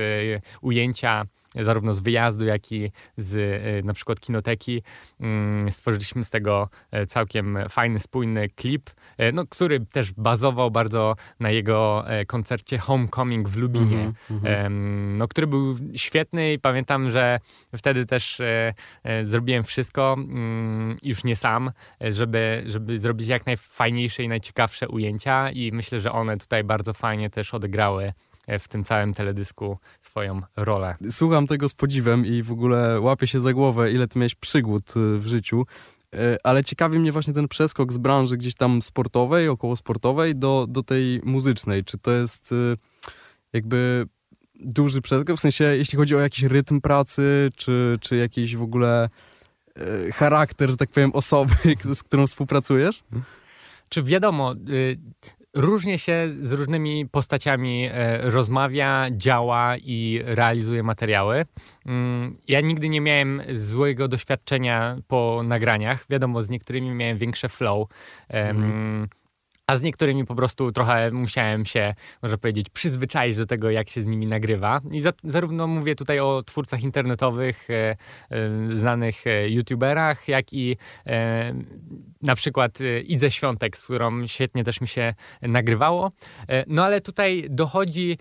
ujęcia 0.61 1.25
zarówno 1.55 1.93
z 1.93 1.99
wyjazdu, 1.99 2.45
jak 2.45 2.71
i 2.71 2.91
z 3.17 3.35
e, 3.37 3.87
na 3.87 3.93
przykład 3.93 4.19
kinoteki. 4.19 4.83
Mm, 5.19 5.71
stworzyliśmy 5.71 6.23
z 6.23 6.29
tego 6.29 6.69
e, 6.91 7.05
całkiem 7.05 7.57
fajny, 7.69 7.99
spójny 7.99 8.47
klip, 8.49 8.89
e, 9.17 9.31
no, 9.31 9.45
który 9.49 9.85
też 9.85 10.13
bazował 10.13 10.71
bardzo 10.71 11.15
na 11.39 11.51
jego 11.51 12.05
koncercie 12.27 12.77
Homecoming 12.77 13.49
w 13.49 13.57
Lubinie, 13.57 13.99
mm 14.31 14.43
-hmm. 14.43 14.71
no, 15.17 15.27
który 15.27 15.47
był 15.47 15.75
świetny 15.95 16.53
i 16.53 16.59
pamiętam, 16.59 17.11
że 17.11 17.39
wtedy 17.77 18.05
też 18.05 18.41
zrobiłem 19.23 19.63
wszystko, 19.63 20.15
mm, 20.17 20.97
już 21.03 21.23
nie 21.23 21.35
sam, 21.35 21.71
żeby, 22.01 22.63
żeby 22.65 22.99
zrobić 22.99 23.27
jak 23.27 23.45
najfajniejsze 23.45 24.23
i 24.23 24.27
najciekawsze 24.27 24.87
ujęcia 24.87 25.51
i 25.51 25.71
myślę, 25.71 25.99
że 25.99 26.11
one 26.11 26.37
tutaj 26.37 26.63
bardzo 26.63 26.93
fajnie 26.93 27.29
też 27.29 27.53
odegrały 27.53 28.13
w 28.59 28.67
tym 28.67 28.83
całym 28.83 29.13
teledysku 29.13 29.77
swoją 30.01 30.41
rolę. 30.55 30.95
Słucham 31.09 31.47
tego 31.47 31.69
z 31.69 31.73
podziwem 31.73 32.25
i 32.25 32.43
w 32.43 32.51
ogóle 32.51 32.99
łapię 32.99 33.27
się 33.27 33.39
za 33.39 33.53
głowę, 33.53 33.91
ile 33.91 34.07
ty 34.07 34.19
miałeś 34.19 34.35
przygód 34.35 34.97
y, 34.97 35.19
w 35.19 35.27
życiu. 35.27 35.65
Y, 36.15 36.37
ale 36.43 36.63
ciekawi 36.63 36.99
mnie 36.99 37.11
właśnie 37.11 37.33
ten 37.33 37.47
przeskok 37.47 37.93
z 37.93 37.97
branży 37.97 38.37
gdzieś 38.37 38.55
tam 38.55 38.81
sportowej, 38.81 39.47
około 39.47 39.75
sportowej 39.75 40.35
do, 40.35 40.65
do 40.69 40.83
tej 40.83 41.21
muzycznej. 41.23 41.83
Czy 41.83 41.97
to 41.97 42.11
jest 42.11 42.51
y, 42.51 42.77
jakby 43.53 44.05
duży 44.55 45.01
przeskok? 45.01 45.37
W 45.37 45.41
sensie, 45.41 45.63
jeśli 45.63 45.97
chodzi 45.97 46.15
o 46.15 46.19
jakiś 46.19 46.43
rytm 46.43 46.81
pracy, 46.81 47.49
czy, 47.55 47.97
czy 48.01 48.15
jakiś 48.15 48.55
w 48.55 48.61
ogóle 48.61 49.09
charakter, 50.13 50.69
że 50.69 50.77
tak 50.77 50.89
powiem, 50.89 51.11
osoby, 51.13 51.53
z 51.95 52.03
którą 52.03 52.27
współpracujesz? 52.27 53.03
Czy 53.89 54.03
wiadomo, 54.03 54.55
różnie 55.55 55.99
się 55.99 56.27
z 56.41 56.53
różnymi 56.53 57.07
postaciami 57.07 57.89
e, 57.91 58.21
rozmawia, 58.21 59.07
działa 59.11 59.77
i 59.77 60.21
realizuje 60.25 60.83
materiały. 60.83 61.45
Mm, 61.85 62.37
ja 62.47 62.61
nigdy 62.61 62.89
nie 62.89 63.01
miałem 63.01 63.41
złego 63.53 64.07
doświadczenia 64.07 64.97
po 65.07 65.41
nagraniach. 65.43 66.05
Wiadomo, 66.09 66.41
z 66.41 66.49
niektórymi 66.49 66.91
miałem 66.91 67.17
większe 67.17 67.49
flow. 67.49 67.87
Mm 68.27 69.07
a 69.69 69.77
z 69.77 69.81
niektórymi 69.81 70.25
po 70.25 70.35
prostu 70.35 70.71
trochę 70.71 71.11
musiałem 71.11 71.65
się, 71.65 71.93
można 72.21 72.37
powiedzieć, 72.37 72.69
przyzwyczaić 72.69 73.37
do 73.37 73.45
tego, 73.45 73.71
jak 73.71 73.89
się 73.89 74.01
z 74.01 74.05
nimi 74.05 74.27
nagrywa. 74.27 74.81
I 74.91 75.01
za, 75.01 75.13
zarówno 75.23 75.67
mówię 75.67 75.95
tutaj 75.95 76.19
o 76.19 76.43
twórcach 76.43 76.83
internetowych, 76.83 77.69
e, 77.69 77.73
e, 77.73 77.95
znanych 78.75 79.27
e, 79.27 79.49
youtuberach, 79.49 80.27
jak 80.27 80.53
i 80.53 80.77
e, 81.05 81.53
na 82.21 82.35
przykład 82.35 82.81
e, 82.81 82.99
Idze 82.99 83.31
Świątek, 83.31 83.77
z 83.77 83.85
którą 83.85 84.27
świetnie 84.27 84.63
też 84.63 84.81
mi 84.81 84.87
się 84.87 85.13
nagrywało. 85.41 86.11
E, 86.47 86.63
no 86.67 86.85
ale 86.85 87.01
tutaj 87.01 87.45
dochodzi 87.49 88.17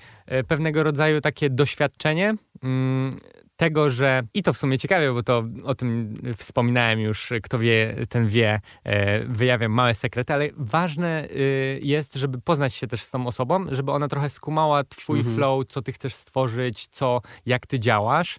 pewnego 0.49 0.83
rodzaju 0.83 1.21
takie 1.21 1.51
doświadczenie, 1.51 2.35
mm, 2.63 3.21
tego, 3.59 3.91
że 3.91 4.23
i 4.35 4.43
to 4.43 4.53
w 4.53 4.59
sumie 4.59 4.79
ciekawe, 4.79 5.13
bo 5.13 5.23
to 5.23 5.45
o 5.65 5.75
tym 5.75 6.15
wspominałem 6.37 7.01
już, 7.01 7.33
kto 7.43 7.59
wie, 7.59 7.97
ten 8.09 8.27
wie, 8.27 8.61
e, 8.85 9.25
wyjawiam 9.25 9.73
małe 9.73 9.95
sekrety, 9.95 10.33
ale 10.35 10.49
ważne 10.57 11.29
y, 11.31 11.81
jest, 11.83 12.15
żeby 12.15 12.41
poznać 12.41 12.75
się 12.75 12.87
też 12.87 13.03
z 13.03 13.11
tą 13.11 13.27
osobą, 13.27 13.67
żeby 13.71 13.93
ona 13.93 14.09
trochę 14.09 14.29
skumała 14.29 14.85
twój 14.85 15.19
mhm. 15.19 15.37
flow, 15.37 15.67
co 15.69 15.83
ty 15.83 15.93
chcesz 15.93 16.15
stworzyć, 16.15 16.87
co, 16.87 17.21
jak 17.47 17.67
ty 17.67 17.81
działasz. 17.81 18.39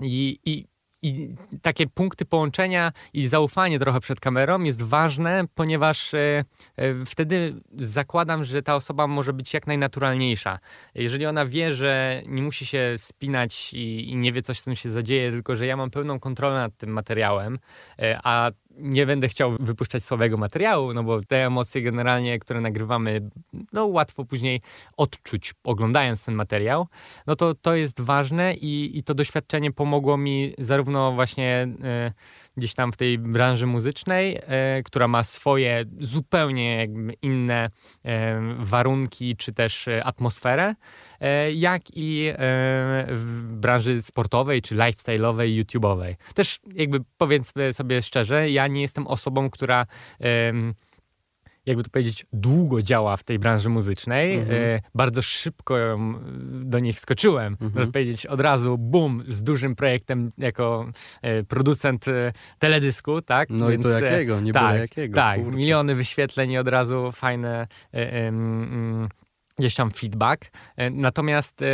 I, 0.00 0.38
i 0.44 0.69
i 1.02 1.34
takie 1.62 1.86
punkty 1.86 2.24
połączenia 2.24 2.92
i 3.12 3.26
zaufanie 3.26 3.78
trochę 3.78 4.00
przed 4.00 4.20
kamerą 4.20 4.62
jest 4.62 4.82
ważne, 4.82 5.44
ponieważ 5.54 6.14
e, 6.14 6.44
e, 6.76 7.04
wtedy 7.04 7.54
zakładam, 7.78 8.44
że 8.44 8.62
ta 8.62 8.74
osoba 8.74 9.06
może 9.06 9.32
być 9.32 9.54
jak 9.54 9.66
najnaturalniejsza. 9.66 10.58
Jeżeli 10.94 11.26
ona 11.26 11.46
wie, 11.46 11.72
że 11.72 12.22
nie 12.26 12.42
musi 12.42 12.66
się 12.66 12.94
spinać 12.96 13.74
i, 13.74 14.16
nie 14.16 14.32
wie, 14.32 14.42
co 14.42 14.54
z 14.54 14.64
tym 14.64 14.76
się 14.76 14.90
zadzieje, 14.90 15.30
tylko 15.30 15.56
że 15.56 15.66
ja 15.66 15.76
mam 15.76 15.90
pełną 15.90 16.20
kontrolę 16.20 16.54
nad 16.54 16.76
tym 16.76 16.90
materiałem, 16.90 17.58
e, 17.98 18.20
a 18.24 18.50
nie 18.80 19.06
będę 19.06 19.28
chciał 19.28 19.56
wypuszczać 19.60 20.04
słabego 20.04 20.36
materiału, 20.36 20.94
no 20.94 21.02
bo 21.02 21.20
te 21.22 21.46
emocje 21.46 21.82
generalnie, 21.82 22.38
które 22.38 22.60
nagrywamy, 22.60 23.30
no 23.72 23.86
łatwo 23.86 24.24
później 24.24 24.60
odczuć 24.96 25.54
oglądając 25.64 26.24
ten 26.24 26.34
materiał, 26.34 26.86
no 27.26 27.36
to 27.36 27.54
to 27.54 27.74
jest 27.74 28.00
ważne 28.00 28.54
i, 28.54 28.98
i 28.98 29.02
to 29.02 29.14
doświadczenie 29.14 29.72
pomogło 29.72 30.16
mi 30.16 30.54
zarówno 30.58 31.12
właśnie 31.12 31.68
y, 32.08 32.12
gdzieś 32.60 32.74
tam 32.74 32.92
w 32.92 32.96
tej 32.96 33.18
branży 33.18 33.66
muzycznej, 33.66 34.36
y, 34.36 34.82
która 34.84 35.08
ma 35.08 35.24
swoje 35.24 35.84
zupełnie 35.98 36.88
inne 37.22 37.66
y, 37.66 38.10
warunki 38.58 39.36
czy 39.36 39.52
też 39.52 39.88
atmosferę, 40.04 40.74
jak 41.54 41.82
i 41.94 42.32
w 43.08 43.52
branży 43.52 44.02
sportowej 44.02 44.62
czy 44.62 44.76
lifestyle'owej, 44.76 45.62
YouTube'owej. 45.62 46.14
Też 46.34 46.60
jakby 46.74 47.00
powiedzmy 47.18 47.72
sobie 47.72 48.02
szczerze, 48.02 48.50
ja 48.50 48.66
nie 48.66 48.80
jestem 48.80 49.06
osobą, 49.06 49.50
która 49.50 49.86
jakby 51.70 51.84
to 51.84 51.90
powiedzieć, 51.90 52.26
długo 52.32 52.82
działa 52.82 53.16
w 53.16 53.22
tej 53.22 53.38
branży 53.38 53.68
muzycznej. 53.68 54.38
Mhm. 54.38 54.62
E, 54.62 54.80
bardzo 54.94 55.22
szybko 55.22 55.98
do 56.62 56.78
niej 56.78 56.92
wskoczyłem. 56.92 57.52
Mhm. 57.52 57.72
Można 57.74 57.92
powiedzieć 57.92 58.26
od 58.26 58.40
razu, 58.40 58.78
bum, 58.78 59.22
z 59.26 59.42
dużym 59.42 59.76
projektem 59.76 60.32
jako 60.38 60.90
e, 61.22 61.42
producent 61.42 62.08
e, 62.08 62.32
teledysku, 62.58 63.22
tak? 63.22 63.48
No 63.50 63.68
Więc, 63.68 63.86
i 63.86 63.88
to 63.88 64.04
jakiego, 64.04 64.40
nie 64.40 64.52
tak, 64.52 64.80
jakiego. 64.80 65.14
Tak, 65.14 65.40
kurczę. 65.40 65.56
miliony 65.56 65.94
wyświetleń 65.94 66.50
i 66.50 66.58
od 66.58 66.68
razu 66.68 67.12
fajne 67.12 67.66
gdzieś 69.58 69.74
tam 69.74 69.90
feedback. 69.90 70.50
Natomiast 70.90 71.64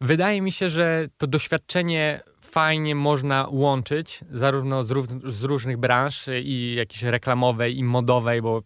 wydaje 0.00 0.42
mi 0.42 0.52
się, 0.52 0.68
że 0.68 1.08
to 1.18 1.26
doświadczenie 1.26 2.20
fajnie 2.40 2.94
można 2.94 3.48
łączyć 3.50 4.20
zarówno 4.30 4.84
z, 4.84 4.92
z 5.34 5.42
różnych 5.42 5.76
branż 5.76 6.28
i 6.42 6.74
jakiejś 6.74 7.02
reklamowej 7.02 7.78
i 7.78 7.84
modowej, 7.84 8.42
bo 8.42 8.62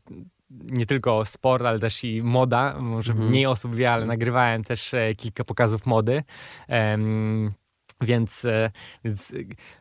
nie 0.51 0.87
tylko 0.87 1.25
sport, 1.25 1.65
ale 1.65 1.79
też 1.79 2.05
i 2.05 2.23
moda. 2.23 2.81
Może 2.81 3.13
mm. 3.13 3.29
mniej 3.29 3.47
osób 3.47 3.75
wie, 3.75 3.91
ale 3.91 4.07
nagrywałem 4.07 4.65
też 4.65 4.95
e, 4.95 5.15
kilka 5.15 5.45
pokazów 5.45 5.87
mody. 5.87 6.23
Um, 6.69 7.53
więc, 8.01 8.45
e, 8.45 8.71
więc, 9.05 9.33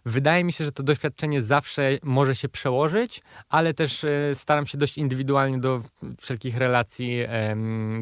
wydaje 0.05 0.43
mi 0.43 0.53
się, 0.53 0.65
że 0.65 0.71
to 0.71 0.83
doświadczenie 0.83 1.41
zawsze 1.41 1.97
może 2.03 2.35
się 2.35 2.49
przełożyć, 2.49 3.21
ale 3.49 3.73
też 3.73 4.03
e, 4.03 4.35
staram 4.35 4.65
się 4.65 4.77
dość 4.77 4.97
indywidualnie 4.97 5.59
do 5.59 5.81
wszelkich 6.17 6.57
relacji 6.57 7.19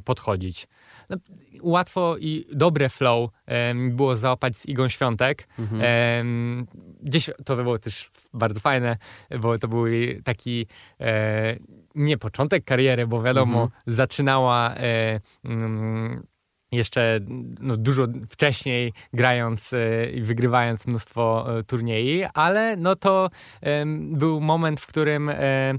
podchodzić 0.06 0.68
no, 1.10 1.18
łatwo 1.62 2.18
i 2.18 2.46
dobre 2.54 2.90
flow 2.90 3.30
um, 3.48 3.96
było 3.96 4.16
załapać 4.16 4.58
z 4.58 4.66
Igą 4.66 4.88
Świątek. 4.88 5.48
Mhm. 5.60 5.82
Um, 6.20 6.68
gdzieś 7.04 7.30
to 7.46 7.56
było 7.56 7.80
też 7.80 8.12
bardzo 8.34 8.60
fajne, 8.60 8.98
bo 9.40 9.60
to 9.60 9.68
był 9.68 9.86
taki 10.24 10.68
e, 11.00 11.58
nie 11.96 12.18
początek 12.18 12.64
kariery, 12.64 13.08
bo 13.08 13.22
wiadomo, 13.22 13.64
mhm. 13.64 13.82
zaczynała 13.88 14.76
e, 14.76 15.20
mm, 15.46 16.28
jeszcze 16.72 17.20
no, 17.60 17.78
dużo 17.78 18.08
wcześniej 18.30 18.94
grając 19.14 19.74
e, 19.74 20.10
i 20.12 20.22
wygrywając 20.22 20.88
mnóstwo 20.88 21.46
e, 21.60 21.64
turniej, 21.64 22.28
ale 22.34 22.76
no 22.76 22.96
to 22.96 23.30
był 23.96 24.42
moment, 24.42 24.80
w 24.80 24.88
którym 24.88 25.30
e, 25.30 25.74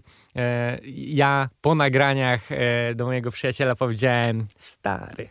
ja 0.95 1.49
po 1.61 1.74
nagraniach 1.74 2.49
do 2.95 3.07
mojego 3.07 3.30
przyjaciela 3.30 3.74
powiedziałem: 3.74 4.47
Stary, 4.57 5.28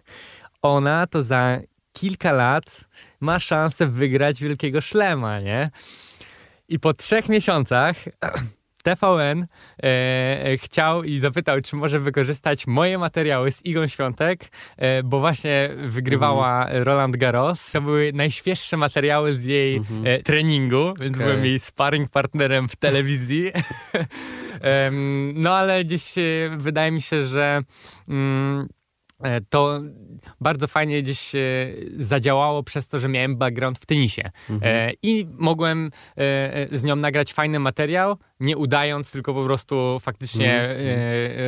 ona 0.62 1.08
to 1.08 1.24
za 1.24 1.60
kilka 1.94 2.32
lat 2.32 2.88
ma 3.20 3.40
szansę 3.40 3.88
wygrać 3.88 4.42
wielkiego 4.42 4.82
szlema, 4.82 5.40
nie? 5.40 5.70
I 6.70 6.80
po 6.80 6.94
trzech 6.94 7.30
miesiącach 7.30 7.96
TVN 8.88 9.46
e, 9.84 10.58
chciał 10.58 11.04
i 11.04 11.20
zapytał, 11.20 11.62
czy 11.62 11.76
może 11.76 12.00
wykorzystać 12.00 12.68
moje 12.68 12.98
materiały 12.98 13.52
z 13.52 13.66
Igą 13.66 13.88
Świątek, 13.88 14.40
e, 14.78 15.04
bo 15.04 15.20
właśnie 15.20 15.70
wygrywała 15.86 16.64
mhm. 16.66 16.84
Roland 16.84 17.16
Garros. 17.16 17.72
To 17.72 17.82
były 17.82 18.12
najświeższe 18.14 18.78
materiały 18.78 19.34
z 19.34 19.46
jej 19.46 19.76
mhm. 19.76 20.08
e, 20.08 20.24
treningu, 20.24 20.94
więc 21.00 21.16
okay. 21.16 21.28
byłem 21.28 21.46
jej 21.46 21.60
sparring 21.60 22.10
partnerem 22.10 22.68
w 22.68 22.76
telewizji. 22.76 23.52
no 25.34 25.56
ale 25.56 25.86
gdzieś 25.86 26.18
e, 26.18 26.22
wydaje 26.58 26.92
mi 26.92 27.02
się, 27.02 27.24
że 27.24 27.62
mm, 28.10 28.68
E, 29.24 29.42
to 29.42 29.82
bardzo 30.42 30.68
fajnie 30.68 31.04
gdzieś 31.04 31.32
zadziałało 31.98 32.64
przez 32.64 32.88
to, 32.88 33.00
że 33.00 33.08
miałem 33.10 33.38
background 33.38 33.80
w 33.80 33.86
tenisie. 33.86 34.30
Mhm. 34.50 34.90
E, 34.90 34.94
I 35.04 35.28
mogłem 35.38 35.92
e, 36.18 36.78
z 36.78 36.84
nią 36.84 36.96
nagrać 36.96 37.34
fajny 37.34 37.60
materiał, 37.60 38.18
nie 38.40 38.58
udając, 38.58 39.12
tylko 39.12 39.34
po 39.34 39.44
prostu 39.44 39.98
faktycznie 40.02 40.60
mm. 40.62 40.78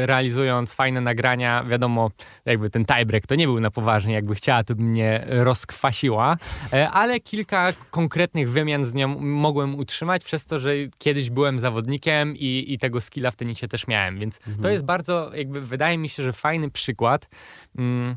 realizując 0.05 0.73
fajne 0.73 1.01
nagrania. 1.01 1.63
Wiadomo, 1.63 2.11
jakby 2.45 2.69
ten 2.69 2.85
tiebreak 2.85 3.27
to 3.27 3.35
nie 3.35 3.47
był 3.47 3.59
na 3.59 3.71
poważnie, 3.71 4.13
jakby 4.13 4.35
chciała, 4.35 4.63
to 4.63 4.75
by 4.75 4.83
mnie 4.83 5.25
rozkwasiła, 5.27 6.37
e, 6.73 6.89
ale 6.89 7.19
kilka 7.19 7.73
konkretnych 7.91 8.49
wymian 8.49 8.85
z 8.85 8.93
nią 8.93 9.07
mogłem 9.19 9.75
utrzymać 9.75 10.23
przez 10.23 10.45
to, 10.45 10.59
że 10.59 10.71
kiedyś 10.97 11.29
byłem 11.29 11.59
zawodnikiem 11.59 12.35
i, 12.35 12.65
i 12.67 12.77
tego 12.77 13.01
skilla 13.01 13.31
w 13.31 13.35
tenisie 13.35 13.67
też 13.67 13.87
miałem, 13.87 14.19
więc 14.19 14.39
mm. 14.47 14.59
to 14.59 14.69
jest 14.69 14.85
bardzo, 14.85 15.31
jakby 15.35 15.61
wydaje 15.61 15.97
mi 15.97 16.09
się, 16.09 16.23
że 16.23 16.33
fajny 16.33 16.71
przykład 16.71 17.29
mm, 17.77 18.15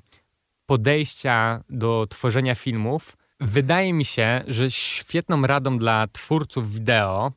podejścia 0.66 1.64
do 1.70 2.07
tworzenia 2.11 2.55
filmów. 2.55 3.16
Wydaje 3.41 3.93
mi 3.93 4.05
się, 4.05 4.45
że 4.49 4.70
świetną 4.70 5.47
radą 5.47 5.79
dla 5.79 6.07
twórców 6.12 6.73
wideo 6.73 7.33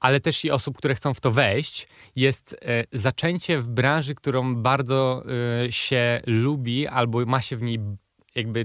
ale 0.00 0.20
też 0.20 0.44
i 0.44 0.50
osób, 0.50 0.78
które 0.78 0.94
chcą 0.94 1.14
w 1.14 1.20
to 1.20 1.30
wejść, 1.30 1.88
jest 2.16 2.56
e, 2.62 2.84
zaczęcie 2.92 3.58
w 3.58 3.68
branży, 3.68 4.14
którą 4.14 4.54
bardzo 4.54 5.24
e, 5.64 5.72
się 5.72 6.20
lubi 6.26 6.86
albo 6.86 7.26
ma 7.26 7.40
się 7.40 7.56
w 7.56 7.62
niej 7.62 7.78
jakby 8.34 8.64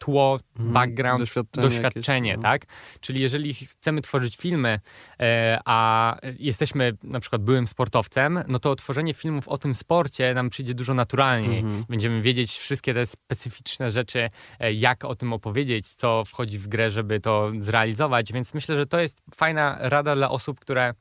tło, 0.00 0.38
mhm. 0.56 0.72
background, 0.72 1.20
doświadczenie, 1.20 1.68
doświadczenie 1.68 2.28
jakieś, 2.28 2.44
no. 2.44 2.50
tak? 2.50 2.66
Czyli 3.00 3.20
jeżeli 3.20 3.54
chcemy 3.54 4.00
tworzyć 4.00 4.36
filmy, 4.36 4.80
e, 5.20 5.60
a 5.64 6.16
jesteśmy 6.38 6.96
na 7.02 7.20
przykład 7.20 7.42
byłym 7.42 7.66
sportowcem, 7.66 8.44
no 8.48 8.58
to 8.58 8.76
tworzenie 8.76 9.14
filmów 9.14 9.48
o 9.48 9.58
tym 9.58 9.74
sporcie 9.74 10.34
nam 10.34 10.50
przyjdzie 10.50 10.74
dużo 10.74 10.94
naturalniej. 10.94 11.58
Mhm. 11.58 11.84
Będziemy 11.88 12.22
wiedzieć 12.22 12.58
wszystkie 12.58 12.94
te 12.94 13.06
specyficzne 13.06 13.90
rzeczy, 13.90 14.30
e, 14.60 14.72
jak 14.72 15.04
o 15.04 15.14
tym 15.14 15.32
opowiedzieć, 15.32 15.94
co 15.94 16.24
wchodzi 16.24 16.58
w 16.58 16.68
grę, 16.68 16.90
żeby 16.90 17.20
to 17.20 17.52
zrealizować, 17.60 18.32
więc 18.32 18.54
myślę, 18.54 18.76
że 18.76 18.86
to 18.86 19.00
jest 19.00 19.22
fajna 19.34 19.78
rada 19.80 20.14
dla 20.14 20.30
osób, 20.30 20.60
które 20.60 20.94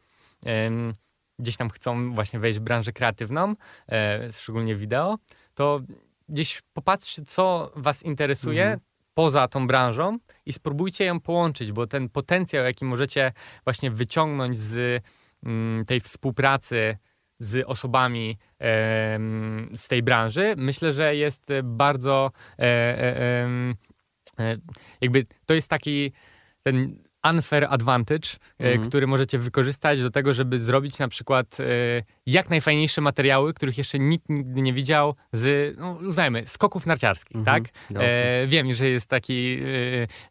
gdzieś 1.40 1.58
tam 1.58 1.70
chcą 1.70 2.14
właśnie 2.14 2.40
wejść 2.40 2.60
w 2.60 2.62
branżę 2.62 2.92
kreatywną, 2.92 3.56
e, 3.92 4.32
szczególnie 4.32 4.76
wideo, 4.76 5.18
to 5.54 5.82
gdzieś 6.30 6.62
popatrzcie, 6.74 7.22
co 7.26 7.72
was 7.76 8.04
interesuje, 8.04 8.64
mhm 8.64 8.89
poza 9.20 9.48
tą 9.48 9.68
branżą 9.68 10.18
i 10.46 10.54
spróbujcie 10.54 11.06
ją 11.06 11.20
połączyć, 11.20 11.72
bo 11.72 11.88
ten 11.88 12.10
potencjał, 12.10 12.66
jaki 12.66 12.86
możecie 12.86 13.32
właśnie 13.64 13.92
wyciągnąć 13.92 14.60
z 14.60 15.04
mm, 15.44 15.86
tej 15.86 16.00
współpracy 16.00 16.98
z 17.40 17.66
osobami 17.68 18.38
z 19.76 19.88
tej 19.88 20.04
branży, 20.04 20.54
myślę, 20.58 20.94
że 20.94 21.16
jest 21.16 21.48
bardzo 21.64 22.32
e, 22.60 22.64
e, 22.64 23.48
e 24.40 24.58
jakby 25.02 25.26
to 25.46 25.54
jest 25.54 25.70
taki 25.70 26.12
ten 26.64 27.04
unfair 27.32 27.68
advantage, 27.70 28.30
mhm. 28.60 28.90
który 28.90 29.08
możecie 29.08 29.40
wykorzystać 29.40 30.02
do 30.02 30.10
tego, 30.10 30.34
żeby 30.34 30.60
zrobić 30.60 31.00
na 31.00 31.08
przykład 31.08 31.58
jak 32.32 32.50
najfajniejsze 32.50 33.02
materiały, 33.02 33.54
których 33.54 33.78
jeszcze 33.78 34.00
nikt 34.00 34.30
nigdy 34.30 34.62
nie 34.62 34.74
widział 34.74 35.16
z, 35.34 35.76
no, 35.78 35.92
uznajmy, 35.92 36.48
skoków 36.48 36.86
narciarskich, 36.86 37.38
mhm. 37.38 37.64
tak? 37.64 37.74
E, 37.96 38.48
wiem, 38.48 38.74
że 38.74 38.90
jest 38.90 39.10
taki 39.10 39.60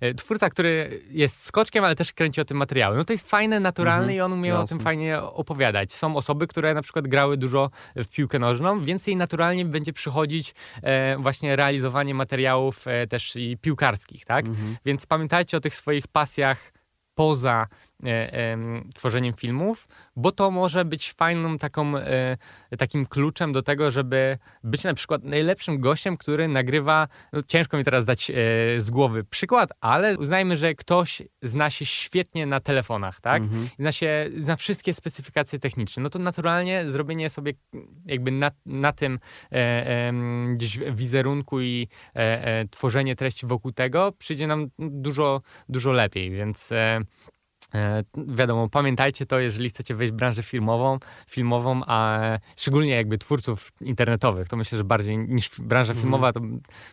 e, 0.00 0.14
twórca, 0.14 0.50
który 0.50 1.02
jest 1.10 1.44
skoczkiem, 1.44 1.84
ale 1.84 1.94
też 1.94 2.12
kręci 2.12 2.40
o 2.40 2.44
tym 2.44 2.56
materiały. 2.56 2.96
No 2.96 3.04
to 3.04 3.12
jest 3.12 3.30
fajne, 3.30 3.60
naturalne 3.60 4.02
mhm. 4.02 4.16
i 4.16 4.20
on 4.20 4.32
umie 4.32 4.48
Jasne. 4.48 4.64
o 4.64 4.66
tym 4.66 4.80
fajnie 4.80 5.22
opowiadać. 5.22 5.92
Są 5.92 6.16
osoby, 6.16 6.46
które 6.46 6.74
na 6.74 6.82
przykład 6.82 7.08
grały 7.08 7.36
dużo 7.36 7.70
w 7.96 8.08
piłkę 8.08 8.38
nożną, 8.38 8.84
więc 8.84 9.06
jej 9.06 9.16
naturalnie 9.16 9.64
będzie 9.64 9.92
przychodzić 9.92 10.54
e, 10.82 11.16
właśnie 11.18 11.56
realizowanie 11.56 12.14
materiałów 12.14 12.88
e, 12.88 13.06
też 13.06 13.36
i 13.36 13.56
piłkarskich, 13.60 14.24
tak? 14.24 14.46
Mhm. 14.46 14.76
Więc 14.84 15.06
pamiętajcie 15.06 15.56
o 15.56 15.60
tych 15.60 15.74
swoich 15.74 16.08
pasjach 16.08 16.72
poza 17.18 17.62
e, 17.62 17.66
e, 17.66 17.87
tworzeniem 18.94 19.34
filmów, 19.34 19.88
bo 20.16 20.32
to 20.32 20.50
może 20.50 20.84
być 20.84 21.12
fajną 21.12 21.58
taką, 21.58 21.96
e, 21.96 22.36
takim 22.78 23.06
kluczem 23.06 23.52
do 23.52 23.62
tego, 23.62 23.90
żeby 23.90 24.38
być 24.64 24.84
na 24.84 24.94
przykład 24.94 25.24
najlepszym 25.24 25.80
gościem, 25.80 26.16
który 26.16 26.48
nagrywa, 26.48 27.08
no 27.32 27.42
ciężko 27.42 27.76
mi 27.76 27.84
teraz 27.84 28.06
dać 28.06 28.30
e, 28.30 28.34
z 28.80 28.90
głowy 28.90 29.24
przykład, 29.24 29.70
ale 29.80 30.18
uznajmy, 30.18 30.56
że 30.56 30.74
ktoś 30.74 31.22
zna 31.42 31.70
się 31.70 31.86
świetnie 31.86 32.46
na 32.46 32.60
telefonach, 32.60 33.20
tak? 33.20 33.42
Mhm. 33.42 33.68
Zna 33.78 33.92
się, 33.92 34.30
zna 34.36 34.56
wszystkie 34.56 34.94
specyfikacje 34.94 35.58
techniczne, 35.58 36.02
no 36.02 36.10
to 36.10 36.18
naturalnie 36.18 36.90
zrobienie 36.90 37.30
sobie 37.30 37.52
jakby 38.06 38.30
na, 38.30 38.50
na 38.66 38.92
tym 38.92 39.18
e, 39.52 40.12
gdzieś 40.54 40.78
wizerunku 40.78 41.60
i 41.60 41.88
e, 42.14 42.68
tworzenie 42.68 43.16
treści 43.16 43.46
wokół 43.46 43.72
tego 43.72 44.12
przyjdzie 44.12 44.46
nam 44.46 44.66
dużo, 44.78 45.42
dużo 45.68 45.92
lepiej, 45.92 46.30
więc 46.30 46.72
E, 46.72 47.00
wiadomo, 48.16 48.68
pamiętajcie 48.68 49.26
to, 49.26 49.38
jeżeli 49.38 49.68
chcecie 49.68 49.94
wejść 49.94 50.12
w 50.12 50.16
branżę 50.16 50.42
filmową, 50.42 50.98
filmową, 51.26 51.80
a 51.86 52.20
szczególnie 52.56 52.90
jakby 52.90 53.18
twórców 53.18 53.72
internetowych, 53.80 54.48
to 54.48 54.56
myślę, 54.56 54.78
że 54.78 54.84
bardziej 54.84 55.18
niż 55.18 55.50
branża 55.60 55.92
mhm. 55.92 56.02
filmowa, 56.02 56.32
to 56.32 56.40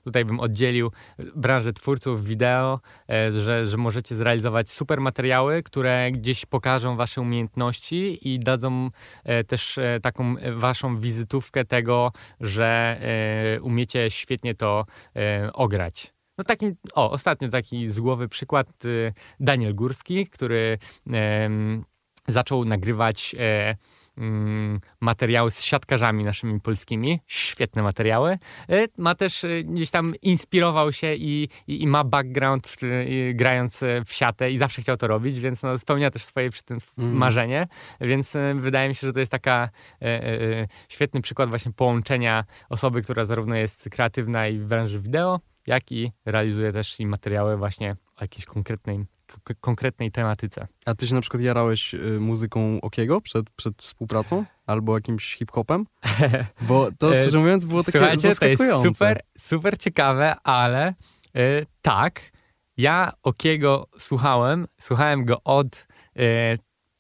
tutaj 0.04 0.26
bym 0.26 0.40
oddzielił 0.40 0.92
branżę 1.36 1.74
twórców 1.74 2.26
wideo, 2.26 2.80
e, 3.10 3.32
że, 3.32 3.66
że 3.66 3.78
możecie 3.78 4.16
zrealizować 4.16 4.70
super 4.70 5.02
materiały, 5.02 5.64
które 5.64 6.12
gdzieś 6.12 6.46
pokażą 6.46 6.96
wasze 6.96 7.22
umiejętności 7.22 8.30
i 8.34 8.40
dadzą 8.40 8.90
e, 9.24 9.44
też 9.44 9.80
taką 10.02 10.36
waszą 10.56 11.00
wizytówkę 11.00 11.66
tego, 11.66 12.12
że 12.42 13.00
umiecie 13.62 14.10
świetnie 14.10 14.56
to 14.56 14.86
ograć. 15.54 16.15
No 16.38 16.44
takim, 16.44 16.76
o, 16.94 17.12
ostatnio 17.12 17.50
taki 17.50 17.88
z 17.88 18.00
głowy 18.00 18.28
przykład 18.28 18.86
y, 18.86 19.14
Daniel 19.40 19.76
Górski, 19.76 20.28
który 20.28 20.78
zaczął 22.28 22.66
nagrywać 22.66 23.36
e, 23.40 23.76
mm, 24.18 24.80
materiały 25.02 25.52
z 25.52 25.64
siatkarzami 25.64 26.24
naszymi 26.24 26.62
polskimi. 26.62 27.20
Świetne 27.28 27.84
materiały. 27.84 28.38
E, 28.70 28.88
ma 28.98 29.16
też 29.16 29.44
e, 29.44 29.64
gdzieś 29.64 29.92
tam 29.92 30.14
inspirował 30.22 30.92
się 30.92 31.14
i, 31.14 31.50
i, 31.68 31.84
i 31.84 31.88
ma 31.88 32.04
background 32.04 32.68
w, 32.68 32.78
grając 33.34 33.82
w 34.06 34.14
siatę 34.14 34.52
i 34.52 34.58
zawsze 34.58 34.82
chciał 34.82 34.98
to 34.98 35.08
robić, 35.08 35.40
więc 35.40 35.64
no, 35.64 35.78
spełnia 35.78 36.12
też 36.12 36.26
swoje 36.26 36.50
przy 36.50 36.64
tym 36.64 36.78
mm. 36.98 37.14
marzenie. 37.14 37.68
Więc 38.02 38.34
wydaje 38.56 38.90
mi 38.90 38.96
się, 38.96 39.08
że 39.08 39.14
to 39.14 39.20
jest 39.20 39.32
taka 39.32 39.70
świetny 40.90 41.22
przykład 41.22 41.50
właśnie 41.50 41.72
połączenia 41.74 42.44
osoby, 42.70 43.02
która 43.02 43.26
zarówno 43.26 43.56
jest 43.56 43.90
kreatywna 43.90 44.48
i 44.48 44.58
w 44.58 44.66
branży 44.66 45.00
wideo, 45.00 45.40
jak 45.68 45.92
i 45.92 46.12
realizuje 46.26 46.72
też 46.72 47.00
i 47.00 47.06
materiały 47.06 47.58
właśnie 47.58 47.96
o 48.16 48.22
jakiejś 48.22 48.46
konkretnej, 48.46 49.06
konkretnej 49.62 50.12
tematyce. 50.12 50.68
A 50.86 50.96
ty 50.96 51.08
się 51.08 51.16
na 51.16 51.22
przykład 51.22 51.44
jarałeś 51.44 51.94
y, 51.94 52.20
muzyką 52.20 52.82
Okiego 52.82 53.22
przed, 53.22 53.50
przed 53.50 53.82
współpracą? 53.82 54.46
Albo 54.66 54.96
jakimś 54.96 55.36
hip-hopem? 55.36 55.86
Bo 56.62 56.90
to 56.98 57.12
e, 57.12 57.22
szczerze 57.22 57.40
mówiąc 57.40 57.66
było 57.66 57.84
takie 57.84 58.00
Słuchajcie, 58.00 58.30
zaskakujące. 58.30 58.84
to 58.84 58.90
jest 58.90 58.98
super, 58.98 59.22
super 59.38 59.78
ciekawe, 59.78 60.36
ale 60.44 60.94
y, 61.36 61.66
tak, 61.82 62.22
ja 62.78 63.14
Okiego 63.24 63.88
słuchałem, 63.98 64.68
słuchałem 64.82 65.26
go 65.26 65.44
od 65.44 65.88
y, 66.18 66.58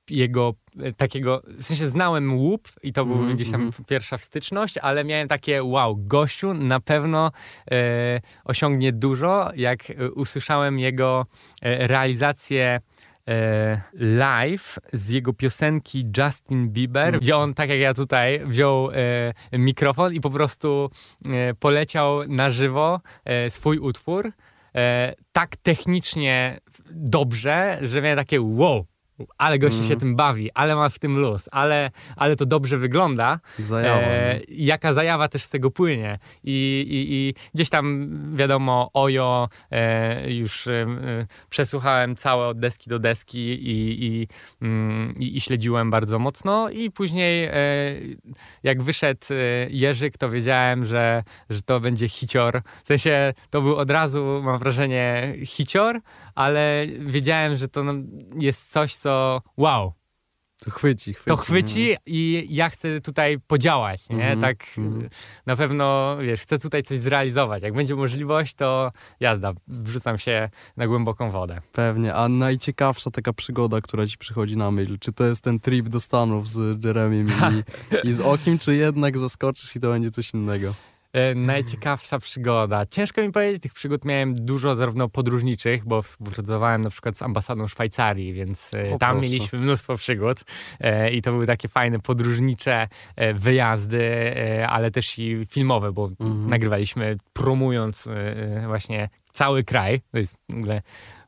jego 0.09 0.53
takiego, 0.97 1.41
w 1.47 1.63
sensie 1.63 1.87
znałem 1.87 2.37
łup 2.37 2.67
i 2.83 2.93
to 2.93 3.05
był 3.05 3.15
mm, 3.15 3.35
gdzieś 3.35 3.51
tam 3.51 3.61
mm. 3.61 3.73
pierwsza 3.87 4.17
styczność, 4.17 4.77
ale 4.77 5.03
miałem 5.03 5.27
takie 5.27 5.63
wow, 5.63 5.95
gościu 5.97 6.53
na 6.53 6.79
pewno 6.79 7.31
e, 7.71 8.21
osiągnie 8.45 8.93
dużo, 8.93 9.51
jak 9.55 9.89
e, 9.89 10.11
usłyszałem 10.11 10.79
jego 10.79 11.25
e, 11.61 11.87
realizację 11.87 12.79
e, 13.27 13.81
live 13.93 14.79
z 14.93 15.09
jego 15.09 15.33
piosenki 15.33 16.05
Justin 16.17 16.69
Bieber, 16.69 17.07
mm. 17.07 17.19
gdzie 17.19 17.37
on, 17.37 17.53
tak 17.53 17.69
jak 17.69 17.79
ja 17.79 17.93
tutaj, 17.93 18.41
wziął 18.45 18.91
e, 18.91 19.57
mikrofon 19.57 20.13
i 20.13 20.21
po 20.21 20.29
prostu 20.29 20.89
poleciał 21.59 22.27
na 22.27 22.51
żywo 22.51 23.01
swój 23.49 23.79
utwór 23.79 24.31
tak 25.31 25.55
technicznie 25.55 26.59
dobrze, 26.91 27.79
że 27.81 28.01
miałem 28.01 28.17
takie 28.17 28.41
wow, 28.41 28.85
ale 29.37 29.59
gości 29.59 29.77
mm. 29.77 29.89
się 29.89 29.95
tym 29.95 30.15
bawi, 30.15 30.51
ale 30.53 30.75
ma 30.75 30.89
w 30.89 30.99
tym 30.99 31.17
luz, 31.17 31.49
ale, 31.51 31.91
ale 32.15 32.35
to 32.35 32.45
dobrze 32.45 32.77
wygląda. 32.77 33.39
Zajawa. 33.59 34.01
E, 34.01 34.39
jaka 34.49 34.93
zajawa 34.93 35.27
też 35.27 35.43
z 35.43 35.49
tego 35.49 35.71
płynie. 35.71 36.19
I, 36.43 36.85
i, 36.89 37.13
i 37.13 37.33
gdzieś 37.53 37.69
tam, 37.69 38.09
wiadomo, 38.35 38.89
Ojo 38.93 39.49
e, 39.71 40.33
już 40.33 40.67
e, 40.67 40.85
przesłuchałem 41.49 42.15
całe 42.15 42.47
od 42.47 42.59
deski 42.59 42.89
do 42.89 42.99
deski 42.99 43.39
i, 43.39 44.05
i, 44.05 44.27
mm, 44.61 45.15
i, 45.19 45.41
śledziłem 45.41 45.89
bardzo 45.89 46.19
mocno. 46.19 46.69
I 46.69 46.91
później, 46.91 47.45
e, 47.45 47.53
jak 48.63 48.83
wyszedł 48.83 49.25
e, 49.31 49.35
Jerzyk, 49.69 50.17
to 50.17 50.29
wiedziałem, 50.29 50.85
że, 50.85 51.23
że 51.49 51.61
to 51.61 51.79
będzie 51.79 52.09
hicior. 52.09 52.61
W 52.83 52.87
sensie 52.87 53.33
to 53.49 53.61
był 53.61 53.75
od 53.75 53.91
razu, 53.91 54.41
mam 54.43 54.59
wrażenie, 54.59 55.35
hicior, 55.45 55.99
ale 56.35 56.85
wiedziałem, 56.99 57.57
że 57.57 57.67
to 57.67 57.83
jest 58.39 58.71
coś, 58.71 58.95
co 59.05 59.41
wow. 59.57 59.93
To 60.63 60.71
chwyci, 60.71 61.13
chwyci. 61.13 61.27
To 61.27 61.35
chwyci 61.35 61.89
no. 61.89 61.97
i 62.05 62.47
ja 62.49 62.69
chcę 62.69 63.01
tutaj 63.01 63.39
podziałać, 63.47 64.09
nie? 64.09 64.25
Mm 64.25 64.37
-hmm, 64.37 64.41
tak 64.41 64.57
mm 64.77 65.09
na 65.45 65.55
pewno, 65.55 66.17
wiesz, 66.21 66.41
chcę 66.41 66.59
tutaj 66.59 66.83
coś 66.83 66.99
zrealizować. 66.99 67.63
Jak 67.63 67.73
będzie 67.73 67.95
możliwość, 67.95 68.53
to 68.53 68.91
jazda, 69.19 69.53
wrzucam 69.67 70.17
się 70.17 70.49
na 70.77 70.87
głęboką 70.87 71.31
wodę. 71.31 71.61
Pewnie, 71.71 72.13
a 72.15 72.29
najciekawsza 72.29 73.11
taka 73.11 73.33
przygoda, 73.33 73.81
która 73.81 74.07
ci 74.07 74.17
przychodzi 74.17 74.57
na 74.57 74.71
myśl, 74.71 74.97
czy 74.99 75.13
to 75.13 75.25
jest 75.25 75.43
ten 75.43 75.59
trip 75.59 75.87
do 75.89 75.99
Stanów 75.99 76.47
z 76.47 76.85
Jeremim 76.85 77.27
i, 77.27 77.63
i 78.09 78.13
z 78.13 78.19
Okim, 78.19 78.59
czy 78.59 78.75
jednak 78.75 79.17
zaskoczysz 79.17 79.75
i 79.75 79.79
to 79.79 79.89
będzie 79.89 80.11
coś 80.11 80.33
innego? 80.33 80.73
E, 81.15 81.35
najciekawsza 81.35 82.19
przygoda. 82.19 82.85
Ciężko 82.85 83.21
mi 83.21 83.31
powiedzieć, 83.31 83.61
tych 83.61 83.73
przygód 83.73 84.05
miałem 84.05 84.33
dużo 84.33 84.75
zarówno 84.75 85.09
podróżniczych, 85.09 85.85
bo 85.85 86.01
współpracowałem 86.01 86.81
na 86.81 86.89
przykład 86.89 87.17
z 87.17 87.21
ambasadą 87.21 87.67
Szwajcarii, 87.67 88.33
więc 88.33 88.71
e, 88.73 88.95
o, 88.95 88.97
tam 88.97 89.11
proszę. 89.11 89.21
mieliśmy 89.21 89.59
mnóstwo 89.59 89.97
przygód 89.97 90.37
e, 90.79 91.11
i 91.11 91.21
to 91.21 91.31
były 91.31 91.45
takie 91.45 91.67
fajne 91.67 91.99
podróżnicze 91.99 92.87
wyjazdy, 93.33 94.35
ale 94.67 94.91
też 94.91 95.19
i 95.19 95.45
filmowe, 95.49 95.91
bo 95.91 96.05
mhm. 96.19 96.47
nagrywaliśmy 96.47 97.17
promując 97.33 98.07
właśnie 98.67 99.09
cały 99.31 99.63
kraj. 99.63 100.01
To 100.11 100.17
jest 100.17 100.37
w 100.49 100.57
ogóle 100.57 100.81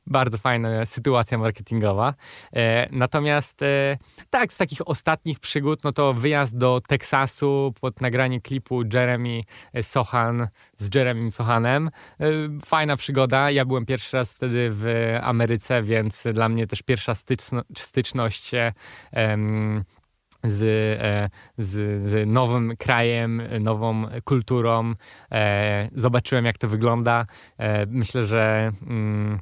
bardzo 0.07 0.37
fajna 0.37 0.85
sytuacja 0.85 1.37
marketingowa. 1.37 2.13
E, 2.53 2.87
natomiast 2.91 3.61
e, 3.61 3.97
tak, 4.29 4.53
z 4.53 4.57
takich 4.57 4.87
ostatnich 4.87 5.39
przygód, 5.39 5.83
no 5.83 5.91
to 5.91 6.13
wyjazd 6.13 6.57
do 6.57 6.81
Teksasu 6.87 7.73
pod 7.81 8.01
nagranie 8.01 8.41
klipu 8.41 8.81
Jeremy 8.93 9.41
Sohan 9.81 10.47
z 10.77 10.95
Jeremy 10.95 11.31
Sohanem. 11.31 11.89
E, 12.19 12.25
fajna 12.65 12.97
przygoda. 12.97 13.51
Ja 13.51 13.65
byłem 13.65 13.85
pierwszy 13.85 14.17
raz 14.17 14.33
wtedy 14.33 14.69
w 14.71 15.13
Ameryce, 15.21 15.83
więc 15.83 16.23
dla 16.33 16.49
mnie 16.49 16.67
też 16.67 16.81
pierwsza 16.81 17.15
styczno, 17.15 17.61
styczność 17.77 18.51
z, 20.43 20.59
z, 21.57 22.01
z, 22.01 22.27
nowym 22.27 22.77
krajem, 22.77 23.41
nową 23.59 24.05
kulturą. 24.23 24.93
Zobaczyłem, 25.95 26.45
jak 26.45 26.57
to 26.57 26.67
wygląda. 26.67 27.25
Myślę, 27.87 28.25
że 28.25 28.71
mm, 28.87 29.39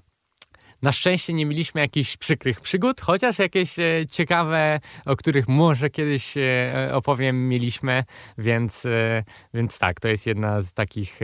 na 0.85 0.91
szczęście 0.91 1.33
nie 1.33 1.45
mieliśmy 1.45 1.81
jakichś 1.81 2.17
przykrych 2.17 2.61
przygód, 2.61 3.01
chociaż 3.01 3.39
jakieś 3.39 3.79
e, 3.79 4.05
ciekawe, 4.11 4.79
o 5.05 5.15
których 5.15 5.47
może 5.47 5.89
kiedyś 5.89 6.37
e, 6.37 6.89
opowiem, 6.93 7.49
mieliśmy, 7.49 8.03
więc, 8.37 8.85
e, 8.85 9.23
więc 9.53 9.79
tak, 9.79 9.99
to 9.99 10.07
jest 10.07 10.27
jedna 10.27 10.61
z 10.61 10.73
takich. 10.73 11.19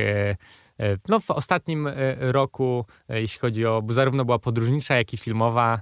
No, 1.09 1.20
w 1.20 1.32
ostatnim 1.32 1.89
roku, 2.20 2.86
jeśli 3.09 3.39
chodzi 3.39 3.66
o, 3.66 3.82
bo 3.82 3.93
zarówno 3.93 4.26
była 4.26 4.39
podróżnicza, 4.39 4.97
jak 4.97 5.14
i 5.14 5.18
filmowa, 5.18 5.82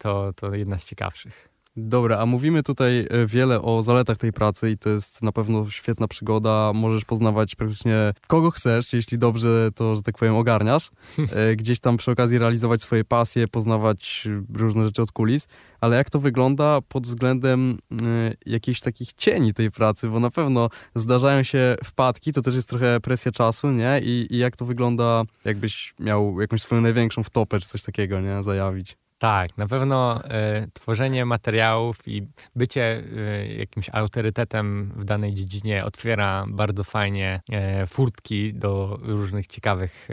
to, 0.00 0.32
to 0.32 0.54
jedna 0.54 0.78
z 0.78 0.84
ciekawszych. 0.84 1.49
Dobra, 1.76 2.18
a 2.18 2.26
mówimy 2.26 2.62
tutaj 2.62 3.06
e, 3.10 3.26
wiele 3.26 3.62
o 3.62 3.82
zaletach 3.82 4.16
tej 4.16 4.32
pracy 4.32 4.70
i 4.70 4.78
to 4.78 4.90
jest 4.90 5.22
na 5.22 5.32
pewno 5.32 5.70
świetna 5.70 6.08
przygoda. 6.08 6.72
Możesz 6.74 7.04
poznawać 7.04 7.54
praktycznie 7.54 8.12
kogo 8.26 8.50
chcesz, 8.50 8.92
jeśli 8.92 9.18
dobrze 9.18 9.68
to, 9.74 9.96
że 9.96 10.02
tak 10.02 10.18
powiem, 10.18 10.36
ogarniasz. 10.36 10.90
E, 11.32 11.56
gdzieś 11.56 11.80
tam 11.80 11.96
przy 11.96 12.10
okazji 12.10 12.38
realizować 12.38 12.82
swoje 12.82 13.04
pasje, 13.04 13.48
poznawać 13.48 14.28
różne 14.54 14.84
rzeczy 14.84 15.02
od 15.02 15.12
kulis. 15.12 15.46
Ale 15.80 15.96
jak 15.96 16.10
to 16.10 16.18
wygląda 16.18 16.80
pod 16.88 17.06
względem 17.06 17.78
y, 17.92 18.36
jakichś 18.46 18.80
takich 18.80 19.12
cieni 19.12 19.54
tej 19.54 19.70
pracy, 19.70 20.08
bo 20.08 20.20
na 20.20 20.30
pewno 20.30 20.68
zdarzają 20.94 21.42
się 21.42 21.76
wpadki, 21.84 22.32
to 22.32 22.42
też 22.42 22.54
jest 22.54 22.68
trochę 22.68 23.00
presja 23.00 23.32
czasu, 23.32 23.70
nie? 23.70 24.00
I, 24.02 24.26
i 24.30 24.38
jak 24.38 24.56
to 24.56 24.64
wygląda, 24.64 25.22
jakbyś 25.44 25.94
miał 25.98 26.40
jakąś 26.40 26.62
swoją 26.62 26.80
największą 26.80 27.22
wtopę 27.22 27.60
czy 27.60 27.68
coś 27.68 27.82
takiego, 27.82 28.20
nie? 28.20 28.42
Zajawić. 28.42 28.96
Tak, 29.20 29.58
na 29.58 29.66
pewno 29.66 30.22
y, 30.24 30.70
tworzenie 30.72 31.24
materiałów 31.24 32.08
i 32.08 32.26
bycie 32.56 33.02
y, 33.48 33.56
jakimś 33.58 33.90
autorytetem 33.92 34.92
w 34.96 35.04
danej 35.04 35.34
dziedzinie 35.34 35.84
otwiera 35.84 36.44
bardzo 36.48 36.84
fajnie 36.84 37.40
y, 37.82 37.86
furtki 37.86 38.54
do 38.54 38.98
różnych 39.02 39.46
ciekawych 39.46 40.08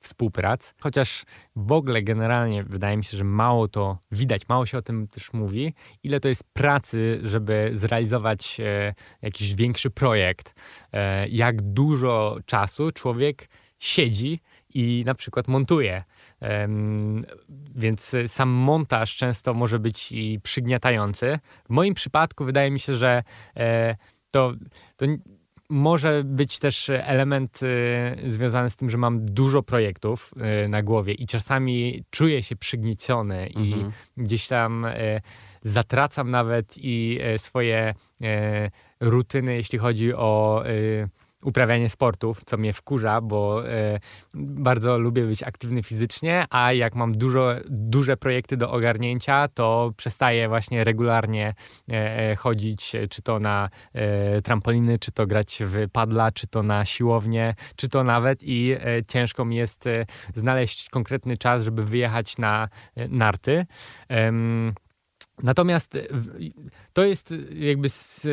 współprac. 0.00 0.74
Chociaż 0.80 1.24
w 1.56 1.72
ogóle 1.72 2.02
generalnie 2.02 2.64
wydaje 2.64 2.96
mi 2.96 3.04
się, 3.04 3.16
że 3.16 3.24
mało 3.24 3.68
to 3.68 3.98
widać, 4.12 4.48
mało 4.48 4.66
się 4.66 4.78
o 4.78 4.82
tym 4.82 5.08
też 5.08 5.32
mówi, 5.32 5.74
ile 6.02 6.20
to 6.20 6.28
jest 6.28 6.44
pracy, 6.52 7.20
żeby 7.22 7.70
zrealizować 7.72 8.60
jakiś 9.22 9.54
większy 9.54 9.90
projekt, 9.90 10.54
jak 11.28 11.62
dużo 11.62 12.38
czasu 12.46 12.92
człowiek 12.92 13.48
siedzi 13.78 14.40
i 14.74 15.02
na 15.06 15.14
przykład 15.14 15.48
montuje. 15.48 16.04
Więc 17.74 18.16
sam 18.26 18.48
montaż 18.48 19.16
często 19.16 19.54
może 19.54 19.78
być 19.78 20.12
i 20.12 20.40
przygniatający. 20.42 21.38
W 21.64 21.70
moim 21.70 21.94
przypadku 21.94 22.44
wydaje 22.44 22.70
mi 22.70 22.80
się, 22.80 22.96
że 22.96 23.22
e, 23.56 23.96
to, 24.30 24.52
to 24.96 25.06
może 25.70 26.24
być 26.24 26.58
też 26.58 26.90
element 26.90 27.60
e, 27.62 28.30
związany 28.30 28.70
z 28.70 28.76
tym, 28.76 28.90
że 28.90 28.98
mam 28.98 29.26
dużo 29.26 29.62
projektów 29.62 30.34
e, 30.36 30.68
na 30.68 30.82
głowie 30.82 31.14
i 31.14 31.26
czasami 31.26 32.04
czuję 32.10 32.42
się 32.42 32.56
przygnieciony 32.56 33.38
mhm. 33.40 33.66
i 33.66 33.84
gdzieś 34.16 34.48
tam 34.48 34.86
zatracam 35.62 36.30
nawet 36.30 36.74
i 36.78 37.18
swoje 37.36 37.94
rutyny, 39.00 39.54
jeśli 39.54 39.78
chodzi 39.78 40.14
o 40.14 40.64
uprawianie 41.42 41.88
sportów, 41.88 42.42
co 42.46 42.56
mnie 42.56 42.72
wkurza, 42.72 43.20
bo 43.20 43.68
e, 43.68 44.00
bardzo 44.34 44.98
lubię 44.98 45.22
być 45.22 45.42
aktywny 45.42 45.82
fizycznie, 45.82 46.44
a 46.50 46.72
jak 46.72 46.94
mam 46.94 47.12
dużo, 47.12 47.54
duże 47.68 48.16
projekty 48.16 48.56
do 48.56 48.70
ogarnięcia, 48.70 49.48
to 49.48 49.92
przestaję 49.96 50.48
właśnie 50.48 50.84
regularnie 50.84 51.54
e 51.92 52.36
chodzić, 52.36 52.92
czy 53.10 53.22
to 53.22 53.38
na 53.38 53.68
e, 53.92 54.40
trampoliny, 54.40 54.98
czy 54.98 55.12
to 55.12 55.26
grać 55.26 55.62
w 55.64 55.90
padla, 55.90 56.30
czy 56.30 56.46
to 56.46 56.62
na 56.62 56.84
siłownię, 56.84 57.54
czy 57.76 57.88
to 57.88 58.04
nawet 58.04 58.38
i 58.42 58.76
ciężko 59.08 59.44
mi 59.44 59.56
jest 59.56 59.84
znaleźć 60.34 60.88
konkretny 60.88 61.36
czas, 61.36 61.64
żeby 61.64 61.84
wyjechać 61.84 62.38
na 62.38 62.68
narty. 63.08 63.66
Natomiast 65.42 65.98
to 66.92 67.04
jest 67.04 67.34
jakby 67.54 67.88
z, 67.88 68.26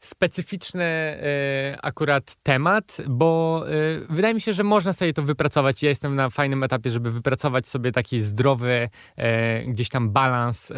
specyficzny 0.00 0.84
e, 0.84 1.78
akurat 1.82 2.36
temat, 2.42 2.96
bo 3.08 3.64
e, 3.68 3.72
wydaje 4.10 4.34
mi 4.34 4.40
się, 4.40 4.52
że 4.52 4.64
można 4.64 4.92
sobie 4.92 5.12
to 5.12 5.22
wypracować. 5.22 5.82
Ja 5.82 5.88
jestem 5.88 6.14
na 6.14 6.30
fajnym 6.30 6.62
etapie, 6.62 6.90
żeby 6.90 7.10
wypracować 7.10 7.68
sobie 7.68 7.92
taki 7.92 8.20
zdrowy 8.20 8.88
e, 9.16 9.62
gdzieś 9.62 9.88
tam 9.88 10.10
balans 10.10 10.72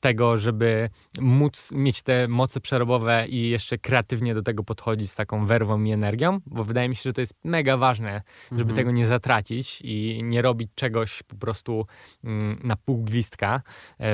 tego, 0.00 0.36
żeby 0.36 0.90
móc 1.20 1.72
mieć 1.72 2.02
te 2.02 2.28
moce 2.28 2.60
przerobowe 2.60 3.26
i 3.28 3.48
jeszcze 3.48 3.78
kreatywnie 3.78 4.34
do 4.34 4.42
tego 4.42 4.64
podchodzić 4.64 5.10
z 5.10 5.14
taką 5.14 5.46
werwą 5.46 5.82
i 5.82 5.92
energią, 5.92 6.38
bo 6.46 6.64
wydaje 6.64 6.88
mi 6.88 6.96
się, 6.96 7.02
że 7.02 7.12
to 7.12 7.20
jest 7.20 7.34
mega 7.44 7.76
ważne, 7.76 8.22
żeby 8.50 8.62
mhm. 8.62 8.76
tego 8.76 8.90
nie 8.90 9.06
zatracić 9.06 9.80
i 9.80 10.20
nie 10.24 10.42
robić 10.42 10.70
czegoś 10.74 11.22
po 11.22 11.36
prostu 11.36 11.86
mm, 12.24 12.58
na 12.64 12.76
pół 12.76 13.02
gwizdka, 13.02 13.62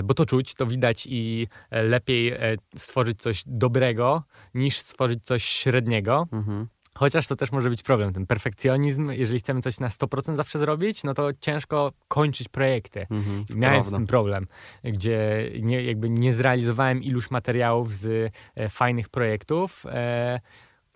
bo 0.05 0.15
to 0.15 0.27
czuć, 0.27 0.55
to 0.55 0.67
widać 0.67 1.07
i 1.11 1.49
lepiej 1.71 2.33
stworzyć 2.77 3.23
coś 3.23 3.43
dobrego, 3.47 4.23
niż 4.59 4.79
stworzyć 4.79 5.25
coś 5.25 5.45
średniego. 5.45 6.27
Mhm. 6.33 6.67
Chociaż 6.95 7.27
to 7.27 7.37
też 7.37 7.53
może 7.53 7.71
być 7.71 7.83
problem, 7.83 8.13
ten 8.13 8.27
perfekcjonizm, 8.27 9.11
jeżeli 9.11 9.39
chcemy 9.39 9.63
coś 9.63 9.81
na 9.81 9.89
100% 9.89 10.37
zawsze 10.37 10.59
zrobić, 10.59 11.05
no 11.05 11.15
to 11.15 11.31
ciężko 11.41 11.93
kończyć 12.09 12.49
projekty. 12.49 13.07
Mhm, 13.11 13.45
Miałem 13.55 13.85
z 13.85 13.91
tym 13.91 14.07
problem, 14.07 14.47
gdzie 14.85 15.51
nie, 15.61 15.83
jakby 15.83 16.11
nie 16.11 16.33
zrealizowałem 16.33 17.03
iluś 17.03 17.31
materiałów 17.31 17.95
z 17.95 18.33
e, 18.55 18.69
fajnych 18.69 19.09
projektów, 19.09 19.87
e, 19.87 20.41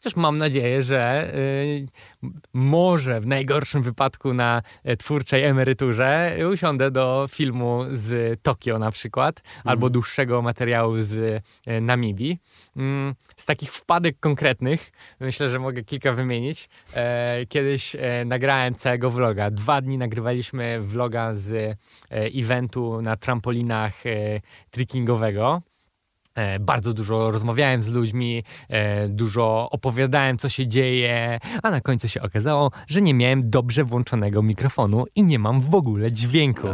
Chociaż 0.02 0.16
mam 0.16 0.38
nadzieję, 0.38 0.82
że 0.82 1.32
y, 1.34 1.86
może 2.52 3.20
w 3.20 3.26
najgorszym 3.26 3.82
wypadku 3.82 4.34
na 4.34 4.62
e, 4.84 4.96
twórczej 4.96 5.44
emeryturze 5.44 6.36
usiądę 6.52 6.90
do 6.90 7.26
filmu 7.30 7.84
z 7.92 8.40
Tokio 8.42 8.78
na 8.78 8.90
przykład, 8.90 9.38
mhm. 9.38 9.62
albo 9.64 9.90
dłuższego 9.90 10.42
materiału 10.42 10.96
z 10.98 11.42
e, 11.66 11.80
Namibii. 11.80 12.38
Mm, 12.76 13.14
z 13.36 13.46
takich 13.46 13.72
wpadek 13.72 14.20
konkretnych, 14.20 14.92
myślę, 15.20 15.50
że 15.50 15.58
mogę 15.58 15.84
kilka 15.84 16.12
wymienić. 16.12 16.68
E, 16.94 17.46
kiedyś 17.46 17.96
nagrałem 18.26 18.74
całego 18.74 19.10
vloga. 19.10 19.50
Dwa 19.50 19.80
dni 19.80 19.98
nagrywaliśmy 19.98 20.80
vloga 20.80 21.34
z 21.34 21.78
eventu 22.10 23.02
na 23.02 23.16
trampolinach 23.16 23.94
trickingowego. 24.70 25.62
E, 26.34 26.58
bardzo 26.58 26.92
dużo 26.92 27.30
rozmawiałem 27.30 27.82
z 27.82 27.88
ludźmi, 27.88 28.44
e, 28.68 29.08
dużo 29.08 29.68
opowiadałem, 29.70 30.38
co 30.38 30.48
się 30.48 30.66
dzieje, 30.66 31.38
a 31.62 31.70
na 31.70 31.80
końcu 31.80 32.08
się 32.08 32.22
okazało, 32.22 32.70
że 32.88 33.02
nie 33.02 33.14
miałem 33.14 33.50
dobrze 33.50 33.84
włączonego 33.84 34.42
mikrofonu 34.42 35.04
i 35.14 35.22
nie 35.22 35.38
mam 35.38 35.60
w 35.60 35.74
ogóle 35.74 36.12
dźwięku. 36.12 36.68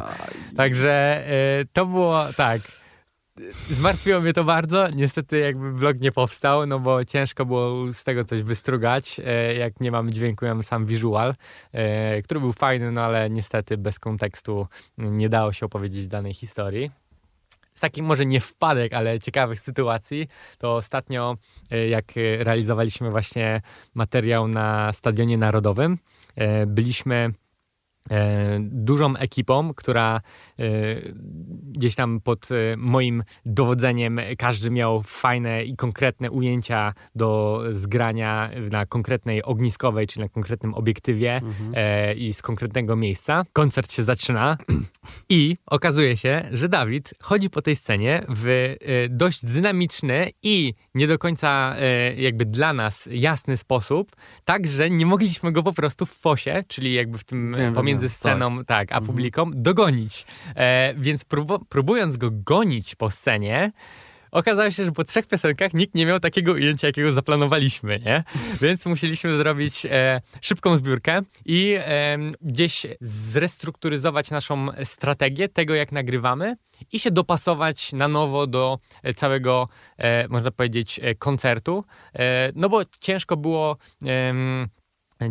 Także 0.57 1.25
e, 1.27 1.65
to 1.73 1.87
było 1.87 2.25
tak. 2.37 2.61
Zmartwiło 3.71 4.21
mnie 4.21 4.33
to 4.33 4.45
bardzo. 4.45 4.89
Niestety 4.89 5.39
jakby 5.39 5.73
vlog 5.73 6.01
nie 6.01 6.13
powstał, 6.13 6.67
no 6.67 6.79
bo 6.79 7.05
ciężko 7.05 7.47
było 7.47 7.93
z 7.93 8.05
tego 8.05 8.25
coś 8.25 8.43
wystrugać. 8.43 9.21
Jak 9.59 9.81
nie 9.81 9.91
mamy 9.91 10.11
dźwięku, 10.11 10.47
mam 10.47 10.63
sam 10.63 10.87
visual, 10.87 11.35
który 12.25 12.41
był 12.41 12.53
fajny, 12.53 12.93
no 12.93 13.01
ale 13.01 13.31
niestety 13.31 13.79
bez 13.79 13.99
kontekstu 13.99 14.67
nie 14.99 15.29
dało 15.29 15.53
się 15.53 15.67
opowiedzieć 15.67 16.09
danej 16.09 16.35
historii 16.35 16.91
z 17.79 17.81
takich 17.81 18.05
może 18.05 18.27
nie 18.27 18.41
wpadek, 18.41 18.93
ale 18.93 19.19
ciekawych 19.19 19.61
sytuacji, 19.61 20.29
to 20.59 20.75
ostatnio 20.75 21.37
e, 21.71 21.89
jak 21.89 22.05
realizowaliśmy 22.39 23.11
właśnie 23.11 23.63
materiał 23.95 24.49
na 24.49 24.93
Stadionie 24.93 25.39
Narodowym, 25.39 25.99
e, 26.37 26.67
byliśmy 26.67 27.33
E, 27.48 27.48
dużą 28.61 29.17
ekipą, 29.17 29.75
która 29.75 30.21
e, 30.59 30.65
gdzieś 31.63 31.95
tam 31.95 32.21
pod 32.21 32.49
e, 32.51 32.77
moim 32.77 33.23
dowodzeniem 33.47 34.21
każdy 34.39 34.71
miał 34.71 35.03
fajne 35.03 35.65
i 35.65 35.77
konkretne 35.77 36.31
ujęcia 36.31 36.95
do 37.15 37.63
zgrania 37.71 38.51
na 38.71 38.87
konkretnej 38.87 39.43
ogniskowej, 39.43 40.07
czyli 40.07 40.23
na 40.23 40.29
konkretnym 40.29 40.75
obiektywie 40.75 41.37
mhm. 41.37 42.19
i 42.19 42.33
z 42.33 42.43
konkretnego 42.43 42.97
miejsca. 42.97 43.45
Koncert 43.53 43.93
się 43.93 44.05
zaczyna 44.05 44.57
i 45.29 45.57
okazuje 45.67 46.17
się, 46.17 46.49
że 46.53 46.69
Dawid 46.69 47.15
chodzi 47.23 47.51
po 47.51 47.63
tej 47.63 47.77
scenie 47.77 48.23
w 48.29 48.77
dość 49.11 49.45
dynamiczny 49.45 50.31
i 50.43 50.75
nie 50.95 51.07
do 51.07 51.19
końca 51.19 51.77
jakby 52.17 52.45
dla 52.45 52.75
nas 52.75 53.09
jasny 53.13 53.57
sposób, 53.57 54.17
tak, 54.45 54.67
że 54.67 54.91
nie 54.91 55.07
mogliśmy 55.07 55.53
go 55.53 55.63
po 55.63 55.73
prostu 55.73 56.07
w 56.07 56.11
fosie, 56.11 56.65
czyli 56.69 56.95
jakby 56.95 57.19
w 57.19 57.25
tym 57.25 57.57
pomiędzy 57.75 57.98
między 58.03 58.17
sceną, 58.17 58.57
tak, 58.57 58.67
tak 58.67 58.93
a 58.93 58.99
mhm. 58.99 59.07
publiką, 59.07 59.51
dogonić. 59.55 60.27
E, 60.57 60.95
więc 60.95 61.25
próbując 61.69 62.17
go 62.17 62.31
gonić 62.33 62.95
po 62.95 63.11
scenie, 63.11 63.73
okazało 64.31 64.71
się, 64.71 64.85
że 64.85 64.93
po 64.93 65.05
trzech 65.05 65.27
piosenkach 65.27 65.75
nikt 65.75 65.95
nie 65.95 66.07
miał 66.07 66.21
takiego 66.21 66.53
ujęcia, 66.53 66.87
jakiego 66.87 67.13
zaplanowaliśmy, 67.13 67.99
nie? 67.99 68.25
Więc 68.63 68.87
musieliśmy 68.87 69.37
zrobić 69.37 69.87
e, 69.87 70.21
szybką 70.41 70.77
zbiórkę 70.77 71.21
i 71.45 71.77
e, 71.79 72.19
gdzieś 72.43 72.87
zrestrukturyzować 73.01 74.31
naszą 74.31 74.69
strategię 74.85 75.49
tego, 75.49 75.75
jak 75.75 75.93
nagrywamy 75.93 76.57
i 76.93 76.99
się 76.99 77.11
dopasować 77.11 77.93
na 77.93 78.09
nowo 78.09 78.47
do 78.47 78.79
całego, 79.17 79.69
e, 79.97 80.29
można 80.29 80.51
powiedzieć, 80.51 81.01
e, 81.03 81.15
koncertu. 81.15 81.85
E, 82.15 82.53
no 82.55 82.69
bo 82.69 82.81
ciężko 83.01 83.37
było 83.37 83.77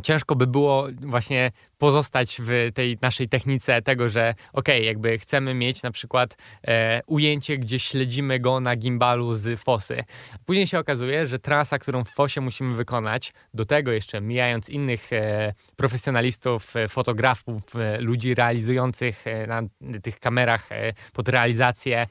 ciężko 0.03 0.35
by 0.35 0.47
było 0.47 0.87
właśnie 1.01 1.51
pozostać 1.77 2.37
w 2.43 2.71
tej 2.73 2.97
naszej 3.01 3.29
technice 3.29 3.81
tego, 3.81 4.09
że 4.09 4.33
ok, 4.53 4.67
jakby 4.81 5.17
chcemy 5.17 5.53
mieć 5.53 5.83
na 5.83 5.91
przykład 5.91 6.37
e, 6.67 7.01
ujęcie, 7.07 7.57
gdzie 7.57 7.79
śledzimy 7.79 8.39
go 8.39 8.59
na 8.59 8.75
gimbalu 8.75 9.33
z 9.33 9.59
fosy. 9.59 10.03
Później 10.45 10.67
się 10.67 10.79
okazuje, 10.79 11.27
że 11.27 11.39
trasa, 11.39 11.79
którą 11.79 12.03
w 12.03 12.09
fosie 12.09 12.41
musimy 12.41 12.75
wykonać, 12.75 13.33
do 13.53 13.65
tego 13.65 13.91
jeszcze 13.91 14.21
mijając 14.21 14.69
innych 14.69 15.13
e, 15.13 15.53
profesjonalistów, 15.75 16.75
e, 16.75 16.87
fotografów, 16.87 17.75
e, 17.75 18.01
ludzi 18.01 18.35
realizujących 18.35 19.27
e, 19.27 19.47
na 19.47 19.61
tych 20.03 20.19
kamerach 20.19 20.71
e, 20.71 20.93
pod 21.13 21.29
realizację, 21.29 22.07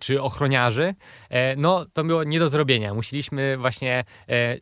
czy 0.00 0.22
ochroniarzy, 0.22 0.94
no 1.56 1.86
to 1.92 2.04
było 2.04 2.24
nie 2.24 2.38
do 2.38 2.48
zrobienia. 2.48 2.94
Musieliśmy 2.94 3.56
właśnie 3.56 4.04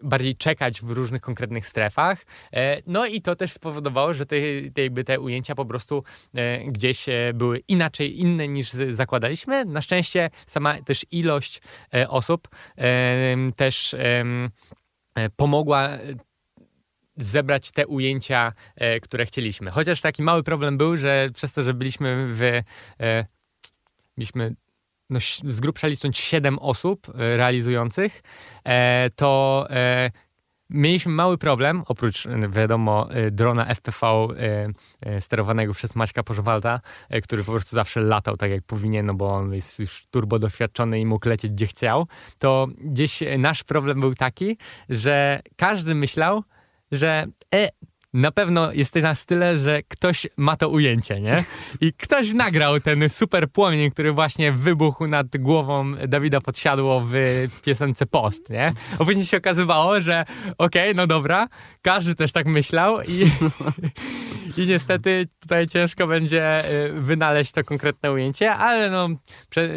bardziej 0.02 0.36
czekać 0.36 0.82
w 0.82 0.90
różnych 0.90 1.22
konkretnych 1.22 1.66
strefach. 1.66 2.26
no 2.86 3.06
i 3.06 3.22
to 3.22 3.36
też 3.36 3.52
spowodowało, 3.52 4.14
że 4.14 4.26
te, 4.26 4.36
jakby 4.76 5.04
te 5.04 5.20
ujęcia 5.20 5.54
po 5.54 5.64
prostu 5.64 6.04
e, 6.34 6.64
gdzieś 6.64 7.08
e, 7.08 7.32
były 7.34 7.58
inaczej, 7.58 8.20
inne 8.20 8.48
niż 8.48 8.70
zakładaliśmy. 8.70 9.64
Na 9.64 9.82
szczęście 9.82 10.30
sama 10.46 10.82
też 10.82 11.06
ilość 11.10 11.60
e, 11.94 12.08
osób 12.08 12.48
też 13.56 13.96
pomogła 15.36 15.88
zebrać 17.16 17.70
te 17.70 17.86
ujęcia, 17.86 18.52
które 19.02 19.26
chcieliśmy. 19.26 19.70
Chociaż 19.70 20.00
taki 20.00 20.22
mały 20.22 20.42
problem 20.42 20.78
był, 20.78 20.96
że 20.96 21.28
przez 21.34 21.52
to, 21.52 21.62
że 21.62 21.74
byliśmy 21.74 22.26
w. 22.28 22.62
Byliśmy 24.16 24.54
no, 25.10 25.18
z 25.44 25.60
grubsza 25.60 25.86
licząc 25.86 26.16
7 26.16 26.58
osób 26.58 27.06
realizujących, 27.14 28.22
to 29.16 29.66
Mieliśmy 30.70 31.12
mały 31.12 31.38
problem, 31.38 31.82
oprócz 31.86 32.28
wiadomo 32.48 33.08
y, 33.16 33.30
drona 33.30 33.66
FPV 33.74 34.06
y, 34.06 35.10
y, 35.16 35.20
sterowanego 35.20 35.74
przez 35.74 35.96
Maćka 35.96 36.22
Pożowalta, 36.22 36.80
który 37.22 37.44
po 37.44 37.52
prostu 37.52 37.76
zawsze 37.76 38.00
latał 38.00 38.36
tak 38.36 38.50
jak 38.50 38.62
powinien, 38.62 39.06
no 39.06 39.14
bo 39.14 39.34
on 39.34 39.54
jest 39.54 39.78
już 39.78 40.06
turbo 40.10 40.38
doświadczony 40.38 41.00
i 41.00 41.06
mógł 41.06 41.28
lecieć 41.28 41.52
gdzie 41.52 41.66
chciał, 41.66 42.06
to 42.38 42.66
gdzieś 42.78 43.22
nasz 43.38 43.64
problem 43.64 44.00
był 44.00 44.14
taki, 44.14 44.58
że 44.88 45.40
każdy 45.56 45.94
myślał, 45.94 46.42
że 46.92 47.24
e, 47.54 47.68
na 48.16 48.30
pewno 48.30 48.72
jest 48.72 48.94
na 48.94 49.14
style, 49.14 49.58
że 49.58 49.82
ktoś 49.88 50.26
ma 50.36 50.56
to 50.56 50.68
ujęcie, 50.68 51.20
nie? 51.20 51.44
I 51.80 51.92
ktoś 51.92 52.32
nagrał 52.32 52.80
ten 52.80 53.08
super 53.08 53.50
płomień, 53.50 53.90
który 53.90 54.12
właśnie 54.12 54.52
wybuchł 54.52 55.06
nad 55.06 55.36
głową 55.36 55.92
Dawida 56.08 56.40
Podsiadło 56.40 57.02
w 57.06 57.14
piosence 57.64 58.06
Post, 58.06 58.50
nie? 58.50 58.72
A 58.98 59.04
później 59.04 59.26
się 59.26 59.36
okazywało, 59.36 60.00
że 60.00 60.24
okej, 60.58 60.82
okay, 60.82 60.94
no 60.94 61.06
dobra, 61.06 61.48
każdy 61.82 62.14
też 62.14 62.32
tak 62.32 62.46
myślał 62.46 63.02
i, 63.02 63.30
i 64.62 64.66
niestety 64.66 65.26
tutaj 65.40 65.66
ciężko 65.66 66.06
będzie 66.06 66.70
y, 66.86 66.92
wynaleźć 66.92 67.52
to 67.52 67.64
konkretne 67.64 68.12
ujęcie, 68.12 68.52
ale 68.52 68.90
no 68.90 69.08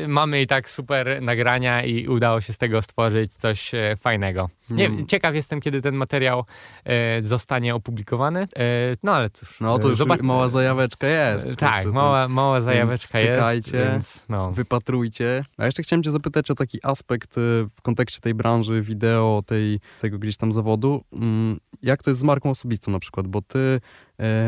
mamy 0.07 0.41
i 0.41 0.47
tak 0.47 0.69
super 0.69 1.21
nagrania 1.21 1.83
i 1.83 2.07
udało 2.07 2.41
się 2.41 2.53
z 2.53 2.57
tego 2.57 2.81
stworzyć 2.81 3.33
coś 3.33 3.73
e, 3.73 3.95
fajnego. 4.01 4.49
Nie, 4.69 4.87
hmm. 4.87 5.07
Ciekaw 5.07 5.35
jestem, 5.35 5.61
kiedy 5.61 5.81
ten 5.81 5.95
materiał 5.95 6.45
e, 6.85 7.21
zostanie 7.21 7.75
opublikowany. 7.75 8.39
E, 8.39 8.67
no 9.03 9.11
ale 9.11 9.29
cóż. 9.29 9.59
No 9.61 9.79
to 9.79 9.89
już 9.89 9.97
zobacz... 9.97 10.21
mała 10.21 10.49
zajaweczka 10.49 11.07
jest. 11.07 11.45
E, 11.45 11.55
tak, 11.55 11.85
mała, 11.85 12.27
mała 12.27 12.61
zajaweczka 12.61 13.19
więc 13.19 13.29
czekajcie, 13.29 13.77
jest. 13.77 13.91
Więc, 13.91 14.25
no. 14.29 14.51
wypatrujcie. 14.51 15.45
A 15.57 15.65
jeszcze 15.65 15.83
chciałem 15.83 16.03
cię 16.03 16.11
zapytać 16.11 16.51
o 16.51 16.55
taki 16.55 16.79
aspekt 16.83 17.37
e, 17.37 17.41
w 17.75 17.81
kontekście 17.81 18.19
tej 18.21 18.33
branży 18.33 18.81
wideo, 18.81 19.41
tej, 19.45 19.79
tego 19.99 20.19
gdzieś 20.19 20.37
tam 20.37 20.51
zawodu. 20.51 21.03
Mm, 21.13 21.59
jak 21.81 22.03
to 22.03 22.09
jest 22.09 22.19
z 22.19 22.23
marką 22.23 22.49
osobistą 22.49 22.91
na 22.91 22.99
przykład? 22.99 23.27
Bo 23.27 23.41
ty 23.41 23.59
E, 23.59 23.79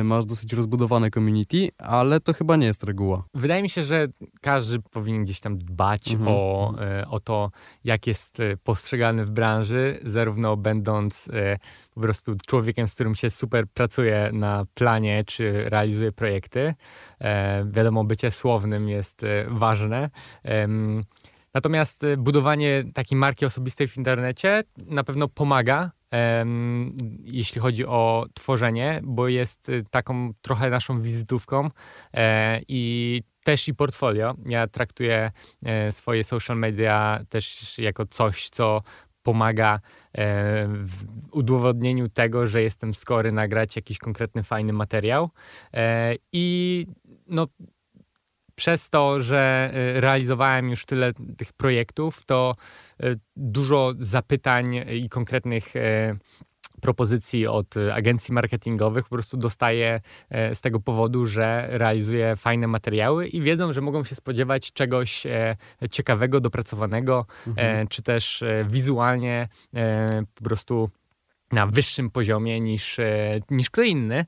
masz 0.03 0.26
dosyć 0.26 0.53
rozbudowane 0.53 1.11
community, 1.11 1.69
ale 1.78 2.19
to 2.19 2.34
chyba 2.34 2.55
nie 2.55 2.67
jest 2.67 2.84
reguła. 2.84 3.24
Wydaje 3.34 3.63
mi 3.63 3.69
się, 3.69 3.84
że 3.84 4.07
każdy 4.41 4.80
powinien 4.80 5.24
gdzieś 5.24 5.39
tam 5.39 5.57
dbać 5.57 6.11
mhm. 6.11 6.30
o, 6.32 6.74
e, 6.82 7.07
o 7.07 7.19
to, 7.19 7.51
jak 7.84 8.07
jest 8.07 8.39
e, 8.39 8.57
postrzegany 8.57 9.26
w 9.26 9.32
branży, 9.32 9.99
zarówno 10.03 10.57
będąc 10.57 11.30
po 11.93 12.01
prostu 12.01 12.36
człowiekiem, 12.47 12.88
z 12.88 12.93
którym 12.93 13.15
się 13.15 13.30
super 13.30 13.67
pracuje 13.67 14.30
na 14.34 14.65
planie, 14.74 15.24
czy 15.28 15.69
realizuje 15.69 16.11
projekty. 16.11 16.74
Wiadomo, 17.65 18.03
bycie 18.03 18.32
słownym 18.32 18.89
jest 18.89 19.26
ważne. 19.47 20.09
Natomiast 21.53 22.05
budowanie 22.17 22.84
takiej 22.93 23.17
marki 23.17 23.45
osobistej 23.45 23.88
w 23.88 23.97
internecie 23.97 24.63
na 24.78 25.03
pewno 25.03 25.28
pomaga 25.28 25.91
jeśli 27.24 27.62
chodzi 27.62 27.86
o 27.86 28.26
tworzenie, 28.34 29.01
bo 29.03 29.28
jest 29.28 29.70
y, 29.70 29.84
taką 29.91 30.34
trochę 30.41 30.70
naszą 30.70 31.01
wizytówką 31.01 31.70
e, 32.14 32.62
i 32.68 33.24
też 33.43 33.68
i 33.68 33.76
portfolio. 33.76 34.36
Ja 34.45 34.68
traktuję 34.68 35.32
e, 35.66 35.91
swoje 35.91 36.24
social 36.24 36.57
media 36.57 37.20
też 37.30 37.78
jako 37.78 38.05
coś, 38.05 38.49
co 38.49 38.82
pomaga 39.24 39.76
e, 39.76 39.80
w 40.68 41.03
udowodnieniu 41.32 42.09
tego, 42.09 42.47
że 42.47 42.62
jestem 42.62 42.93
skory 42.93 43.32
nagrać 43.32 43.76
jakiś 43.76 43.97
konkretny, 43.97 44.43
fajny 44.43 44.74
materiał. 44.74 45.30
I 46.32 46.86
no, 47.28 47.47
przez 48.62 48.89
to, 48.89 49.20
że 49.20 49.72
realizowałem 49.95 50.70
już 50.70 50.86
tyle 50.86 51.14
tych 51.38 51.53
projektów, 51.53 52.26
to 52.26 52.55
dużo 53.36 53.93
zapytań 53.99 54.86
i 54.89 55.09
konkretnych 55.09 55.74
propozycji 56.82 57.47
od 57.47 57.76
agencji 57.93 58.34
marketingowych 58.34 59.03
po 59.03 59.09
prostu 59.16 59.38
dostaję 59.38 60.01
z 60.53 60.62
tego 60.62 60.80
powodu, 60.80 61.26
że 61.26 61.68
realizuję 61.70 62.36
fajne 62.36 62.68
materiały 62.68 63.28
i 63.28 63.41
wiedzą, 63.41 63.74
że 63.74 63.82
mogą 63.82 64.03
się 64.03 64.16
spodziewać 64.16 64.74
czegoś 64.74 65.24
ciekawego, 65.91 66.39
dopracowanego, 66.39 67.26
mhm. 67.47 67.88
czy 67.88 68.01
też 68.01 68.43
wizualnie 68.66 69.47
po 70.36 70.43
prostu 70.43 70.89
na 71.51 71.68
wyższym 71.68 72.09
poziomie 72.09 72.59
niż, 72.59 72.97
niż 73.49 73.70
kto 73.70 73.82
inny. 73.82 74.26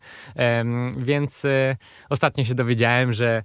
Więc 0.97 1.43
ostatnio 2.09 2.43
się 2.43 2.55
dowiedziałem, 2.55 3.13
że 3.13 3.43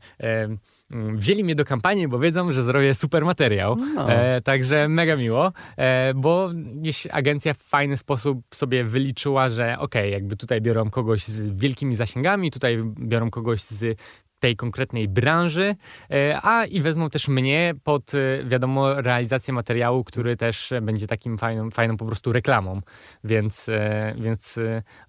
wzięli 0.90 1.44
mnie 1.44 1.54
do 1.54 1.64
kampanii, 1.64 2.08
bo 2.08 2.18
wiedzą, 2.18 2.52
że 2.52 2.62
zrobię 2.62 2.94
super 2.94 3.24
materiał. 3.24 3.76
No. 3.94 4.12
E, 4.12 4.40
także 4.40 4.88
mega 4.88 5.16
miło, 5.16 5.52
e, 5.76 6.14
bo 6.14 6.50
agencja 7.10 7.54
w 7.54 7.58
fajny 7.58 7.96
sposób 7.96 8.40
sobie 8.54 8.84
wyliczyła, 8.84 9.48
że 9.50 9.78
ok, 9.78 9.94
jakby 10.10 10.36
tutaj 10.36 10.60
biorą 10.60 10.90
kogoś 10.90 11.24
z 11.24 11.60
wielkimi 11.60 11.96
zasięgami, 11.96 12.50
tutaj 12.50 12.78
biorą 12.98 13.30
kogoś 13.30 13.60
z 13.60 13.98
tej 14.40 14.56
konkretnej 14.56 15.08
branży, 15.08 15.74
e, 16.10 16.40
a 16.42 16.64
i 16.64 16.80
wezmą 16.80 17.10
też 17.10 17.28
mnie 17.28 17.74
pod, 17.84 18.14
e, 18.14 18.44
wiadomo, 18.44 19.02
realizację 19.02 19.54
materiału, 19.54 20.04
który 20.04 20.36
też 20.36 20.72
będzie 20.82 21.06
takim 21.06 21.38
fajną, 21.38 21.70
fajną 21.70 21.96
po 21.96 22.06
prostu 22.06 22.32
reklamą. 22.32 22.80
Więc, 23.24 23.68
e, 23.68 24.14
więc 24.18 24.58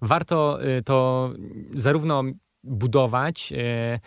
warto 0.02 0.58
to 0.84 1.30
zarówno 1.74 2.22
budować, 2.64 3.52
e, 3.52 4.00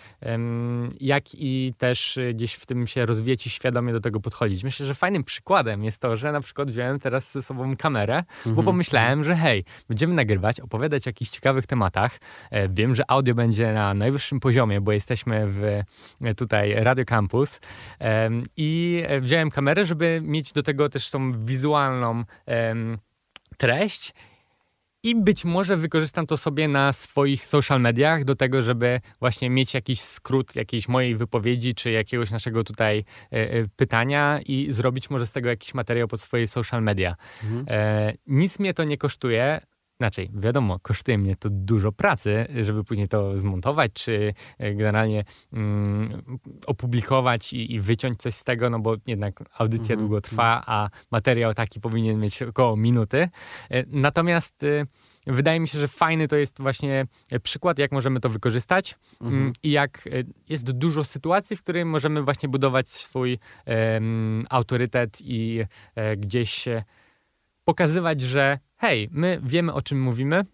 jak 1.01 1.23
i 1.33 1.73
też 1.77 2.19
gdzieś 2.33 2.53
w 2.53 2.65
tym 2.65 2.87
się 2.87 3.05
rozwijać 3.05 3.47
i 3.47 3.49
świadomie 3.49 3.93
do 3.93 3.99
tego 3.99 4.19
podchodzić. 4.19 4.63
Myślę, 4.63 4.85
że 4.85 4.93
fajnym 4.93 5.23
przykładem 5.23 5.83
jest 5.83 6.01
to, 6.01 6.15
że 6.15 6.31
na 6.31 6.41
przykład 6.41 6.71
wziąłem 6.71 6.99
teraz 6.99 7.31
ze 7.31 7.41
sobą 7.41 7.77
kamerę, 7.77 8.17
mhm. 8.17 8.55
bo 8.55 8.63
pomyślałem, 8.63 9.23
że 9.23 9.35
hej, 9.35 9.65
będziemy 9.89 10.13
nagrywać, 10.13 10.59
opowiadać 10.59 11.07
o 11.07 11.09
jakichś 11.09 11.31
ciekawych 11.31 11.67
tematach. 11.67 12.19
E, 12.51 12.69
wiem, 12.69 12.95
że 12.95 13.03
audio 13.07 13.35
będzie 13.35 13.73
na 13.73 13.93
najwyższym 13.93 14.39
poziomie, 14.39 14.81
bo 14.81 14.91
jesteśmy 14.91 15.47
w 15.47 15.63
e, 16.21 16.35
tutaj 16.35 16.73
Radio 16.75 17.05
Campus 17.05 17.59
i 18.57 19.03
wziąłem 19.21 19.51
kamerę, 19.51 19.85
żeby 19.85 20.21
mieć 20.23 20.53
do 20.53 20.63
tego 20.63 20.89
też 20.89 21.09
tą 21.09 21.45
wizualną 21.45 22.23
treść 23.57 24.13
i 25.03 25.15
być 25.15 25.45
może 25.45 25.77
wykorzystam 25.77 26.27
to 26.27 26.37
sobie 26.37 26.67
na 26.67 26.93
swoich 26.93 27.45
social 27.45 27.81
mediach 27.81 28.23
do 28.23 28.35
tego, 28.35 28.61
żeby 28.61 29.01
właśnie 29.19 29.49
mieć 29.49 29.73
jakiś 29.73 30.01
skrót 30.01 30.55
jakiejś 30.55 30.87
mojej 30.87 31.15
wypowiedzi, 31.15 31.75
czy 31.75 31.91
jakiegoś 31.91 32.31
naszego 32.31 32.63
tutaj 32.63 33.05
e, 33.31 33.51
e, 33.51 33.67
pytania 33.75 34.39
i 34.47 34.67
zrobić 34.71 35.09
może 35.09 35.25
z 35.25 35.31
tego 35.31 35.49
jakiś 35.49 35.73
materiał 35.73 36.07
pod 36.07 36.21
swoje 36.21 36.47
social 36.47 36.83
media. 36.83 37.15
Mhm. 37.43 37.65
E, 37.67 38.13
nic 38.27 38.59
mnie 38.59 38.73
to 38.73 38.83
nie 38.83 38.97
kosztuje. 38.97 39.61
Inaczej, 39.99 40.29
wiadomo, 40.33 40.79
kosztuje 40.79 41.17
mnie 41.17 41.35
to 41.35 41.49
dużo 41.51 41.91
pracy, 41.91 42.45
żeby 42.61 42.83
później 42.83 43.07
to 43.07 43.37
zmontować, 43.37 43.91
czy 43.93 44.33
e, 44.57 44.73
generalnie 44.73 45.23
mm, 45.53 46.21
opublikować 46.65 47.53
i, 47.53 47.73
i, 47.73 47.79
wyciąć 47.79 48.17
coś 48.17 48.35
z 48.35 48.43
tego, 48.43 48.69
no 48.69 48.79
bo 48.79 48.95
jednak 49.07 49.43
audycja 49.57 49.93
mhm. 49.93 49.99
długo 49.99 50.21
trwa, 50.21 50.57
mhm. 50.57 50.63
a 50.67 50.89
materiał 51.11 51.53
taki 51.53 51.79
powinien 51.79 52.19
mieć 52.19 52.41
około 52.41 52.75
minuty. 52.75 53.29
E, 53.69 53.83
natomiast 53.87 54.63
e, 54.63 54.85
wydaje 55.27 55.59
mi 55.59 55.67
się, 55.67 55.79
że 55.79 55.87
fajny 55.87 56.27
to 56.27 56.35
jest 56.35 56.61
właśnie 56.61 57.05
przykład, 57.43 57.79
jak 57.79 57.91
możemy 57.91 58.19
to 58.19 58.29
wykorzystać 58.29 58.95
mm, 59.21 59.33
mhm. 59.33 59.53
i 59.63 59.71
jak 59.71 60.09
jest 60.49 60.71
dużo 60.71 61.03
sytuacji, 61.03 61.55
w 61.55 61.63
których 61.63 61.85
możemy 61.85 62.23
właśnie 62.23 62.49
budować 62.49 62.89
swój 62.89 63.39
um, 63.65 64.45
autorytet 64.49 65.17
i 65.21 65.63
gdzieś 66.17 66.65
pokazywać, 67.65 68.21
że 68.21 68.59
hej, 68.83 69.09
my 69.11 69.39
wiemy 69.43 69.73
o 69.73 69.81
czym 69.81 70.01
mówimy, 70.01 70.45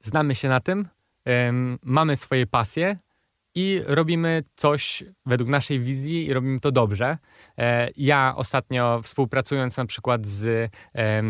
znamy 0.00 0.34
się 0.34 0.48
na 0.48 0.60
tym, 0.60 0.88
mamy 1.82 2.16
swoje 2.16 2.46
pasje 2.46 2.96
i 3.54 3.80
robimy 3.86 4.42
coś 4.56 5.04
według 5.26 5.50
naszej 5.50 5.80
wizji 5.80 6.26
i 6.26 6.32
robimy 6.32 6.60
to 6.60 6.72
dobrze. 6.72 7.18
E, 7.58 7.88
ja 7.96 8.34
ostatnio 8.36 9.02
współpracując 9.02 9.76
na 9.76 9.86
przykład 9.86 10.26
z 10.26 10.70
e, 10.94 11.22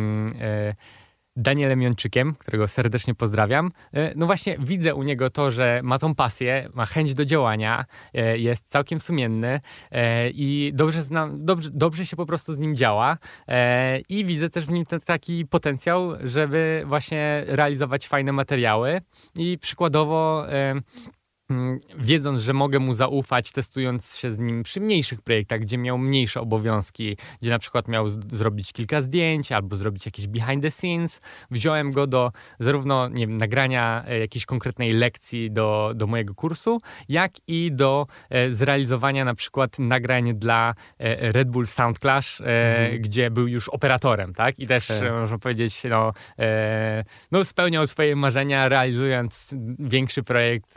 Danielem 1.36 1.82
Jączykiem, 1.82 2.34
którego 2.34 2.68
serdecznie 2.68 3.14
pozdrawiam. 3.14 3.70
E, 3.92 4.12
no 4.16 4.26
właśnie 4.26 4.56
widzę 4.58 4.94
u 4.94 5.02
niego 5.02 5.30
to, 5.30 5.50
że 5.50 5.80
ma 5.84 5.98
tą 5.98 6.14
pasję, 6.14 6.68
ma 6.74 6.86
chęć 6.86 7.14
do 7.14 7.24
działania, 7.24 7.84
e, 8.14 8.38
jest 8.38 8.70
całkiem 8.70 9.00
sumienny 9.00 9.60
e, 9.90 10.30
i 10.30 10.70
dobrze, 10.74 11.02
znam, 11.02 11.44
dobrze, 11.44 11.70
dobrze 11.72 12.06
się 12.06 12.16
po 12.16 12.26
prostu 12.26 12.54
z 12.54 12.58
nim 12.58 12.76
działa 12.76 13.18
i 14.08 14.24
widzę 14.24 14.50
też 14.50 14.66
w 14.66 14.70
nim 14.70 14.86
ten 14.86 15.00
taki 15.00 15.46
potencjał, 15.46 16.12
żeby 16.24 16.82
właśnie 16.86 17.44
realizować 17.46 18.08
fajne 18.08 18.32
materiały 18.32 19.00
i 19.36 19.58
przykładowo 19.58 20.46
wiedząc, 21.98 22.42
że 22.42 22.52
mogę 22.52 22.78
mu 22.78 22.94
zaufać, 22.94 23.52
testując 23.52 24.16
się 24.16 24.32
z 24.32 24.38
nim 24.38 24.62
przy 24.62 24.80
mniejszych 24.80 25.22
projektach, 25.22 25.60
gdzie 25.60 25.78
miał 25.78 25.98
mniejsze 25.98 26.40
obowiązki, 26.40 27.16
gdzie 27.42 27.50
na 27.50 27.58
przykład 27.58 27.88
miał 27.88 28.08
zrobić 28.08 28.72
kilka 28.72 29.00
zdjęć 29.00 29.52
albo 29.52 29.76
zrobić 29.76 30.06
jakieś 30.06 30.26
behind 30.26 30.62
the 30.62 30.70
scenes, 30.70 31.20
wziąłem 31.50 31.90
go 31.90 32.06
do 32.06 32.32
zarówno 32.60 33.08
nie 33.08 33.26
wiem, 33.26 33.36
nagrania 33.36 34.04
e, 34.06 34.18
jakiejś 34.18 34.46
konkretnej 34.46 34.92
lekcji 34.92 35.50
do, 35.50 35.92
do 35.94 36.06
mojego 36.06 36.34
kursu, 36.34 36.80
jak 37.08 37.32
i 37.46 37.72
do 37.72 38.06
e, 38.30 38.50
zrealizowania 38.50 39.24
na 39.24 39.34
przykład 39.34 39.78
nagrań 39.78 40.34
dla 40.34 40.74
e, 40.98 41.32
Red 41.32 41.50
Bull 41.50 41.66
Sound 41.66 41.98
Clash, 41.98 42.40
mhm. 42.40 43.02
gdzie 43.02 43.30
był 43.30 43.48
już 43.48 43.68
operatorem, 43.68 44.34
tak? 44.34 44.58
I 44.58 44.66
też 44.66 44.90
okay. 44.90 45.12
można 45.12 45.38
powiedzieć, 45.38 45.82
no, 45.90 46.12
no 47.32 47.44
spełniał 47.44 47.86
swoje 47.86 48.16
marzenia, 48.16 48.68
realizując 48.68 49.54
większy 49.78 50.22
projekt, 50.22 50.74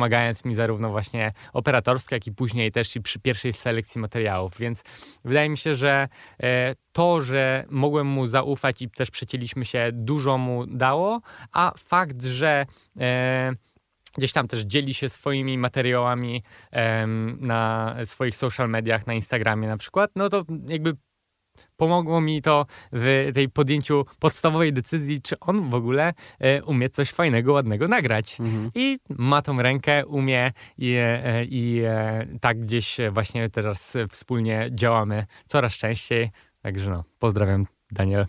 pomagając 0.00 0.44
mi 0.44 0.54
zarówno 0.54 0.90
właśnie 0.90 1.32
operatorsko, 1.52 2.14
jak 2.14 2.26
i 2.26 2.32
później 2.32 2.72
też 2.72 2.96
i 2.96 3.00
przy 3.00 3.20
pierwszej 3.20 3.52
selekcji 3.52 4.00
materiałów. 4.00 4.58
Więc 4.58 4.82
wydaje 5.24 5.48
mi 5.48 5.58
się, 5.58 5.74
że 5.74 6.08
e, 6.42 6.74
to, 6.92 7.22
że 7.22 7.64
mogłem 7.70 8.06
mu 8.06 8.26
zaufać 8.26 8.82
i 8.82 8.90
też 8.90 9.10
przecięliśmy 9.10 9.64
się, 9.64 9.90
dużo 9.92 10.38
mu 10.38 10.66
dało, 10.66 11.20
a 11.52 11.72
fakt, 11.76 12.22
że 12.22 12.66
e, 13.00 13.52
gdzieś 14.18 14.32
tam 14.32 14.48
też 14.48 14.60
dzieli 14.60 14.94
się 14.94 15.08
swoimi 15.08 15.58
materiałami 15.58 16.42
na 17.40 17.96
swoich 18.04 18.36
social 18.36 18.68
mediach, 18.68 19.06
na 19.06 19.14
Instagramie 19.14 19.68
na 19.68 19.76
przykład, 19.76 20.10
no 20.16 20.28
to 20.28 20.44
jakby 20.66 20.96
pomogło 21.80 22.20
mi 22.20 22.42
to 22.42 22.66
w 22.92 23.30
tej 23.34 23.48
podjęciu 23.48 24.04
podstawowej 24.18 24.72
decyzji, 24.72 25.22
czy 25.22 25.38
on 25.40 25.70
w 25.70 25.74
ogóle 25.74 26.12
e, 26.38 26.62
umie 26.64 26.88
coś 26.88 27.10
fajnego, 27.10 27.52
ładnego 27.52 27.88
nagrać. 27.88 28.40
Mhm. 28.40 28.70
I 28.74 28.98
ma 29.08 29.42
tą 29.42 29.62
rękę, 29.62 30.06
umie 30.06 30.52
i, 30.78 30.94
e, 30.98 31.44
i 31.44 31.82
e, 31.84 32.26
tak 32.40 32.60
gdzieś 32.60 32.96
właśnie 33.12 33.50
teraz 33.50 33.96
wspólnie 34.10 34.70
działamy 34.72 35.26
coraz 35.46 35.72
częściej. 35.72 36.30
Także 36.62 36.90
no, 36.90 37.04
pozdrawiam 37.18 37.66
Daniel. 37.90 38.26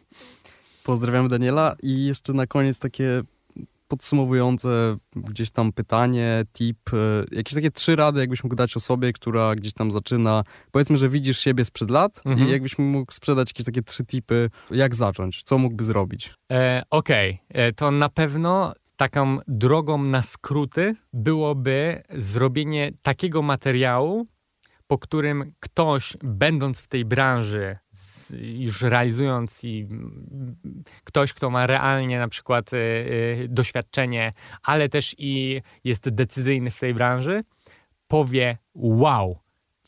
Pozdrawiam 0.83 1.27
Daniela 1.27 1.75
i 1.83 2.05
jeszcze 2.05 2.33
na 2.33 2.47
koniec 2.47 2.79
takie 2.79 3.21
podsumowujące 3.91 4.97
gdzieś 5.15 5.51
tam 5.51 5.71
pytanie, 5.73 6.43
tip, 6.53 6.77
e, 6.93 6.97
jakieś 7.31 7.53
takie 7.53 7.71
trzy 7.71 7.95
rady, 7.95 8.19
jakbyś 8.19 8.43
mógł 8.43 8.55
dać 8.55 8.77
osobie, 8.77 9.13
która 9.13 9.55
gdzieś 9.55 9.73
tam 9.73 9.91
zaczyna. 9.91 10.43
Powiedzmy, 10.71 10.97
że 10.97 11.09
widzisz 11.09 11.39
siebie 11.39 11.65
sprzed 11.65 11.89
lat 11.89 12.21
mhm. 12.25 12.47
i 12.47 12.51
jakbyś 12.51 12.77
mógł 12.77 13.11
sprzedać 13.11 13.49
jakieś 13.49 13.65
takie 13.65 13.81
trzy 13.81 14.05
tipy, 14.05 14.49
jak 14.71 14.95
zacząć, 14.95 15.43
co 15.43 15.57
mógłby 15.57 15.83
zrobić? 15.83 16.33
E, 16.51 16.83
Okej, 16.89 17.39
okay. 17.49 17.63
E, 17.63 17.73
to 17.73 17.91
na 17.91 18.09
pewno 18.09 18.73
taką 18.97 19.37
drogą 19.47 20.03
na 20.03 20.21
skróty 20.21 20.95
byłoby 21.13 22.03
zrobienie 22.09 22.91
takiego 23.01 23.41
materiału, 23.41 24.27
po 24.87 24.97
którym 24.97 25.53
ktoś, 25.59 26.17
będąc 26.23 26.81
w 26.81 26.87
tej 26.87 27.05
branży, 27.05 27.77
już 28.39 28.81
realizując 28.81 29.63
i 29.63 29.87
ktoś, 31.03 31.33
kto 31.33 31.49
ma 31.49 31.67
realnie 31.67 32.19
na 32.19 32.27
przykład 32.27 32.73
y, 32.73 32.77
y, 32.77 33.47
doświadczenie, 33.49 34.33
ale 34.63 34.89
też 34.89 35.15
i 35.17 35.61
jest 35.83 36.09
decyzyjny 36.09 36.71
w 36.71 36.79
tej 36.79 36.93
branży, 36.93 37.43
powie: 38.07 38.57
Wow, 38.75 39.39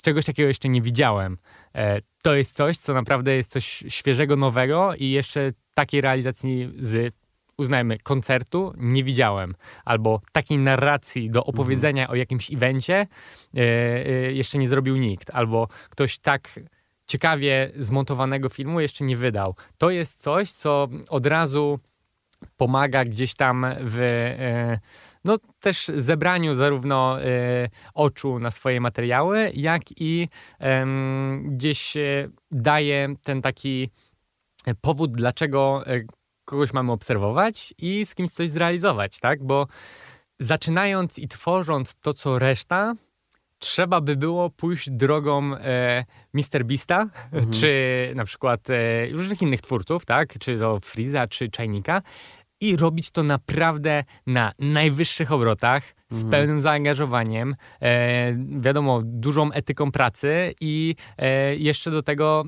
czegoś 0.02 0.26
takiego 0.26 0.48
jeszcze 0.48 0.70
nie 0.70 0.82
widziałem. 0.82 1.38
E, 1.76 2.00
to 2.24 2.36
jest 2.36 2.56
coś, 2.56 2.78
co 2.78 2.94
naprawdę 2.94 3.36
jest 3.36 3.52
coś 3.52 3.84
świeżego, 3.88 4.36
nowego 4.36 4.96
i 4.96 5.10
jeszcze 5.10 5.50
takiej 5.74 6.02
realizacji 6.02 6.70
z 6.78 7.14
uznajmy, 7.58 7.98
koncertu 7.98 8.74
nie 8.78 9.04
widziałem, 9.04 9.56
albo 9.86 10.22
takiej 10.32 10.58
narracji 10.58 11.30
do 11.30 11.46
opowiedzenia 11.46 12.04
mhm. 12.04 12.12
o 12.12 12.16
jakimś 12.16 12.54
evencie 12.54 12.96
e, 12.96 13.08
e, 13.58 14.32
jeszcze 14.32 14.58
nie 14.58 14.68
zrobił 14.68 14.98
nikt, 14.98 15.30
albo 15.30 15.68
ktoś 15.90 16.20
tak 16.20 16.60
ciekawie 17.08 17.72
zmontowanego 17.76 18.50
filmu 18.50 18.80
jeszcze 18.80 19.06
nie 19.06 19.18
wydał. 19.18 19.56
To 19.78 19.90
jest 19.90 20.22
coś, 20.22 20.52
co 20.52 20.88
od 21.10 21.26
razu 21.26 21.80
pomaga 22.58 23.06
gdzieś 23.06 23.36
tam 23.36 23.66
w, 23.80 24.00
e, 24.00 24.80
no 25.26 25.38
też 25.60 25.92
zebraniu 25.96 26.56
zarówno 26.56 27.18
oczu 27.94 28.40
na 28.40 28.52
swoje 28.52 28.82
materiały, 28.82 29.52
jak 29.56 29.82
i 29.98 30.30
gdzieś 31.44 31.94
daje 32.52 33.14
ten 33.24 33.42
taki 33.42 33.90
powód, 34.82 35.12
dlaczego 35.12 35.84
kogoś 36.46 36.74
mamy 36.74 36.92
obserwować 36.92 37.74
i 37.78 38.06
z 38.06 38.16
kimś 38.16 38.32
coś 38.32 38.50
zrealizować, 38.50 39.20
tak? 39.20 39.44
Bo 39.44 39.68
zaczynając 40.40 41.20
i 41.20 41.28
tworząc 41.28 41.96
to, 42.02 42.14
co 42.14 42.40
reszta, 42.40 42.94
trzeba 43.64 44.02
by 44.02 44.16
było 44.16 44.50
pójść 44.50 44.90
drogą 44.90 45.56
e, 45.56 46.06
Mr. 46.34 46.66
Beasta, 46.66 47.10
mhm. 47.32 47.52
czy 47.52 47.72
na 48.16 48.26
przykład 48.26 48.70
e, 48.70 49.08
różnych 49.12 49.42
innych 49.42 49.62
twórców, 49.62 50.06
tak? 50.06 50.40
Czy 50.40 50.60
to 50.60 50.80
Freeza, 50.80 51.28
czy 51.28 51.50
Czajnika 51.50 52.02
i 52.62 52.78
robić 52.78 53.12
to 53.12 53.24
naprawdę 53.24 54.04
na 54.28 54.52
najwyższych 54.60 55.32
obrotach, 55.32 55.84
z 56.10 56.16
mhm. 56.16 56.32
pełnym 56.32 56.62
zaangażowaniem, 56.62 57.56
e, 57.82 58.34
wiadomo, 58.60 59.02
dużą 59.04 59.52
etyką 59.52 59.92
pracy 59.92 60.54
i 60.62 60.96
e, 61.18 61.56
jeszcze 61.56 61.92
do 61.92 62.04
tego 62.04 62.44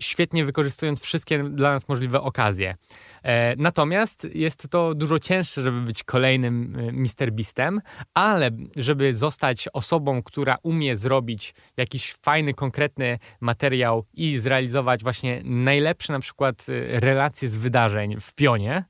świetnie 0.00 0.44
wykorzystując 0.44 1.00
wszystkie 1.00 1.44
dla 1.44 1.72
nas 1.72 1.88
możliwe 1.88 2.20
okazje. 2.20 2.74
E, 3.22 3.56
natomiast 3.56 4.28
jest 4.34 4.68
to 4.70 4.94
dużo 4.94 5.18
cięższe, 5.18 5.62
żeby 5.62 5.80
być 5.80 6.04
kolejnym 6.04 6.76
e, 6.78 6.92
Mr. 6.92 7.32
Beastem, 7.32 7.80
ale 8.14 8.50
żeby 8.76 9.12
zostać 9.12 9.68
osobą, 9.72 10.22
która 10.22 10.56
umie 10.62 10.96
zrobić 10.96 11.54
jakiś 11.76 12.12
fajny, 12.12 12.54
konkretny 12.54 13.18
materiał 13.40 14.04
i 14.14 14.38
zrealizować 14.38 15.02
właśnie 15.02 15.42
najlepsze 15.44 16.12
na 16.12 16.20
przykład 16.20 16.66
e, 16.68 17.00
relacje 17.00 17.48
z 17.48 17.56
wydarzeń 17.56 18.16
w 18.20 18.34
pionie, 18.34 18.84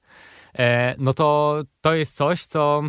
no 0.99 1.15
to 1.15 1.61
to 1.81 1.95
jest 1.95 2.17
coś, 2.17 2.45
co 2.45 2.83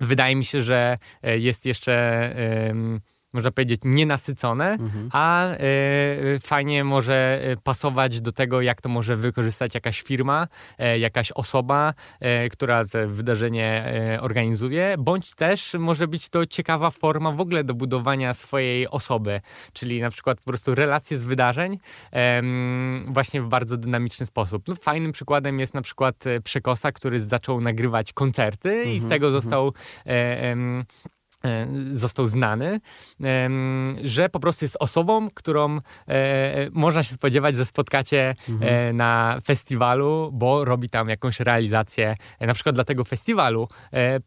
wydaje 0.00 0.36
mi 0.36 0.44
się, 0.44 0.62
że 0.62 0.98
jest 1.22 1.66
jeszcze 1.66 2.34
można 3.32 3.50
powiedzieć, 3.50 3.80
nienasycone, 3.84 4.72
mhm. 4.72 5.08
a 5.12 5.54
y, 5.54 6.38
fajnie 6.42 6.84
może 6.84 7.40
e, 7.42 7.56
pasować 7.56 8.20
do 8.20 8.32
tego, 8.32 8.60
jak 8.60 8.80
to 8.80 8.88
może 8.88 9.16
wykorzystać 9.16 9.74
jakaś 9.74 10.02
firma, 10.02 10.48
y, 10.94 10.98
jakaś 10.98 11.32
osoba, 11.32 11.94
y, 12.44 12.48
która 12.48 12.84
to 12.84 13.08
wydarzenie 13.08 13.60
organizuje, 14.20 14.94
bądź 14.98 15.34
też 15.34 15.74
może 15.78 16.08
być 16.08 16.28
to 16.28 16.46
ciekawa 16.46 16.90
forma 16.90 17.32
w 17.32 17.40
ogóle 17.40 17.64
do 17.64 17.74
budowania 17.74 18.34
swojej 18.34 18.88
osoby, 18.88 19.40
czyli 19.72 20.00
na 20.00 20.10
przykład 20.10 20.38
po 20.38 20.44
prostu 20.44 20.74
relacje 20.74 21.18
z 21.18 21.22
wydarzeń 21.22 21.78
właśnie 23.06 23.42
w 23.42 23.48
bardzo 23.48 23.76
dynamiczny 23.76 24.26
sposób. 24.26 24.68
No, 24.68 24.74
fajnym 24.74 25.12
przykładem 25.12 25.60
jest 25.60 25.74
na 25.74 25.82
przykład 25.82 26.24
Przekosa, 26.44 26.92
który 26.92 27.20
zaczął 27.20 27.60
nagrywać 27.60 28.12
koncerty 28.12 28.70
mhm. 28.70 28.96
i 28.96 29.00
z 29.00 29.04
mhm, 29.04 29.10
tego 29.10 29.26
mhm. 29.26 29.42
został 29.42 29.72
E, 30.06 30.56
został 31.90 32.26
znany, 32.26 32.80
że 34.02 34.28
po 34.28 34.40
prostu 34.40 34.64
jest 34.64 34.76
osobą, 34.80 35.28
którą 35.34 35.78
e, 36.08 36.70
można 36.72 37.02
się 37.02 37.14
spodziewać, 37.14 37.56
że 37.56 37.64
spotkacie 37.64 38.20
e, 38.20 38.52
mhm. 38.52 38.96
na 38.96 39.38
festiwalu, 39.44 40.30
bo 40.32 40.64
robi 40.64 40.90
tam 40.90 41.08
jakąś 41.08 41.40
realizację, 41.40 42.16
na 42.40 42.54
przykład 42.54 42.74
dla 42.74 42.84
tego 42.84 43.04
festiwalu, 43.04 43.68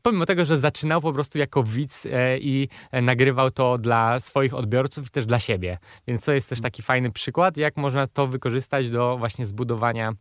pomimo 0.01 0.26
tego, 0.26 0.45
że 0.45 0.57
zaczynał 0.57 1.01
po 1.01 1.14
prostu 1.14 1.38
jako 1.38 1.64
widz 1.64 2.07
i 2.39 2.68
nagrywał 3.01 3.51
to 3.51 3.78
dla 3.78 4.20
swoich 4.20 4.53
odbiorców 4.53 5.07
i 5.07 5.09
też 5.09 5.26
dla 5.26 5.39
siebie. 5.39 5.78
Więc 6.07 6.26
to 6.26 6.34
jest 6.34 6.49
też 6.49 6.61
taki 6.61 6.82
fajny 6.82 7.11
przykład, 7.11 7.57
jak 7.57 7.78
można 7.78 8.07
to 8.07 8.28
wykorzystać 8.28 8.89
do 8.89 9.18
właśnie 9.18 9.45
zbudowania, 9.45 10.14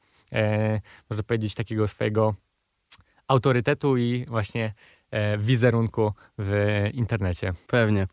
można 1.11 1.23
powiedzieć, 1.23 1.55
takiego 1.55 1.89
swojego 1.89 2.35
autorytetu 3.29 3.97
i 3.97 4.27
właśnie 4.29 4.65
E, 4.67 4.75
wizerunku 5.39 6.13
w 6.39 6.81
internecie. 6.93 7.53
Pewnie. 7.67 8.07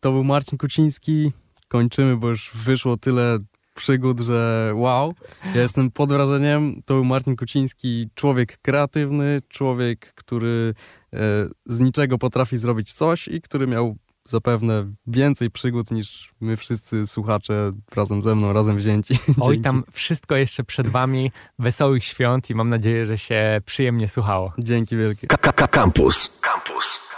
To 0.00 0.12
był 0.12 0.24
Marcin 0.24 0.58
Kuciński. 0.58 1.32
Kończymy, 1.68 2.16
bo 2.16 2.28
już 2.28 2.50
wyszło 2.54 2.96
tyle 2.96 3.38
przygód, 3.74 4.20
że 4.20 4.72
wow. 4.74 5.14
Ja 5.54 5.60
jestem 5.60 5.90
pod 5.90 6.08
wrażeniem. 6.08 6.82
To 6.84 6.94
był 6.94 7.04
Marcin 7.04 7.36
Kuciński, 7.36 8.08
człowiek 8.14 8.58
kreatywny, 8.62 9.40
człowiek, 9.48 10.12
który 10.14 10.74
e, 11.12 11.18
z 11.66 11.80
niczego 11.80 12.18
potrafi 12.18 12.56
zrobić 12.56 12.92
coś 12.92 13.28
i 13.28 13.40
który 13.40 13.66
miał 13.66 13.96
zapewne 14.28 14.92
więcej 15.06 15.50
przygód 15.50 15.90
niż 15.90 16.34
my 16.40 16.56
wszyscy 16.56 17.06
słuchacze 17.06 17.72
razem 17.96 18.22
ze 18.22 18.34
mną, 18.34 18.52
razem 18.52 18.76
wzięci. 18.76 19.14
Oj, 19.40 19.60
tam 19.60 19.84
wszystko 19.92 20.36
jeszcze 20.36 20.64
przed 20.64 20.88
wami. 20.88 21.32
Wesołych 21.58 22.04
świąt 22.04 22.50
i 22.50 22.54
mam 22.54 22.68
nadzieję, 22.68 23.06
że 23.06 23.18
się 23.18 23.60
przyjemnie 23.64 24.08
słuchało. 24.08 24.52
Dzięki 24.58 24.96
wielkie. 24.96 25.26
Campus. 25.70 26.38
Campus. 26.40 27.13